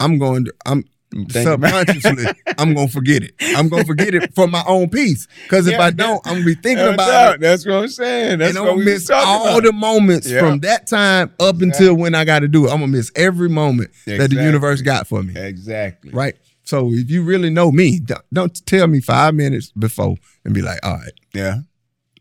I'm 0.00 0.18
going 0.18 0.44
to 0.46 0.54
I'm 0.66 0.84
Think 1.10 1.32
subconsciously 1.48 2.26
I'm 2.58 2.74
gonna 2.74 2.86
forget 2.86 3.22
it. 3.22 3.32
I'm 3.40 3.70
gonna 3.70 3.86
forget 3.86 4.14
it 4.14 4.34
for 4.34 4.46
my 4.46 4.62
own 4.66 4.90
peace. 4.90 5.26
Because 5.44 5.66
if 5.66 5.72
Yeah. 5.72 5.84
I 5.84 5.90
don't, 5.90 6.20
I'm 6.26 6.34
gonna 6.34 6.44
be 6.44 6.54
thinking 6.54 6.84
No 6.84 6.92
about 6.92 7.08
doubt. 7.08 7.34
it. 7.36 7.40
That's 7.40 7.64
what 7.64 7.76
I'm 7.76 7.88
saying. 7.88 8.38
That's 8.40 8.50
and 8.50 8.58
I'm 8.58 8.74
gonna 8.74 8.84
miss 8.84 9.08
all 9.08 9.48
about. 9.48 9.62
the 9.62 9.72
moments 9.72 10.28
Yeah. 10.30 10.40
from 10.40 10.60
that 10.60 10.86
time 10.86 11.32
up 11.40 11.62
until 11.62 11.94
when 11.94 12.14
I 12.14 12.26
got 12.26 12.40
to 12.40 12.48
do 12.48 12.66
it. 12.66 12.70
I'm 12.70 12.80
gonna 12.80 12.88
miss 12.92 13.10
every 13.16 13.48
moment 13.48 13.90
that 14.04 14.28
the 14.28 14.36
universe 14.36 14.82
got 14.82 15.06
for 15.06 15.22
me. 15.22 15.32
Exactly. 15.34 16.10
Right. 16.12 16.34
So 16.64 16.92
if 16.92 17.08
you 17.10 17.22
really 17.22 17.48
know 17.48 17.72
me, 17.72 18.00
don't, 18.00 18.20
don't 18.30 18.66
tell 18.66 18.86
me 18.86 19.00
five 19.00 19.34
minutes 19.34 19.72
before 19.72 20.16
and 20.44 20.52
be 20.52 20.60
like, 20.60 20.78
all 20.84 20.92
right, 20.98 21.12
Yeah. 21.34 21.60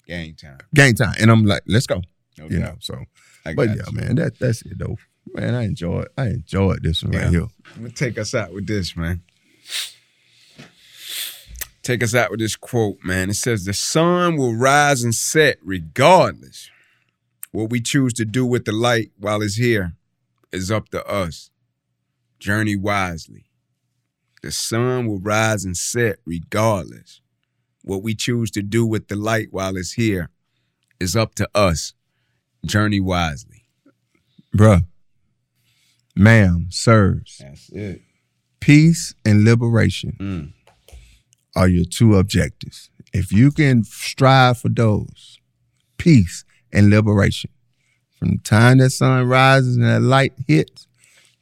Game 0.07 0.35
time. 0.35 0.57
game 0.73 0.95
time. 0.95 1.13
And 1.19 1.29
I'm 1.29 1.43
like, 1.45 1.63
let's 1.67 1.85
go. 1.85 2.01
No 2.37 2.47
You 2.47 2.59
know. 2.59 2.75
So 2.79 3.03
I 3.45 3.53
but 3.53 3.69
yeah, 3.69 3.83
you. 3.87 3.93
man, 3.93 4.15
that 4.15 4.39
that's 4.39 4.61
it 4.63 4.77
though. 4.79 4.97
Man, 5.33 5.53
I 5.53 5.63
enjoy 5.65 6.01
it. 6.03 6.11
I 6.17 6.27
enjoyed 6.27 6.81
this 6.83 7.03
one 7.03 7.13
Yeah. 7.13 7.21
right 7.23 7.29
here. 7.31 7.47
I'm 7.75 7.81
gonna 7.81 7.89
take 7.93 8.17
us 8.17 8.33
out 8.33 8.53
with 8.53 8.65
this, 8.67 8.95
man. 8.95 9.21
Take 11.83 12.03
us 12.03 12.13
out 12.13 12.31
with 12.31 12.39
this 12.41 12.55
quote, 12.57 12.97
man. 13.03 13.29
It 13.29 13.35
says, 13.35 13.63
The 13.63 13.73
sun 13.73 14.35
will 14.35 14.55
rise 14.55 15.03
and 15.03 15.15
set 15.15 15.57
regardless. 15.63 16.69
What 17.51 17.69
we 17.69 17.79
choose 17.79 18.13
to 18.15 18.25
do 18.25 18.45
with 18.45 18.65
the 18.65 18.73
light 18.73 19.11
while 19.17 19.41
it's 19.41 19.55
here 19.55 19.93
is 20.51 20.69
up 20.69 20.89
to 20.89 21.05
us. 21.07 21.49
Journey 22.39 22.75
wisely. 22.75 23.45
The 24.43 24.51
sun 24.51 25.07
will 25.07 25.19
rise 25.19 25.63
and 25.65 25.77
set 25.77 26.17
regardless. 26.25 27.21
What 27.87 28.03
we 28.03 28.15
choose 28.15 28.51
to 28.51 28.61
do 28.61 28.85
with 28.85 29.07
the 29.07 29.15
light 29.15 29.47
while 29.51 29.77
it's 29.77 29.93
here 29.93 30.29
is 30.99 31.15
up 31.15 31.35
to 31.35 31.49
us. 31.55 31.93
Journey 32.65 32.99
wisely. 32.99 33.63
Bruh. 34.55 34.83
Ma'am, 36.15 36.67
sirs, 36.69 37.37
That's 37.41 37.69
it. 37.69 38.01
peace 38.59 39.13
and 39.23 39.43
liberation 39.45 40.17
Mm. 40.19 40.53
are 41.55 41.67
your 41.69 41.85
two 41.85 42.15
objectives. 42.15 42.89
If 43.13 43.31
you 43.31 43.51
can 43.51 43.83
strive 43.83 44.57
for 44.57 44.69
those, 44.69 45.39
peace 45.97 46.43
and 46.73 46.89
liberation, 46.89 47.51
from 48.19 48.31
the 48.31 48.37
time 48.39 48.79
that 48.79 48.89
sun 48.89 49.27
rises 49.27 49.77
and 49.77 49.85
that 49.85 50.01
light 50.01 50.33
hits 50.47 50.87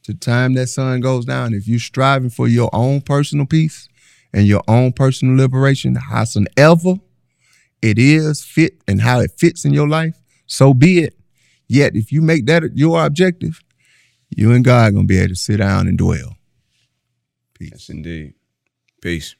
to 0.04 0.12
the 0.14 0.20
time 0.20 0.54
that 0.56 0.68
sun 0.68 1.00
goes 1.00 1.26
down, 1.26 1.54
if 1.54 1.68
you're 1.68 1.80
striving 1.80 2.30
for 2.30 2.48
your 2.48 2.70
own 2.74 3.02
personal 3.02 3.46
peace 3.48 3.88
and 4.36 4.46
your 4.46 4.62
own 4.68 4.92
personal 4.92 5.36
liberation, 5.36 5.96
howsoever 5.96 6.96
it 7.82 7.98
is 7.98 8.44
fit 8.44 8.82
and 8.88 9.02
how 9.02 9.20
it 9.20 9.32
fits 9.38 9.64
in 9.64 9.74
your 9.74 9.88
life, 9.88 10.16
so 10.46 10.74
be 10.74 11.00
it. 11.00 11.16
Yet, 11.68 11.96
if 11.96 12.12
you 12.12 12.22
make 12.22 12.46
that 12.48 12.64
your 12.76 13.06
objective, 13.06 13.62
you 14.30 14.52
and 14.52 14.64
God 14.64 14.90
are 14.90 14.92
gonna 14.92 15.08
be 15.08 15.20
able 15.20 15.30
to 15.30 15.36
sit 15.36 15.58
down 15.58 15.88
and 15.88 15.98
dwell. 15.98 16.36
Peace. 17.54 17.70
Yes, 17.72 17.90
indeed. 17.90 18.34
Peace. 19.02 19.36